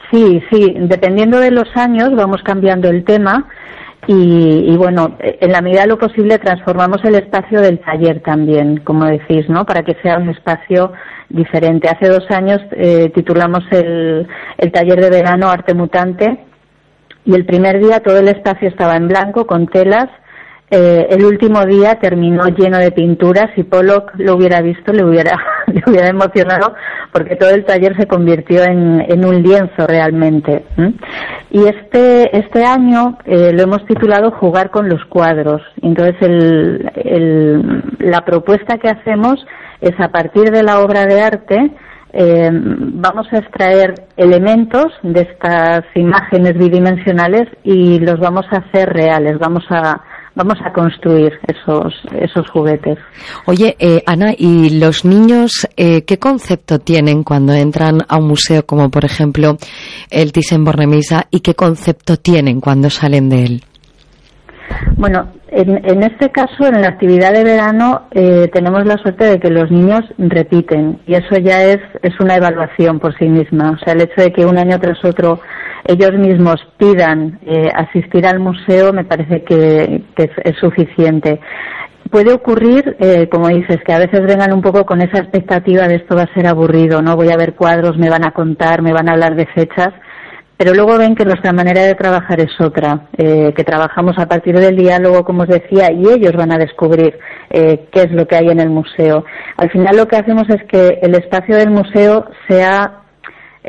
[0.10, 3.46] Sí, sí, dependiendo de los años vamos cambiando el tema
[4.08, 8.78] y, y, bueno, en la medida de lo posible transformamos el espacio del taller también,
[8.86, 9.66] como decís, ¿no?
[9.66, 10.94] Para que sea un espacio
[11.28, 11.90] diferente.
[11.90, 14.26] Hace dos años eh, titulamos el,
[14.60, 16.47] el taller de verano Arte Mutante
[17.28, 20.08] y el primer día todo el espacio estaba en blanco con telas.
[20.72, 25.38] Eh, el último día terminó lleno de pinturas y Pollock lo hubiera visto, le hubiera,
[25.68, 26.74] le hubiera emocionado
[27.12, 30.66] porque todo el taller se convirtió en, en un lienzo realmente.
[31.52, 35.62] Y este, este año eh, lo hemos titulado Jugar con los cuadros.
[35.82, 39.46] Entonces el, la propuesta que hacemos
[39.82, 41.72] es a partir de la obra de arte
[42.14, 49.38] eh, vamos a extraer elementos de estas imágenes bidimensionales y los vamos a hacer reales,
[49.40, 50.02] vamos a
[50.36, 52.98] vamos a construir esos esos juguetes.
[53.46, 58.66] Oye, eh, Ana, ¿y los niños eh, qué concepto tienen cuando entran a un museo
[58.66, 59.58] como por ejemplo
[60.10, 63.64] el Thyssen-Bornemisza y qué concepto tienen cuando salen de él?
[64.96, 69.40] Bueno, en, en, este caso, en la actividad de verano, eh, tenemos la suerte de
[69.40, 73.72] que los niños repiten y eso ya es, es una evaluación por sí misma.
[73.72, 75.40] O sea, el hecho de que un año tras otro
[75.86, 81.40] ellos mismos pidan eh, asistir al museo me parece que, es, es, suficiente.
[82.12, 85.96] Puede ocurrir, eh, como dices, que a veces vengan un poco con esa expectativa de
[85.96, 87.16] esto va a ser aburrido, ¿no?
[87.16, 89.94] Voy a ver cuadros, me van a contar, me van a hablar de fechas
[90.58, 94.60] pero luego ven que nuestra manera de trabajar es otra, eh, que trabajamos a partir
[94.60, 97.18] del diálogo, como os decía, y ellos van a descubrir
[97.52, 99.24] eh, qué es lo que hay en el museo.
[99.56, 103.04] Al final lo que hacemos es que el espacio del museo sea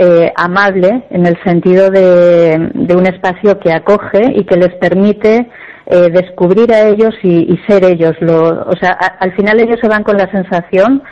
[0.00, 5.50] eh, amable en el sentido de, un espacio que acoge y que les permite
[5.86, 8.12] eh, descubrir a ellos y, ser ellos.
[8.20, 11.02] Lo, o sea, al final ellos se van con la sensación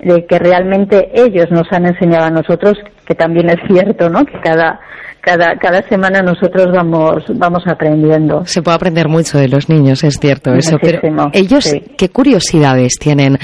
[0.00, 2.74] de que realmente ellos nos han enseñado a nosotros,
[3.06, 4.24] que también es cierto, ¿no?
[4.24, 4.80] Que cada
[5.22, 8.44] cada, cada semana nosotros vamos, vamos aprendiendo.
[8.44, 10.76] Se puede aprender mucho de los niños, es cierto eso.
[10.82, 11.00] Pero
[11.32, 11.80] ellos, sí.
[11.96, 13.38] ¿qué curiosidades tienen?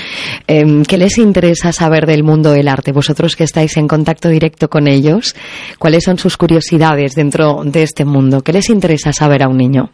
[0.49, 2.91] Eh, ¿Qué les interesa saber del mundo del arte?
[2.91, 5.37] Vosotros que estáis en contacto directo con ellos,
[5.79, 8.41] ¿cuáles son sus curiosidades dentro de este mundo?
[8.41, 9.91] ¿Qué les interesa saber a un niño?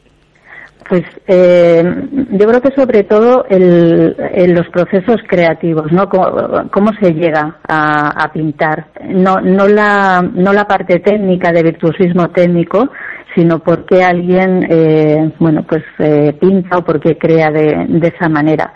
[0.88, 1.82] Pues eh,
[2.30, 4.14] yo creo que sobre todo el,
[4.52, 6.08] los procesos creativos, ¿no?
[6.08, 12.90] Cómo, se llega a, pintar, no, no, la, no la parte técnica de virtuosismo técnico,
[13.34, 18.08] sino por qué alguien, eh, bueno, pues eh, pinta o por qué crea de, de
[18.08, 18.72] esa manera.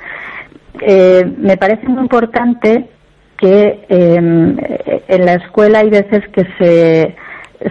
[0.80, 2.88] eh, me parece muy importante
[3.36, 7.14] que eh, en la escuela hay veces que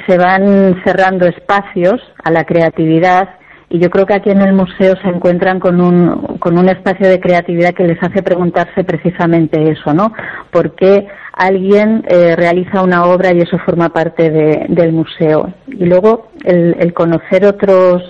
[0.06, 3.37] se van cerrando espacios a la creatividad
[3.70, 7.08] y yo creo que aquí en el museo se encuentran con un, con un espacio
[7.10, 10.14] de creatividad que les hace preguntarse precisamente eso, ¿no?
[10.52, 15.54] ¿Por qué alguien eh, realiza una obra y eso forma parte de- del museo?
[15.68, 18.02] Y luego el, el conocer otros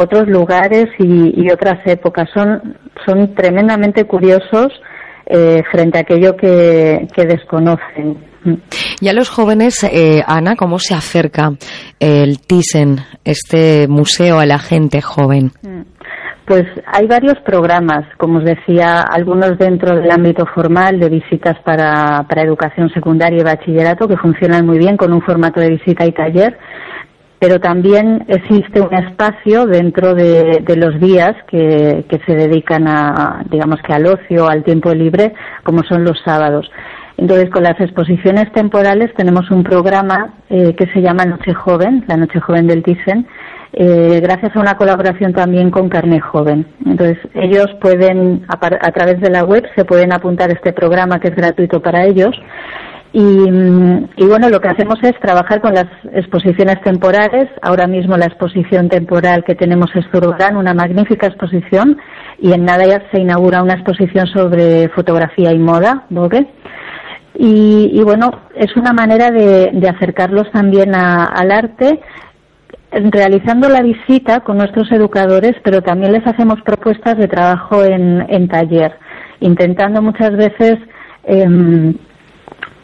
[0.00, 2.76] otros lugares y, y otras épocas son
[3.06, 4.68] son tremendamente curiosos
[5.28, 8.28] eh, frente a aquello que, que desconocen.
[9.00, 11.52] Y a los jóvenes, eh, Ana, ¿cómo se acerca
[12.00, 15.52] el Thyssen, este museo, a la gente joven?
[16.46, 22.24] Pues hay varios programas, como os decía, algunos dentro del ámbito formal de visitas para,
[22.26, 26.12] para educación secundaria y bachillerato que funcionan muy bien con un formato de visita y
[26.12, 26.56] taller,
[27.38, 33.92] pero también existe un espacio dentro de, los días que, se dedican a, digamos que
[33.92, 36.68] al ocio, al tiempo libre, como son los sábados.
[37.16, 42.16] Entonces, con las exposiciones temporales tenemos un programa eh, que se llama Noche Joven, la
[42.16, 43.26] Noche Joven del Thyssen,
[43.72, 46.66] eh, gracias a una colaboración también con Carne Joven.
[46.86, 51.28] Entonces, ellos pueden, a, a través de la web, se pueden apuntar este programa que
[51.28, 52.34] es gratuito para ellos.
[53.12, 57.48] Y, mm, y bueno, lo que hacemos es trabajar con las exposiciones temporales.
[57.62, 61.96] Ahora mismo la exposición temporal que tenemos es Zurbarán, una magnífica exposición,
[62.38, 66.46] y en nada ya se inaugura una exposición sobre fotografía y moda, Vogue.
[67.40, 72.00] Y, bueno, es una manera de, acercarlos también a- al arte,
[72.90, 78.48] realizando la visita con nuestros educadores, pero también les hacemos propuestas de trabajo en, en
[78.48, 78.92] taller,
[79.40, 80.78] intentando muchas veces
[81.24, 81.94] em,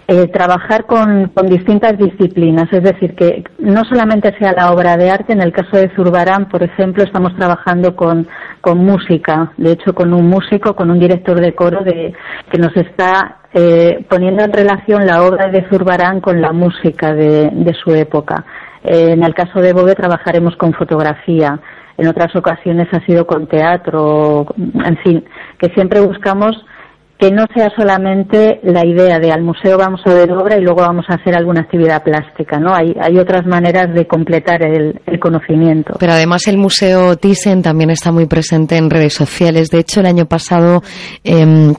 [0.07, 5.11] eh, trabajar con, con distintas disciplinas, es decir, que no solamente sea la obra de
[5.11, 8.29] arte, en el caso de Zurbarán, por ejemplo, estamos trabajando con,
[8.61, 12.13] con música, de hecho con un músico, con un director de coro de,
[12.51, 17.75] que nos está eh, poniendo en relación la obra de Zurbarán con la música de,
[17.83, 18.45] su época.
[18.83, 21.59] Eh, en el caso de Bogue trabajaremos con fotografía,
[21.97, 24.47] en otras ocasiones ha sido con teatro,
[24.85, 25.25] en fin,
[25.59, 26.63] que siempre buscamos
[27.25, 30.83] que no sea solamente la idea de al museo vamos a ver obra y luego
[30.83, 32.75] vamos a hacer alguna actividad plástica, ¿no?
[32.75, 35.95] Hay, hay otras maneras de completar el, el conocimiento.
[35.99, 39.71] Pero además el Museo Thyssen también está muy presente en redes sociales.
[39.71, 40.83] De hecho, el año pasado
[41.23, 41.75] em,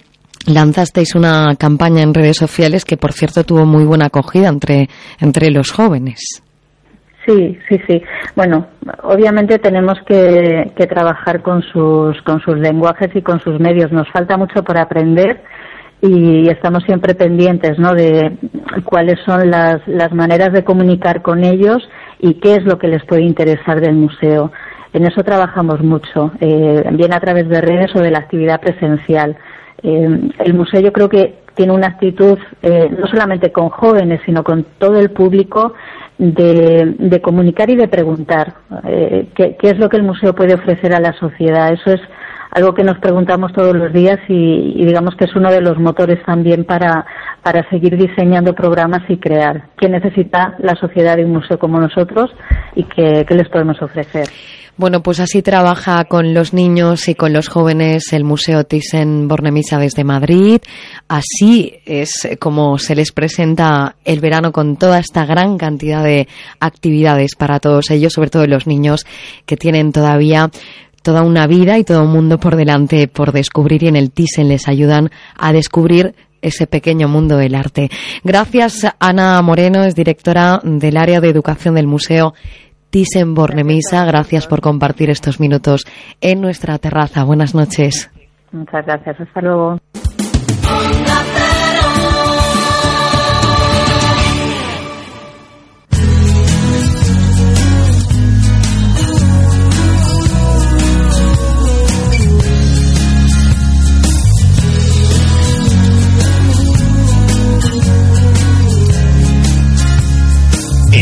[0.47, 4.89] lanzasteis una campaña en redes sociales que, por cierto, tuvo muy buena acogida entre,
[5.19, 6.41] entre los jóvenes.
[7.25, 8.01] Sí, sí, sí.
[8.35, 8.67] Bueno,
[9.03, 13.91] obviamente tenemos que, que trabajar con sus, con sus lenguajes y con sus medios.
[13.91, 15.41] Nos falta mucho por aprender
[16.01, 17.93] y estamos siempre pendientes, ¿no?
[17.93, 18.37] De
[18.83, 21.77] cuáles son las, las maneras de comunicar con ellos
[22.19, 24.51] y qué es lo que les puede interesar del museo.
[24.93, 29.35] En eso trabajamos mucho, eh, bien a través de redes o de la actividad presencial.
[29.83, 34.43] Eh, el museo yo creo que tiene una actitud eh, no solamente con jóvenes, sino
[34.43, 35.73] con todo el público
[36.17, 38.53] de, de comunicar y de preguntar
[38.85, 41.73] eh, qué, qué es lo que el museo puede ofrecer a la sociedad.
[41.73, 42.01] Eso es
[42.51, 45.77] algo que nos preguntamos todos los días y, y digamos que es uno de los
[45.77, 47.05] motores también para,
[47.43, 49.63] para seguir diseñando programas y crear.
[49.77, 52.33] ¿Qué necesita la sociedad de un museo como nosotros
[52.75, 54.27] y qué, qué les podemos ofrecer?
[54.77, 59.79] Bueno, pues así trabaja con los niños y con los jóvenes el Museo Thyssen Bornemisa
[59.79, 60.59] desde Madrid.
[61.07, 66.27] Así es como se les presenta el verano con toda esta gran cantidad de
[66.59, 69.05] actividades para todos ellos, sobre todo los niños
[69.45, 70.51] que tienen todavía
[71.01, 74.49] toda una vida y todo un mundo por delante por descubrir y en el Thyssen
[74.49, 77.89] les ayudan a descubrir ese pequeño mundo del arte.
[78.23, 82.33] Gracias, Ana Moreno, es directora del área de educación del Museo
[82.95, 84.05] Thyssen Bornemisa.
[84.05, 85.83] Gracias por compartir estos minutos
[86.21, 87.25] en nuestra terraza.
[87.25, 88.09] Buenas noches.
[88.53, 89.19] Muchas gracias.
[89.19, 89.77] Hasta luego.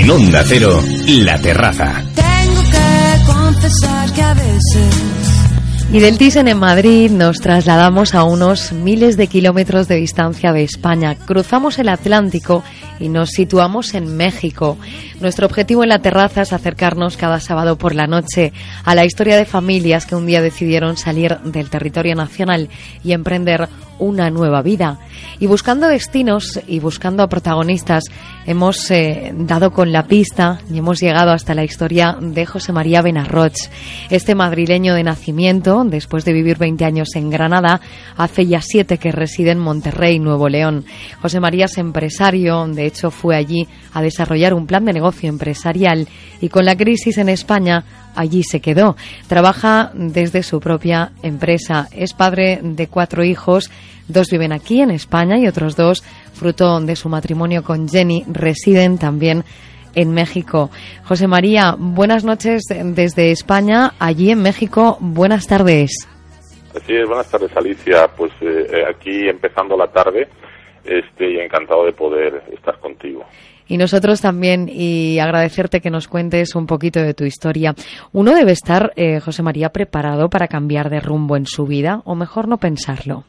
[0.04, 2.04] En Onda Cero, La Terraza.
[2.14, 5.34] Tengo que confesar que a veces
[5.94, 10.64] Y del Thyssen en Madrid nos trasladamos a unos miles de kilómetros de distancia de
[10.64, 11.16] España.
[11.16, 12.66] Cruzamos el Atlántico
[13.00, 14.78] y nos situamos en México.
[15.24, 18.52] Nuestro objetivo en la terraza es acercarnos cada sábado por la noche
[18.84, 22.68] a la historia de familias que un día decidieron salir del territorio nacional
[23.06, 23.70] y emprender
[24.00, 25.00] una nueva vida.
[25.40, 28.04] Y buscando destinos y buscando protagonistas,
[28.46, 33.02] hemos eh, dado con la pista y hemos llegado hasta la historia de José María
[33.02, 33.54] Benarroch.
[34.10, 37.80] Este madrileño de nacimiento, después de vivir 20 años en Granada,
[38.18, 40.84] hace ya siete que reside en Monterrey, Nuevo León.
[41.22, 46.08] José María es empresario, de hecho fue allí a desarrollar un plan de negocio empresarial
[46.42, 47.84] y con la crisis en España
[48.16, 48.96] allí se quedó.
[49.28, 51.88] Trabaja desde su propia empresa.
[51.92, 53.72] Es padre de cuatro hijos.
[54.08, 56.04] Dos viven aquí en España y otros dos,
[56.34, 59.44] fruto de su matrimonio con Jenny, residen también
[59.96, 60.70] en México.
[61.06, 63.94] José María, buenas noches desde España.
[64.00, 66.08] Allí en México, buenas tardes.
[66.76, 68.08] Así es, buenas tardes Alicia.
[68.18, 70.28] Pues eh, eh, aquí empezando la tarde
[70.84, 73.24] este, y encantado de poder estar contigo.
[73.74, 77.74] Y nosotros también, y agradecerte que nos cuentes un poquito de tu historia.
[78.12, 82.14] Uno debe estar, eh, José María, preparado para cambiar de rumbo en su vida, o
[82.14, 83.24] mejor no pensarlo.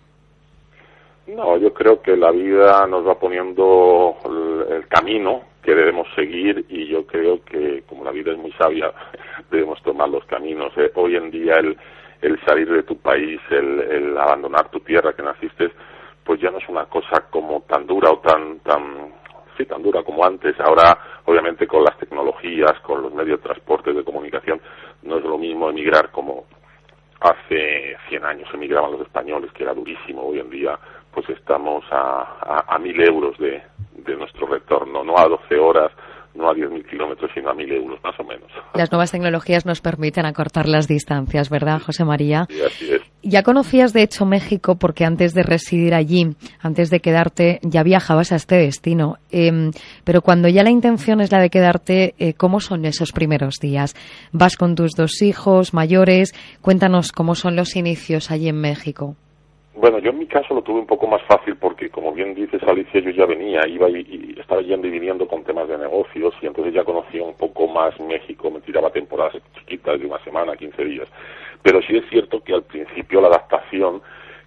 [1.29, 6.67] No, yo creo que la vida nos va poniendo el, el camino que debemos seguir
[6.69, 8.93] y yo creo que como la vida es muy sabia
[9.51, 10.75] debemos tomar los caminos.
[10.77, 11.75] Eh, hoy en día el,
[12.21, 15.71] el salir de tu país, el, el abandonar tu tierra que naciste,
[16.23, 19.24] pues ya no es una cosa como tan dura o tan tan
[19.57, 20.59] sí tan dura como antes.
[20.61, 24.61] Ahora, obviamente, con las tecnologías, con los medios de transporte, de comunicación,
[25.03, 26.47] no es lo mismo emigrar como
[27.21, 30.23] hace 100 años emigraban los españoles, que era durísimo.
[30.23, 30.79] Hoy en día,
[31.13, 33.63] pues estamos a, a, a mil euros de,
[33.93, 35.93] de nuestro retorno, no a 12 horas,
[36.35, 38.51] no a 10.000 kilómetros, sino a 1.000 euros, más o menos.
[38.75, 42.47] Las nuevas tecnologías nos permiten acortar las distancias, ¿verdad, José María?
[42.49, 43.03] Sí, así es.
[43.23, 48.33] Ya conocías, de hecho, México porque antes de residir allí, antes de quedarte, ya viajabas
[48.33, 49.17] a este destino.
[49.31, 49.71] Eh,
[50.05, 53.95] pero cuando ya la intención es la de quedarte, eh, ¿cómo son esos primeros días?
[54.33, 56.35] ¿Vas con tus dos hijos mayores?
[56.61, 59.17] Cuéntanos cómo son los inicios allí en México.
[59.77, 62.63] Bueno, yo en mi caso lo tuve un poco más fácil porque, como bien dices,
[62.63, 66.47] Alicia, yo ya venía, iba y, estaba yendo y viniendo con temas de negocios y
[66.47, 70.85] entonces ya conocía un poco más México, me tiraba temporadas chiquitas de una semana, 15
[70.85, 71.09] días.
[71.61, 74.01] Pero sí es cierto que al principio la adaptación,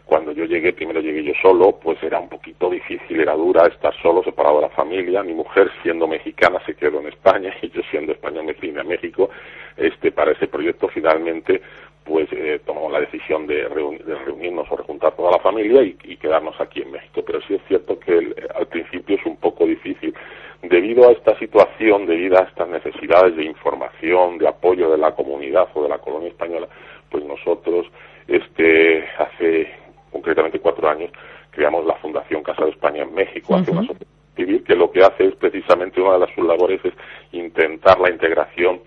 [0.05, 3.93] cuando yo llegué, primero llegué yo solo, pues era un poquito difícil, era dura estar
[4.01, 5.23] solo, separado de la familia.
[5.23, 8.85] Mi mujer, siendo mexicana, se quedó en España y yo siendo español me vine a
[8.85, 9.29] México.
[9.75, 11.61] Este, para ese proyecto finalmente
[12.07, 15.97] pues eh, tomamos la decisión de, reuni de, reunirnos o rejuntar toda la familia y,
[16.05, 17.21] y, quedarnos aquí en México.
[17.25, 20.13] Pero sí es cierto que el, al principio es un poco difícil.
[20.61, 25.67] Debido a esta situación, debido a estas necesidades de información, de apoyo de la comunidad
[25.73, 26.67] o de la colonia española,
[27.11, 27.85] pues nosotros,
[28.27, 29.67] este, hace
[30.11, 31.11] concretamente cuatro años,
[31.51, 33.61] creamos la Fundación Casa de España en México, uh -huh.
[33.61, 36.79] hace una sociedad civil que lo que hace es precisamente una de las sus labores
[36.85, 36.93] es
[37.31, 38.79] intentar la integración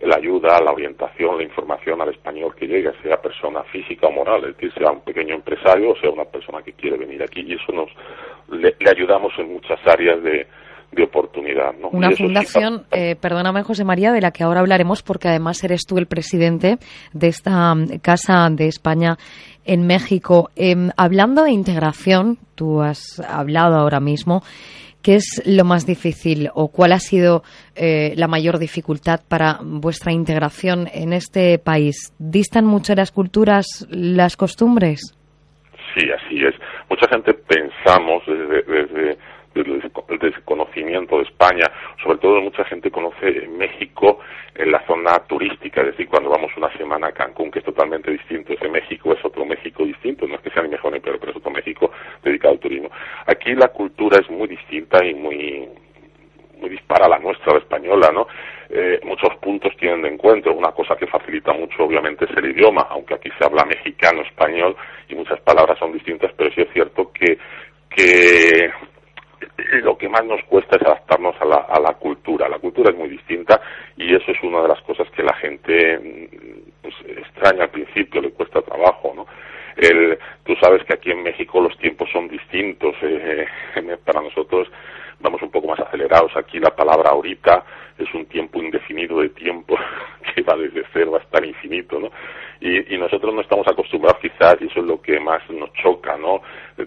[0.00, 4.44] la ayuda, la orientación, la información al español que llegue, sea persona física o moral,
[4.44, 7.54] es decir, sea un pequeño empresario o sea una persona que quiere venir aquí y
[7.54, 7.90] eso nos
[8.50, 10.46] le, le ayudamos en muchas áreas de,
[10.92, 11.74] de oportunidad.
[11.74, 11.88] ¿no?
[11.90, 15.82] Una fundación, sí, eh, perdóname José María, de la que ahora hablaremos porque además eres
[15.86, 16.78] tú el presidente
[17.12, 19.16] de esta mm, Casa de España
[19.64, 20.50] en México.
[20.56, 24.42] Eh, hablando de integración, tú has hablado ahora mismo,
[25.02, 27.42] ¿Qué es lo más difícil o cuál ha sido
[27.74, 32.12] eh, la mayor dificultad para vuestra integración en este país?
[32.18, 35.16] ¿Distan mucho las culturas, las costumbres?
[35.94, 36.54] Sí, así es.
[36.88, 39.18] Mucha gente pensamos desde, desde,
[39.54, 41.66] desde el desconocimiento de España,
[42.02, 44.20] sobre todo mucha gente conoce México
[44.54, 48.10] en la zona turística, es decir, cuando vamos una semana a Cancún, que es totalmente
[48.10, 51.18] distinto, ese México es otro México distinto, no es que sea ni mejor ni peor,
[51.18, 51.90] pero es otro México
[52.22, 52.90] dedicado al turismo.
[53.26, 55.68] Aquí la cultura es muy distinta y muy
[56.60, 58.26] muy dispara la nuestra, la española, ¿no?
[58.68, 60.54] Eh, muchos puntos tienen de encuentro.
[60.54, 64.76] Una cosa que facilita mucho, obviamente, es el idioma, aunque aquí se habla mexicano, español
[65.08, 67.38] y muchas palabras son distintas, pero sí es cierto que,
[67.88, 68.70] que
[70.10, 72.48] más nos cuesta es adaptarnos a la, a la cultura.
[72.48, 73.60] La cultura es muy distinta
[73.96, 76.28] y eso es una de las cosas que la gente
[76.82, 79.26] pues, extraña al principio, le cuesta trabajo, ¿no?
[79.76, 82.94] El, tú sabes que aquí en México los tiempos son distintos.
[83.02, 83.46] Eh,
[84.04, 84.68] para nosotros
[85.20, 86.36] vamos un poco más acelerados.
[86.36, 87.64] Aquí la palabra ahorita
[87.98, 89.76] es un tiempo indefinido de tiempo
[90.34, 92.10] que va desde cero hasta el infinito, ¿no?
[92.60, 96.16] Y, y nosotros no estamos acostumbrados quizás, y eso es lo que más nos choca,
[96.18, 96.42] ¿no?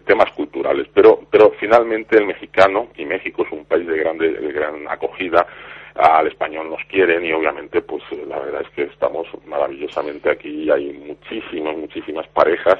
[0.05, 0.87] Temas culturales.
[0.93, 5.47] Pero, pero finalmente el mexicano, y México es un país de, grande, de gran acogida,
[5.95, 10.91] al español nos quieren y obviamente pues la verdad es que estamos maravillosamente aquí hay
[10.91, 12.79] muchísimas, muchísimas parejas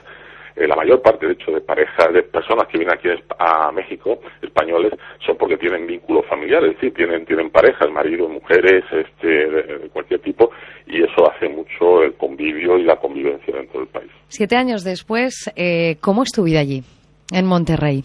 [0.56, 3.10] eh, la mayor parte, de hecho, de parejas, de personas que vienen aquí
[3.40, 4.94] a México, españoles,
[5.26, 9.90] son porque tienen vínculos familiares, es decir, tienen, tienen parejas, maridos, mujeres, este, de, de
[9.90, 10.52] cualquier tipo,
[10.88, 14.12] y eso hace mucho el convivio y la convivencia dentro del país.
[14.28, 16.84] Siete años después, eh, ¿cómo es tu vida allí,
[17.32, 18.04] en Monterrey?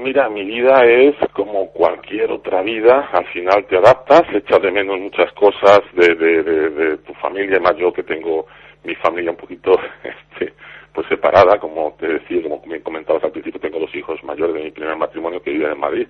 [0.00, 4.98] mira, mi vida es como cualquier otra vida, al final te adaptas, echas de menos
[4.98, 8.46] muchas cosas de, de, de, de tu familia, más yo que tengo
[8.84, 9.72] mi familia un poquito
[10.04, 10.52] este,
[10.92, 14.64] pues separada, como te decía, como me comentabas al principio, tengo dos hijos mayores de
[14.64, 16.08] mi primer matrimonio que viven en Madrid.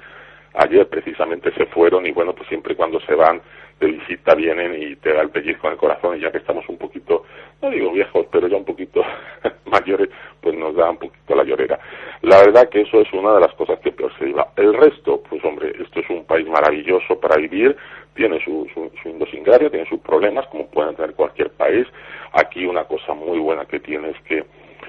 [0.54, 3.40] Ayer precisamente se fueron y bueno, pues siempre cuando se van
[3.80, 6.68] de visita vienen y te da el pellizco en el corazón y ya que estamos
[6.68, 7.24] un poquito,
[7.62, 9.02] no digo viejos, pero ya un poquito
[9.64, 10.10] mayores,
[10.40, 11.78] pues nos da un poquito la llorera.
[12.22, 14.48] La verdad que eso es una de las cosas que peor se lleva.
[14.56, 17.74] El resto, pues hombre, esto es un país maravilloso para vivir,
[18.14, 21.86] tiene su, su, su idiosincrasia, tiene sus problemas, como pueden tener cualquier país.
[22.32, 24.44] Aquí una cosa muy buena que tiene es que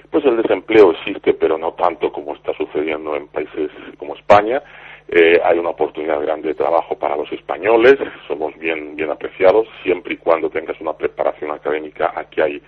[0.10, 4.62] pues el desempleo existe, pero no tanto como está sucediendo en países como España.
[5.08, 7.98] Eh, hay una oportunidad grande de trabajo para los españoles,
[8.28, 12.62] somos bien, bien apreciados, siempre y cuando tengas una preparación académica, aquí hay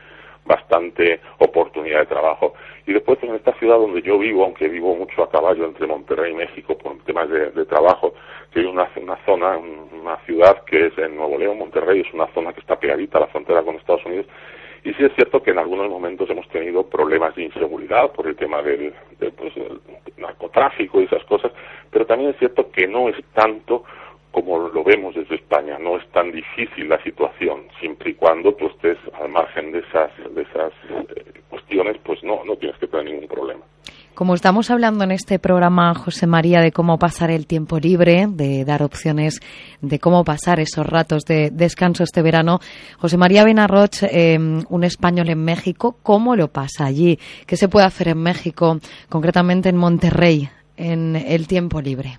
[0.45, 2.53] bastante oportunidad de trabajo.
[2.85, 6.33] Y después en esta ciudad donde yo vivo, aunque vivo mucho a caballo entre Monterrey
[6.33, 8.13] y México por temas de, de trabajo,
[8.51, 12.27] que hay una, una zona, una ciudad que es en Nuevo León, Monterrey, es una
[12.27, 14.27] zona que está pegadita a la frontera con Estados Unidos,
[14.85, 18.35] y sí es cierto que en algunos momentos hemos tenido problemas de inseguridad por el
[18.35, 18.93] tema del,
[19.35, 19.81] pues, del
[20.17, 21.51] narcotráfico y esas cosas,
[21.89, 23.83] pero también es cierto que no es tanto
[24.29, 28.67] como lo vemos desde España, no es tan difícil la situación, siempre y cuando tú
[28.67, 33.05] estés al margen de esas, de esas eh, cuestiones, pues no, no tienes que tener
[33.05, 33.63] ningún problema.
[34.15, 38.63] Como estamos hablando en este programa, José María, de cómo pasar el tiempo libre, de
[38.63, 39.41] dar opciones
[39.81, 42.59] de cómo pasar esos ratos de descanso este verano,
[42.97, 47.19] José María Benarroch, eh, un español en México, ¿cómo lo pasa allí?
[47.45, 48.77] ¿Qué se puede hacer en México,
[49.09, 50.47] concretamente en Monterrey,
[50.77, 52.17] en el tiempo libre?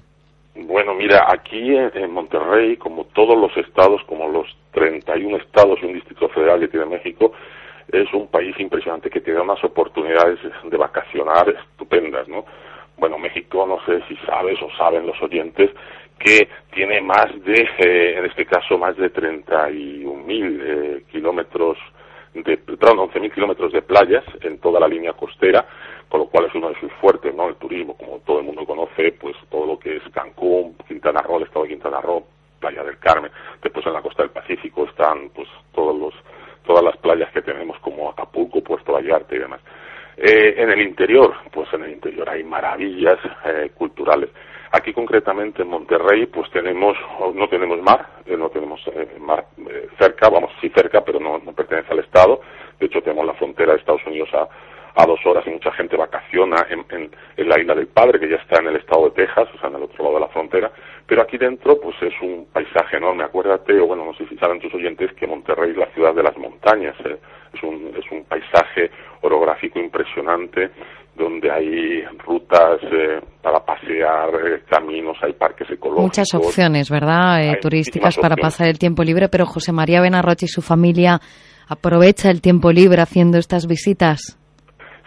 [0.54, 5.94] Bueno, mira, aquí en Monterrey, como todos los estados, como los 31 estados y un
[5.94, 7.32] distrito federal que tiene México,
[7.92, 12.44] es un país impresionante que da unas oportunidades de vacacionar estupendas, ¿no?
[12.96, 15.70] Bueno, México, no sé si sabes o saben los oyentes,
[16.18, 21.78] que tiene más de, eh, en este caso, más de 31.000 mil eh, kilómetros
[22.34, 25.64] de, perdón, 11.000 kilómetros de playas en toda la línea costera,
[26.08, 27.48] con lo cual es uno de sus fuertes, ¿no?
[27.48, 31.38] El turismo, como todo el mundo conoce, pues todo lo que es Cancún, Quintana Roo,
[31.38, 32.26] el estado de Quintana Roo,
[32.60, 33.30] Playa del Carmen,
[33.62, 36.14] después en la costa del Pacífico están, pues, todos los
[36.66, 39.60] todas las playas que tenemos como Acapulco, Puerto Vallarta y demás.
[40.16, 44.30] Eh, en el interior, pues en el interior hay maravillas eh, culturales.
[44.72, 46.96] Aquí concretamente en Monterrey, pues tenemos,
[47.34, 51.38] no tenemos mar, eh, no tenemos eh, mar eh, cerca, vamos, sí cerca, pero no,
[51.52, 52.40] pertenece al Estado.
[52.78, 54.48] De hecho, tenemos la frontera de Estados Unidos a,
[55.00, 58.28] a dos horas y mucha gente vacaciona en, en, en, la isla del Padre, que
[58.28, 60.28] ya está en el estado de Texas, o sea, en el otro lado de la
[60.28, 60.72] frontera.
[61.06, 63.24] Pero aquí dentro, pues es un paisaje enorme.
[63.24, 66.22] Acuérdate, o bueno, no sé si saben tus oyentes, que Monterrey es la ciudad de
[66.22, 66.96] las montañas.
[67.04, 67.16] Eh.
[67.54, 68.90] Es, un, es un paisaje
[69.22, 70.70] orográfico impresionante,
[71.16, 76.04] donde hay rutas eh, para pasear, eh, caminos, hay parques ecológicos.
[76.04, 77.42] Muchas opciones, ¿verdad?
[77.42, 78.54] Eh, turísticas para opciones.
[78.54, 81.20] pasar el tiempo libre, pero José María Benarroche y su familia
[81.68, 84.38] aprovecha el tiempo libre haciendo estas visitas.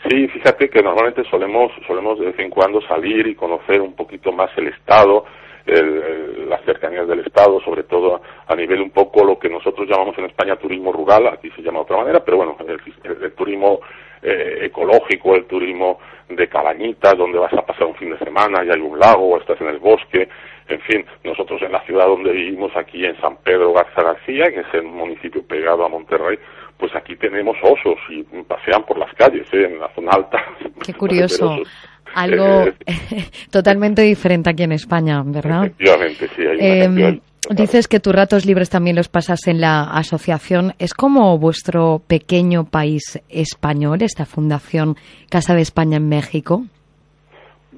[0.07, 4.31] Sí, fíjate que normalmente solemos, solemos de vez en cuando salir y conocer un poquito
[4.31, 5.25] más el estado,
[5.69, 9.87] el, el, las cercanías del Estado, sobre todo a, nivel un poco lo que nosotros
[9.87, 13.79] llamamos en España turismo rural, aquí se llama de otra manera, pero bueno, el turismo
[14.21, 18.69] eh, ecológico, el turismo de cabañitas, donde vas a pasar un fin de semana y
[18.69, 20.27] hay un lago, o estás en el bosque,
[20.67, 24.59] en fin, nosotros en la ciudad donde vivimos, aquí en San Pedro Garza García, que
[24.59, 26.37] es el municipio pegado a Monterrey,
[26.77, 29.65] pues aquí tenemos osos y pasean por las calles, ¿eh?
[29.65, 30.43] en la zona alta.
[30.85, 31.57] Qué curioso.
[32.15, 32.65] Algo
[33.51, 35.65] totalmente diferente aquí en España, ¿verdad?
[35.65, 36.41] Efectivamente, sí.
[36.41, 40.75] Hay una eh, Dices que tus ratos libres también los pasas en la asociación.
[40.77, 44.97] ¿Es como vuestro pequeño país español, esta fundación
[45.29, 46.65] Casa de España en México?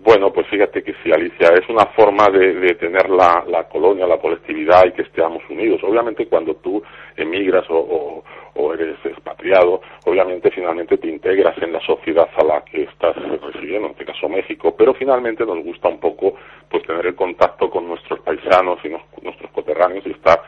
[0.03, 4.17] Bueno, pues fíjate que sí, Alicia, es una forma de, tener la, la, colonia, la
[4.17, 5.79] colectividad y que estemos unidos.
[5.83, 6.81] Obviamente cuando tú
[7.15, 8.23] emigras o, o,
[8.55, 13.89] o, eres expatriado, obviamente finalmente te integras en la sociedad a la que estás residiendo,
[13.89, 16.33] en este caso México, pero finalmente nos gusta un poco
[16.67, 20.41] pues tener el contacto con nuestros paisanos y nos, nuestros coterráneos y estar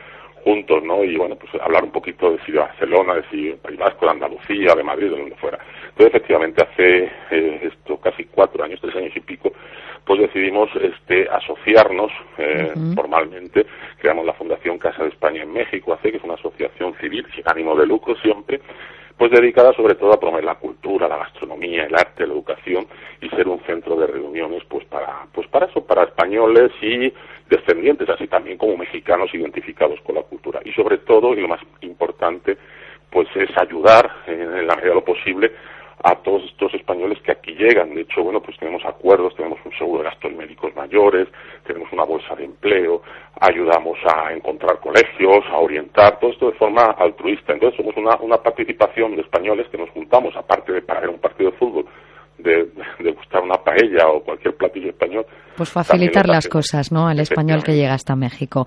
[0.43, 1.03] juntos, ¿no?
[1.03, 4.11] Y bueno, pues hablar un poquito de si de Barcelona, de si País Vasco, de
[4.11, 5.59] Andalucía, de Madrid, de donde fuera.
[5.89, 9.53] Entonces, efectivamente, hace eh, esto casi cuatro años, tres años y pico,
[10.05, 12.95] pues decidimos este, asociarnos eh, uh -huh.
[12.95, 13.65] formalmente,
[13.99, 17.43] creamos la Fundación Casa de España en México, hace que es una asociación civil sin
[17.47, 18.59] ánimo de lucro siempre,
[19.17, 22.87] pues dedicada sobre todo a promover la cultura, la gastronomía, el arte, la educación
[23.21, 27.13] y ser un centro de reuniones pues para pues para eso, para españoles y
[27.49, 30.59] descendientes, así también como mexicanos identificados con la cultura.
[30.65, 32.57] Y sobre todo, y lo más importante,
[33.09, 35.51] pues es ayudar en la medida de lo posible
[36.03, 37.95] a todos estos españoles que aquí llegan.
[37.95, 41.29] De hecho, bueno, pues tenemos acuerdos, tenemos un seguro de gastos médicos mayores,
[41.65, 43.01] tenemos una bolsa de empleo,
[43.39, 47.53] ayudamos a encontrar colegios, a orientar, todo esto de forma altruista.
[47.53, 51.19] Entonces somos una, una participación de españoles que nos juntamos, aparte de para a un
[51.19, 51.85] partido de fútbol,
[52.37, 52.69] de,
[52.99, 55.25] de gustar una paella o cualquier platillo español.
[55.55, 57.07] Pues facilitar las cosas, ¿no?
[57.07, 58.65] Al español que llega hasta México.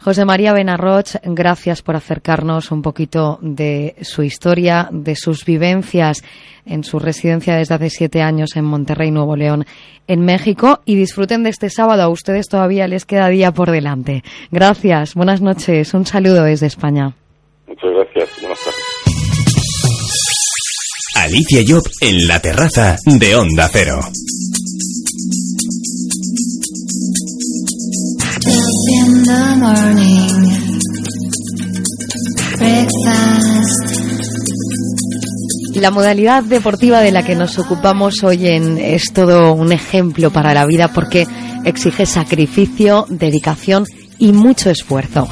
[0.00, 6.22] José María Benarroch, gracias por acercarnos un poquito de su historia, de sus vivencias
[6.66, 9.64] en su residencia desde hace siete años en Monterrey, Nuevo León,
[10.08, 10.80] en México.
[10.84, 12.02] Y disfruten de este sábado.
[12.02, 14.22] A ustedes todavía les queda día por delante.
[14.50, 15.14] Gracias.
[15.14, 15.94] Buenas noches.
[15.94, 17.12] Un saludo desde España.
[17.66, 18.43] Muchas gracias.
[21.24, 23.98] Alicia Job en la terraza de Onda Cero.
[35.74, 40.52] La modalidad deportiva de la que nos ocupamos hoy en, es todo un ejemplo para
[40.52, 41.26] la vida porque
[41.64, 43.86] exige sacrificio, dedicación
[44.18, 45.26] y mucho esfuerzo.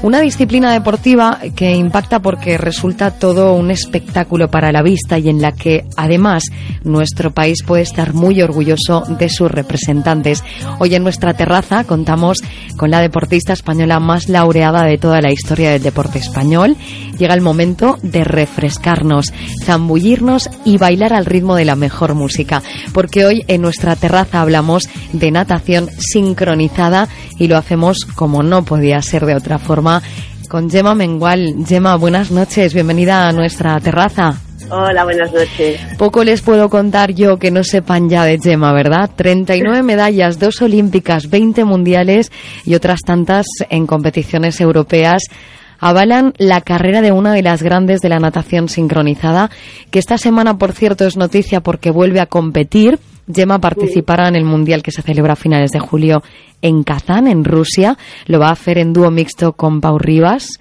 [0.00, 5.42] Una disciplina deportiva que impacta porque resulta todo un espectáculo para la vista y en
[5.42, 6.44] la que además
[6.84, 10.44] nuestro país puede estar muy orgulloso de sus representantes.
[10.78, 12.38] Hoy en nuestra terraza contamos
[12.76, 16.76] con la deportista española más laureada de toda la historia del deporte español.
[17.18, 19.32] Llega el momento de refrescarnos,
[19.64, 22.62] zambullirnos y bailar al ritmo de la mejor música,
[22.92, 29.02] porque hoy en nuestra terraza hablamos de natación sincronizada y lo hacemos como no podía
[29.02, 29.87] ser de otra forma
[30.48, 31.64] con Gema Mengual.
[31.66, 34.34] Gema, buenas noches, bienvenida a nuestra terraza.
[34.70, 35.80] Hola, buenas noches.
[35.96, 39.10] Poco les puedo contar yo que no sepan ya de Gema, ¿verdad?
[39.16, 42.30] 39 medallas, dos olímpicas, 20 mundiales
[42.64, 45.22] y otras tantas en competiciones europeas
[45.78, 49.50] avalan la carrera de una de las grandes de la natación sincronizada,
[49.90, 52.98] que esta semana, por cierto, es noticia porque vuelve a competir.
[53.32, 56.22] Gemma participará en el Mundial que se celebra a finales de julio
[56.62, 57.96] en Kazán, en Rusia.
[58.26, 60.58] Lo va a hacer en dúo mixto con Pau Rivas.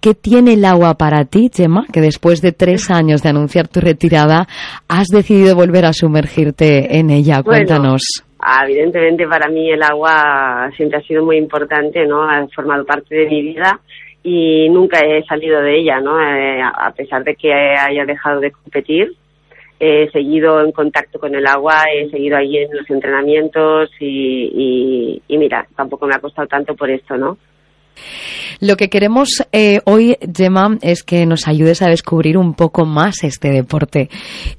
[0.00, 3.80] ¿Qué tiene el agua para ti, Gemma, que después de tres años de anunciar tu
[3.80, 4.46] retirada
[4.88, 7.42] has decidido volver a sumergirte en ella?
[7.42, 8.02] Bueno, Cuéntanos.
[8.38, 12.22] Ah, Evidentemente para mí el agua siempre ha sido muy importante, ¿no?
[12.22, 13.78] Ha formado parte de mi vida
[14.22, 16.18] y nunca he salido de ella, ¿no?
[16.18, 19.12] Eh, a pesar de que haya dejado de competir,
[19.80, 25.22] he seguido en contacto con el agua, he seguido ahí en los entrenamientos y, y,
[25.26, 27.38] y mira, tampoco me ha costado tanto por esto, ¿no?
[28.60, 33.24] Lo que queremos eh, hoy, Gemma, es que nos ayudes a descubrir un poco más
[33.24, 34.10] este deporte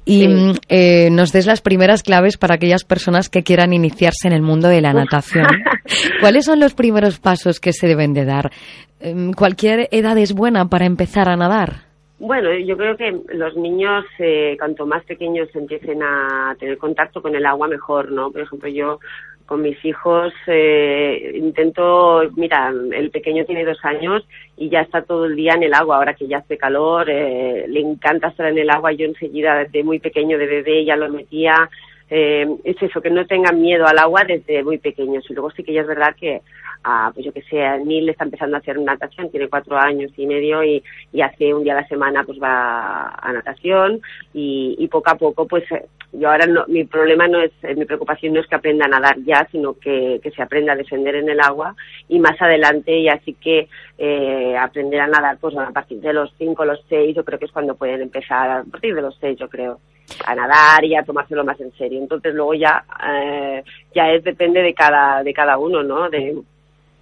[0.04, 4.32] y mm, eh, nos des las primeras claves para aquellas personas que quieran iniciarse en
[4.32, 5.46] el mundo de la natación.
[6.20, 8.50] ¿Cuáles son los primeros pasos que se deben de dar?
[8.98, 11.91] Em, ¿Cualquier edad es buena para empezar a nadar?
[12.22, 17.34] Bueno, yo creo que los niños, eh, cuanto más pequeños empiecen a tener contacto con
[17.34, 18.30] el agua, mejor, ¿no?
[18.30, 19.00] Por ejemplo, yo
[19.44, 24.24] con mis hijos eh, intento, mira, el pequeño tiene dos años
[24.56, 27.66] y ya está todo el día en el agua, ahora que ya hace calor, eh,
[27.66, 31.08] le encanta estar en el agua, yo enseguida desde muy pequeño de bebé ya lo
[31.08, 31.68] metía,
[32.14, 35.24] eh, es eso, que no tengan miedo al agua desde muy pequeños.
[35.30, 36.42] Y luego sí que ya es verdad que
[36.84, 40.26] a, pues yo que sé, Neil está empezando a hacer natación, tiene cuatro años y
[40.26, 40.82] medio y,
[41.22, 44.00] hace un día a la semana pues va a natación
[44.34, 47.74] y, y poco a poco pues eh, yo ahora no, mi problema no es, eh,
[47.74, 50.76] mi preocupación no es que aprenda a nadar ya, sino que, que se aprenda a
[50.76, 51.74] descender en el agua
[52.08, 56.34] y más adelante y así que eh, aprender a nadar pues a partir de los
[56.36, 59.38] cinco, los seis, yo creo que es cuando pueden empezar, a partir de los seis
[59.38, 59.80] yo creo
[60.26, 61.98] a nadar y a tomárselo más en serio.
[61.98, 63.64] Entonces luego ya eh,
[63.94, 66.10] ya es depende de cada de cada uno, ¿no?
[66.10, 66.36] De,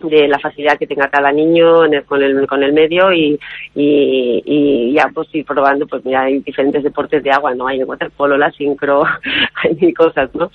[0.03, 3.39] de la facilidad que tenga cada niño en el- con el con el medio y,
[3.75, 7.79] y, y ya pues ir probando pues mira hay diferentes deportes de agua no hay
[7.81, 9.03] el waterpolo la sincro
[9.63, 10.51] hay cosas no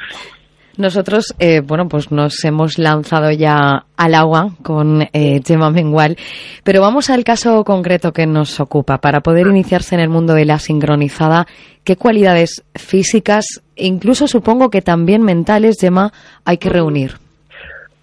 [0.78, 6.18] Nosotros, eh, bueno, pues nos hemos lanzado ya al agua con eh, Gemma Mengual,
[6.66, 8.98] pero vamos al caso concreto que nos ocupa.
[8.98, 11.46] Para poder iniciarse en el mundo de la sincronizada,
[11.86, 13.46] ¿qué cualidades físicas,
[13.78, 16.12] incluso supongo que también mentales, Gemma,
[16.44, 17.12] hay que reunir?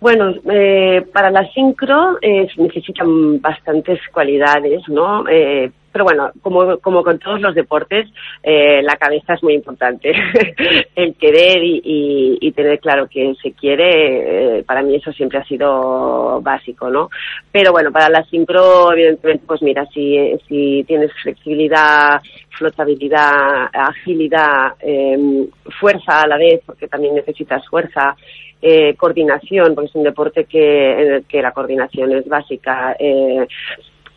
[0.03, 5.25] Bueno, eh, para la sincro eh, necesitan bastantes cualidades, ¿no?
[5.29, 8.09] Eh, pero bueno, como, como con todos los deportes,
[8.43, 10.11] eh, la cabeza es muy importante.
[10.97, 15.39] El querer y, y- y tener claro que se quiere, eh, para mí eso siempre
[15.39, 17.09] ha sido básico, ¿no?
[17.53, 20.17] Pero bueno, para la sincro, evidentemente, pues mira, si,
[20.49, 22.21] si tienes flexibilidad,
[22.59, 25.47] flotabilidad, agilidad, eh,
[25.79, 28.17] fuerza a la vez, porque también necesitas fuerza,
[28.63, 33.47] eh, coordinación, porque es un deporte que, en el que la coordinación es básica, eh,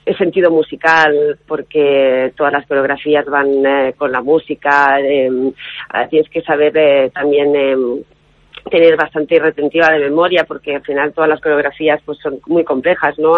[0.06, 5.32] el sentido musical, porque todas las coreografías van eh, con la música, eh,
[6.10, 7.76] tienes que saber eh, también eh,
[8.70, 13.18] tener bastante retentiva de memoria porque al final todas las coreografías pues son muy complejas,
[13.20, 13.34] ¿no?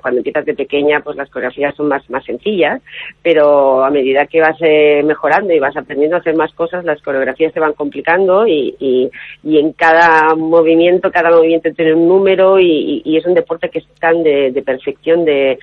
[0.00, 2.80] Cuando empiezas de pequeña pues las coreografías son más, más sencillas,
[3.22, 7.02] pero a medida que vas eh, mejorando y vas aprendiendo a hacer más cosas, las
[7.02, 9.10] coreografías se van complicando y, y,
[9.42, 13.68] y en cada movimiento, cada movimiento tiene un número y, y- y es un deporte
[13.70, 15.58] que es tan de, de perfección, de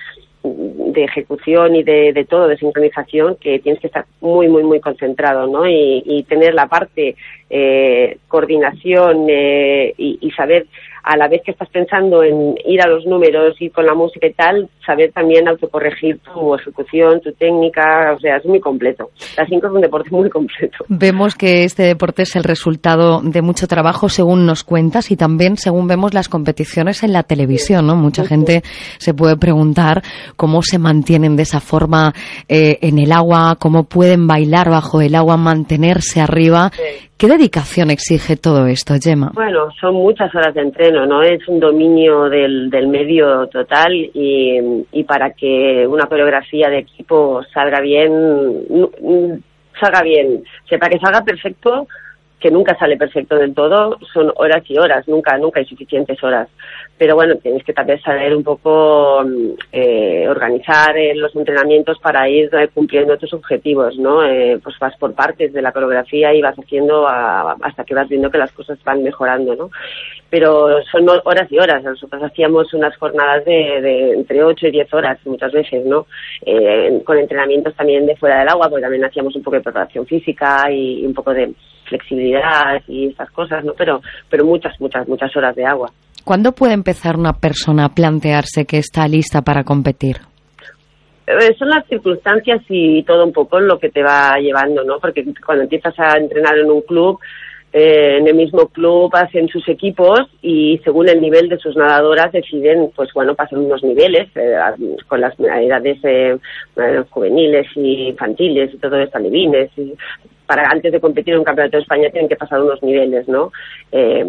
[0.54, 4.80] de ejecución y de, de todo, de sincronización, que tienes que estar muy, muy, muy
[4.80, 5.66] concentrado, ¿no?
[5.66, 7.16] Y, y tener la parte
[7.50, 10.66] eh, coordinación eh, y, y saber
[11.06, 14.26] a la vez que estás pensando en ir a los números, ir con la música
[14.26, 19.10] y tal, saber también autocorregir tu ejecución, tu técnica, o sea, es muy completo.
[19.36, 20.84] La cinco es un deporte muy completo.
[20.88, 25.56] Vemos que este deporte es el resultado de mucho trabajo, según nos cuentas, y también
[25.56, 27.94] según vemos las competiciones en la televisión, ¿no?
[27.94, 28.62] Mucha gente
[28.98, 30.02] se puede preguntar
[30.34, 32.14] cómo se mantienen de esa forma
[32.48, 36.72] eh, en el agua, cómo pueden bailar bajo el agua, mantenerse arriba.
[37.18, 39.30] ¿Qué dedicación exige todo esto, Gemma?
[39.32, 41.22] Bueno, son muchas horas de entreno, ¿no?
[41.22, 47.42] Es un dominio del, del medio total y, y para que una coreografía de equipo
[47.54, 48.68] salga bien,
[49.80, 51.86] salga bien, o para que salga perfecto,
[52.38, 56.48] que nunca sale perfecto del todo, son horas y horas, nunca, nunca hay suficientes horas.
[56.98, 62.26] Pero bueno, tienes que también saber un poco mm, eh, organizar eh, los entrenamientos para
[62.26, 64.24] ir eh, cumpliendo tus objetivos, ¿no?
[64.24, 68.08] Eh, pues vas por partes de la coreografía y vas haciendo a- hasta que vas
[68.08, 69.70] viendo que las cosas van mejorando, ¿no?
[70.30, 71.82] Pero son ho- horas y horas.
[71.84, 76.06] Nosotros hacíamos unas jornadas de, de entre 8 y 10 horas muchas veces, ¿no?
[77.04, 80.70] Con entrenamientos también de fuera del agua, porque también hacíamos un poco de preparación física
[80.70, 81.52] y un poco de
[81.84, 83.74] flexibilidad y estas cosas, ¿no?
[83.74, 84.00] Pero,
[84.30, 85.90] pero muchas, muchas, muchas horas de agua.
[86.26, 90.16] ¿Cuándo puede empezar una persona a plantearse que está lista para competir?
[91.24, 94.98] Eh, son las circunstancias y todo un poco lo que te va llevando, ¿no?
[94.98, 97.20] Porque cuando empiezas a entrenar en un club,
[97.72, 102.32] eh, en el mismo club hacen sus equipos y según el nivel de sus nadadoras
[102.32, 104.56] deciden, pues bueno, pasan unos niveles eh,
[105.06, 106.36] con las edades eh,
[106.76, 109.70] eh, juveniles y infantiles y todo esto, alevines
[110.46, 113.52] para antes de competir en un campeonato de España tienen que pasar unos niveles, ¿no?
[113.92, 114.24] Eh,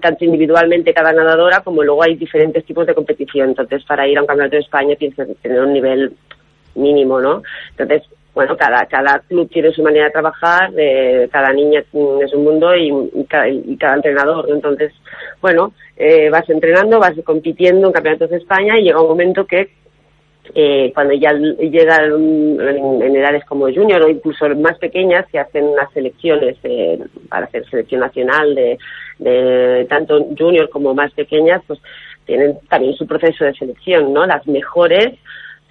[0.00, 3.50] tanto individualmente cada nadadora como luego hay diferentes tipos de competición.
[3.50, 6.12] Entonces, para ir a un campeonato de España tienes que tener un nivel
[6.74, 7.42] mínimo, ¿no?
[7.70, 8.02] Entonces,
[8.34, 12.74] bueno, cada, cada club tiene su manera de trabajar, eh, cada niña es un mundo
[12.76, 14.46] y, y cada, y cada entrenador.
[14.50, 14.92] Entonces,
[15.40, 19.70] bueno, eh, vas entrenando, vas compitiendo en campeonatos de España y llega un momento que
[20.54, 22.12] eh, cuando ya llegan
[22.60, 26.98] en, en edades como junior o incluso más pequeñas se hacen unas selecciones eh,
[27.28, 28.78] para hacer selección nacional de,
[29.18, 31.80] de tanto junior como más pequeñas pues
[32.24, 35.18] tienen también su proceso de selección no las mejores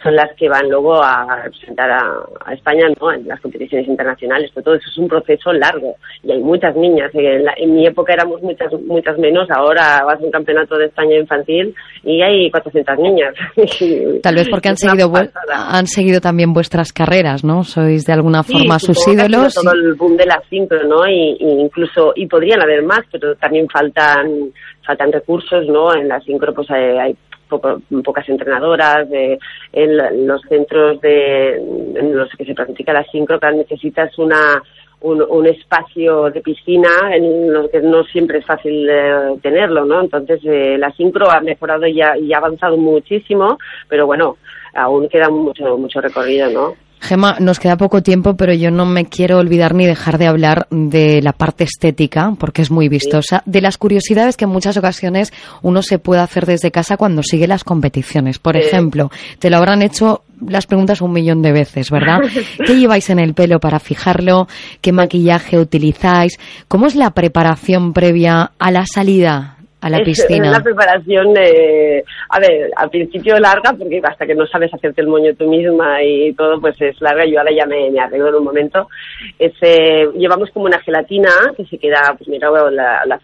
[0.02, 2.02] son las que van luego a representar a,
[2.46, 3.12] a España ¿no?
[3.12, 4.50] en las competiciones internacionales.
[4.54, 7.12] Pero todo eso es un proceso largo y hay muchas niñas.
[7.14, 10.86] En, la- en mi época éramos muchas muchas menos, ahora vas a un campeonato de
[10.86, 13.34] España infantil y hay 400 niñas.
[14.24, 15.12] Tal vez porque han seguido,
[15.54, 17.64] han seguido también vuestras carreras, ¿no?
[17.64, 19.54] Sois de alguna Sí, forma sus ídolos.
[19.56, 21.08] todo el boom de la sincro, ¿no?
[21.08, 24.52] Y, y incluso, y podrían haber más, pero también faltan,
[24.86, 25.94] faltan recursos, ¿no?
[25.94, 27.16] En la sincro pues hay, hay
[27.50, 29.38] poco- pocas entrenadoras, de,
[29.74, 34.62] en los centros de, en los que se practica la sincro, claro, necesitas una,
[35.02, 40.02] un, un espacio de piscina en lo que no siempre es fácil eh, tenerlo, ¿no?
[40.02, 43.58] Entonces, eh, la sincro ha mejorado y ha, y ha avanzado muchísimo,
[43.88, 44.38] pero bueno,
[44.74, 46.76] aún queda mucho, mucho recorrido, ¿no?
[47.02, 50.68] Gema, nos queda poco tiempo, pero yo no me quiero olvidar ni dejar de hablar
[50.70, 55.32] de la parte estética, porque es muy vistosa, de las curiosidades que en muchas ocasiones
[55.62, 58.38] uno se puede hacer desde casa cuando sigue las competiciones.
[58.40, 58.62] Por Sí.
[58.68, 62.20] ejemplo, te lo habrán hecho las preguntas un millón de veces, ¿verdad?
[62.66, 64.48] ¿Qué lleváis en el pelo para fijarlo?
[64.82, 66.38] ¿Qué maquillaje utilizáis?
[66.68, 70.48] ¿Cómo es la preparación previa a la salida a la Es, piscina?
[70.48, 75.02] eh, la preparación, eh, a ver, al principio larga, porque hasta que no sabes hacerte
[75.02, 77.26] el moño tú misma y todo, pues es larga.
[77.26, 78.90] Yo ahora ya me, me arreglo en un momento.
[79.38, 83.20] Es, eh, llevamos como una gelatina que se queda, pues mira, la, la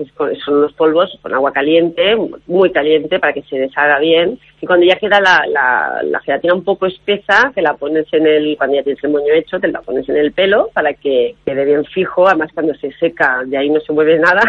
[0.45, 2.15] son unos polvos con agua caliente,
[2.47, 4.39] muy caliente, para que se deshaga bien.
[4.61, 8.25] Y cuando ya queda la, la, la gelatina un poco espesa, te la pones en
[8.25, 11.35] el, cuando ya tienes el moño hecho, te la pones en el pelo para que
[11.45, 12.27] quede bien fijo.
[12.27, 14.41] Además, cuando se seca, de ahí no se mueve nada.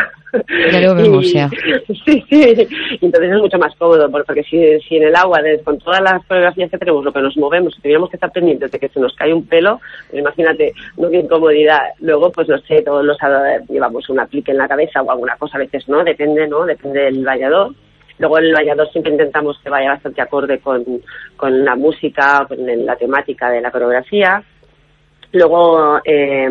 [0.83, 1.49] Lo vemos, Y- ya.
[2.05, 2.69] Sí, sí.
[3.01, 6.01] Y entonces es mucho más cómodo, por- porque si, si en el agua, con todas
[6.01, 8.89] las coreografías que tenemos, lo que nos movemos, si tuviéramos que estar pendientes de que
[8.89, 9.81] se nos cae un pelo,
[10.11, 11.81] pues imagínate, no qué incomodidad.
[12.01, 13.17] Luego, pues no sé, todos los
[13.69, 16.65] llevamos un aplique en la cabeza o alguna cosa, a veces no, depende, ¿no?
[16.65, 17.73] Depende del vallador.
[18.19, 20.85] Luego el bañador siempre intentamos que vaya bastante acorde con,
[21.37, 24.43] con la música, con la temática de la coreografía.
[25.33, 26.49] Luego, eh,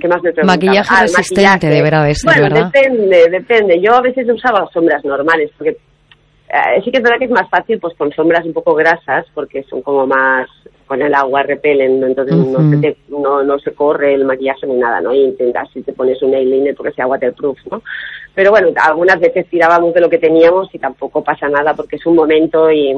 [0.00, 0.56] ¿qué más me preguntabas?
[0.56, 1.74] Maquillaje Ah, resistente maquillaje.
[1.74, 2.70] deberá Bueno, ¿verdad?
[2.72, 3.80] depende, depende.
[3.80, 5.70] Yo a veces usaba sombras normales, porque
[6.48, 9.26] eh, sí que es verdad que es más fácil pues con sombras un poco grasas,
[9.34, 10.48] porque son como más,
[10.86, 12.06] con el agua repelen, ¿no?
[12.06, 15.12] entonces no, se te- no, no se corre el maquillaje ni nada, ¿no?
[15.14, 17.82] Y intentas si te pones un eyeliner porque sea waterproof, ¿no?
[18.34, 22.06] Pero bueno, algunas veces tirábamos de lo que teníamos y tampoco pasa nada porque es
[22.06, 22.96] un momento y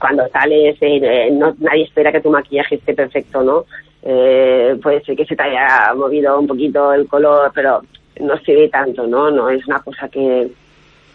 [0.00, 3.64] cuando sales eh, no, nadie espera que tu maquillaje esté perfecto, ¿no?
[4.02, 7.80] Eh, puede ser que se te haya movido un poquito el color, pero
[8.20, 9.30] no se ve tanto, ¿no?
[9.30, 10.48] No es una cosa que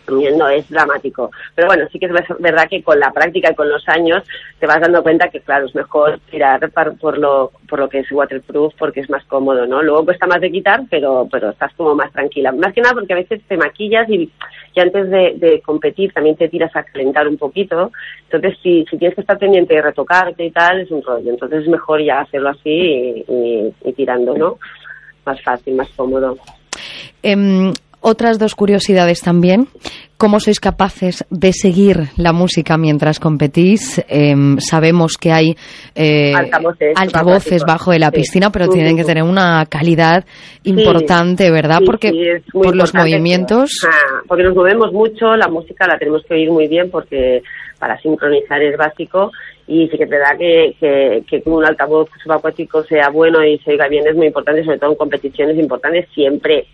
[0.09, 1.31] no es dramático.
[1.55, 4.23] Pero bueno, sí que es ver- verdad que con la práctica y con los años
[4.59, 6.69] te vas dando cuenta que, claro, es mejor tirar
[6.99, 9.81] por lo, por lo que es waterproof porque es más cómodo, ¿no?
[9.81, 12.51] Luego cuesta más de quitar, pero, pero estás como más tranquila.
[12.51, 14.29] Más que nada porque a veces te maquillas y,
[14.75, 17.91] y antes de, competir también te tiras a calentar un poquito.
[18.29, 21.29] Entonces, si, si tienes que estar pendiente de retocarte y tal, es un rollo.
[21.29, 24.57] Entonces es mejor ya hacerlo así y tirando, ¿no?
[25.25, 26.37] Más fácil, más cómodo.
[27.21, 29.67] Em, otras dos curiosidades también.
[30.17, 34.03] ¿Cómo sois capaces de seguir la música mientras competís?
[34.09, 35.55] Em, sabemos que hay
[35.95, 38.17] eh, Altavoces, bajo de la Sí.
[38.17, 40.25] piscina, pero tienen que tener una calidad
[40.63, 41.79] importante, ¿verdad?
[41.79, 43.71] Sí, Porque por los movimientos.
[43.87, 47.41] Ah, porque nos movemos mucho, la música la tenemos que oír muy bien porque
[47.79, 49.31] para sincronizar es básico
[49.67, 53.71] y sí que es verdad que, que, que un altavoz subacuático sea bueno y se
[53.71, 56.65] oiga bien es muy importante, sobre todo en competiciones importantes siempre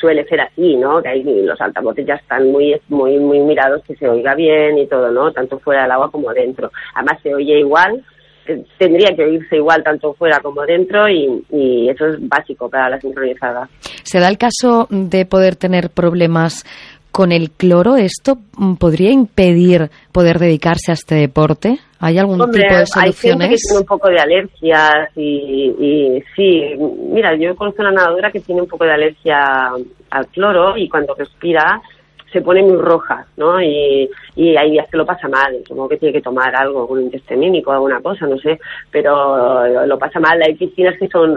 [0.00, 1.02] suele ser así, ¿no?
[1.02, 4.86] Que ahí los altavoces ya están muy muy muy mirados que se oiga bien y
[4.86, 5.32] todo, ¿no?
[5.32, 6.70] Tanto fuera del agua como dentro.
[6.94, 8.02] Además se oye igual,
[8.46, 12.88] eh, tendría que oírse igual tanto fuera como dentro y, y eso es básico para
[12.88, 13.68] la sincronizada.
[14.02, 16.64] ¿Se da el caso de poder tener problemas
[17.10, 17.96] con el cloro?
[17.96, 21.78] ¿Esto mm, podría impedir poder dedicarse a este deporte?
[21.98, 23.62] ¿Hay algún Hombre, tipo de hay gente que soluciones?
[23.62, 26.74] tiene un poco de alergias y, y sí,
[27.12, 29.70] mira, yo conozco una nadadora que tiene un poco de alergia
[30.10, 31.80] al cloro y cuando respira
[32.32, 33.60] se pone muy roja, ¿no?
[33.60, 37.02] Y, y hay días que lo pasa mal, supongo que tiene que tomar algo, algún
[37.02, 38.58] intestemínico, alguna cosa, no sé,
[38.90, 40.40] pero lo, pasa mal.
[40.42, 41.36] Hay piscinas que son,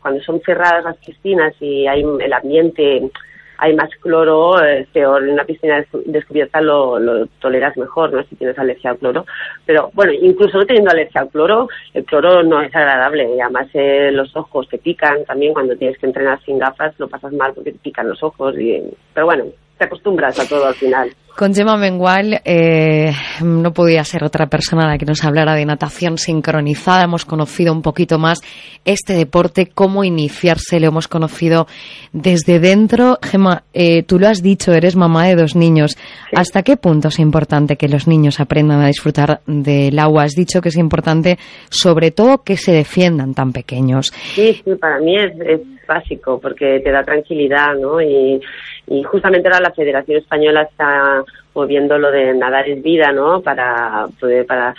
[0.00, 3.10] cuando son cerradas las piscinas y hay el ambiente,
[3.58, 5.22] hay más cloro, es peor.
[5.24, 8.22] En una piscina des- descubierta lo, lo toleras mejor, ¿no?
[8.24, 9.24] Si tienes alergia al cloro.
[9.66, 13.34] Pero bueno, incluso no teniendo alergia al cloro, el cloro no es agradable.
[13.36, 17.08] Y además eh, los ojos te pican también cuando tienes que entrenar sin gafas, lo
[17.08, 18.58] pasas mal porque te pican los ojos.
[18.58, 18.82] Y,
[19.12, 19.44] pero bueno,
[19.78, 21.10] te acostumbras a todo al final.
[21.36, 23.10] Con Gemma Mengual eh,
[23.42, 27.02] no podía ser otra persona la que nos hablara de natación sincronizada.
[27.02, 28.38] Hemos conocido un poquito más
[28.84, 31.66] este deporte, cómo iniciarse, lo hemos conocido
[32.12, 33.18] desde dentro.
[33.20, 35.96] Gemma, eh, tú lo has dicho, eres mamá de dos niños.
[36.36, 40.22] ¿Hasta qué punto es importante que los niños aprendan a disfrutar del agua?
[40.22, 41.36] Has dicho que es importante,
[41.68, 44.12] sobre todo, que se defiendan tan pequeños.
[44.36, 48.00] Sí, sí, para mí es, es básico porque te da tranquilidad, ¿no?
[48.00, 48.40] Y,
[48.86, 51.24] y justamente ahora la Federación Española está
[51.54, 53.40] moviendo lo de nadar es vida, ¿no?
[53.40, 54.08] Para
[54.46, 54.74] para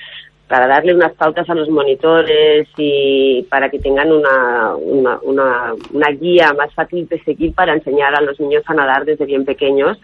[0.48, 6.10] para darle unas pautas a los monitores y para que tengan una, una, una, una
[6.12, 9.98] guía más fácil de seguir para enseñar a los niños a nadar desde bien pequeños.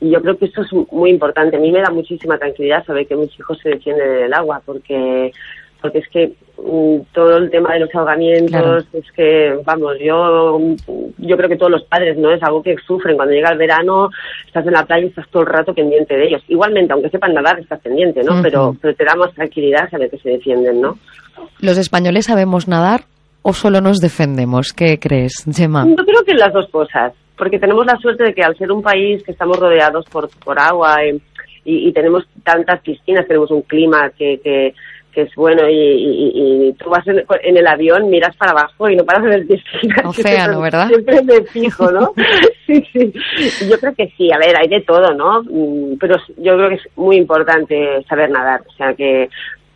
[0.00, 1.56] Y yo creo que eso es muy importante.
[1.56, 4.60] A mí me da muchísima tranquilidad saber que mis hijos se defienden en el agua
[4.66, 5.32] porque
[5.86, 8.78] porque es que mm, todo el tema de los ahogamientos Claro.
[8.92, 10.58] es que vamos yo
[11.18, 14.10] yo creo que todos los padres no es algo que sufren cuando llega el verano
[14.46, 17.34] estás en la playa y estás todo el rato pendiente de ellos igualmente aunque sepan
[17.34, 20.98] nadar estás pendiente no pero pero te da más tranquilidad saber que se defienden no
[21.60, 23.02] ¿Los españoles sabemos nadar
[23.42, 24.72] o solo nos defendemos?
[24.72, 25.86] ¿Qué crees, Gemma?
[25.86, 28.82] Yo creo que las dos cosas, porque tenemos la suerte de que al ser un
[28.82, 31.18] país que estamos rodeados por, por agua eh,
[31.64, 34.74] y, y tenemos tantas piscinas, tenemos un clima que, que,
[35.16, 38.90] que es bueno y, y- y tú vas en, en el avión, miras para abajo
[38.90, 40.04] y no paras de ver piscinas.
[40.04, 40.88] Océano, ¿verdad?
[40.88, 42.12] Siempre me fijo, ¿no?
[42.66, 43.12] sí, sí.
[43.70, 45.42] Yo creo que sí, a ver, hay de todo, ¿no?
[45.44, 49.30] Mm, Pero yo creo que es muy importante saber nadar, o sea, que,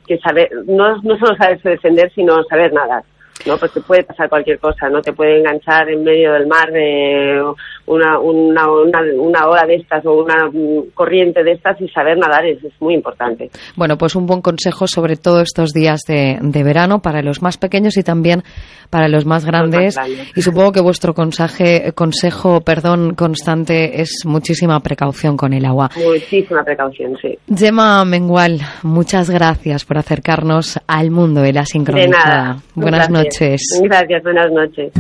[0.07, 3.03] que saber, no, no solo saberse defender, sino saber nadar.
[3.47, 3.57] ¿No?
[3.59, 5.01] Porque puede pasar cualquier cosa, ¿no?
[5.01, 7.41] Te puede enganchar en medio del mar eh,
[7.87, 12.17] una, una, una, una ola de estas o una mm, corriente de estas y saber
[12.19, 13.51] nadar es, es muy importante.
[13.77, 17.59] Bueno, pues un buen consejo sobre todo estos días de, de verano para los más
[17.59, 18.43] pequeños y también
[18.91, 19.95] para los más grandes.
[19.95, 20.33] grandes.
[20.37, 25.91] Y supongo que vuestro conseje- consejo, perdón, constante es muchísima precaución con el agua.
[25.97, 27.39] Muchísima precaución, sí.
[27.57, 32.25] Gemma Mengual, muchas gracias por acercarnos al mundo de la De sincronizada.
[32.45, 32.57] nada.
[32.75, 33.25] Buenas placer.
[33.31, 33.81] Noches.
[33.83, 34.93] Gracias, buenas noches.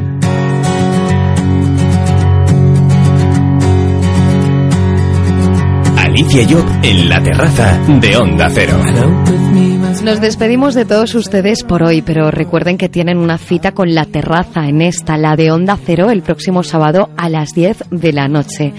[5.97, 8.75] Alicia Job en la terraza de Onda Cero.
[10.03, 14.05] Nos despedimos de todos ustedes por hoy, pero recuerden que tienen una cita con la
[14.07, 18.27] terraza en esta, la de Onda Cero, el próximo sábado a las 10 de la
[18.29, 18.73] noche.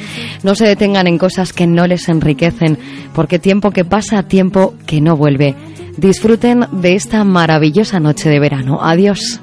[0.44, 2.78] No se detengan en cosas que no les enriquecen,
[3.14, 5.56] porque tiempo que pasa, tiempo que no vuelve.
[5.98, 8.80] Disfruten de esta maravillosa noche de verano.
[8.82, 9.40] Adiós.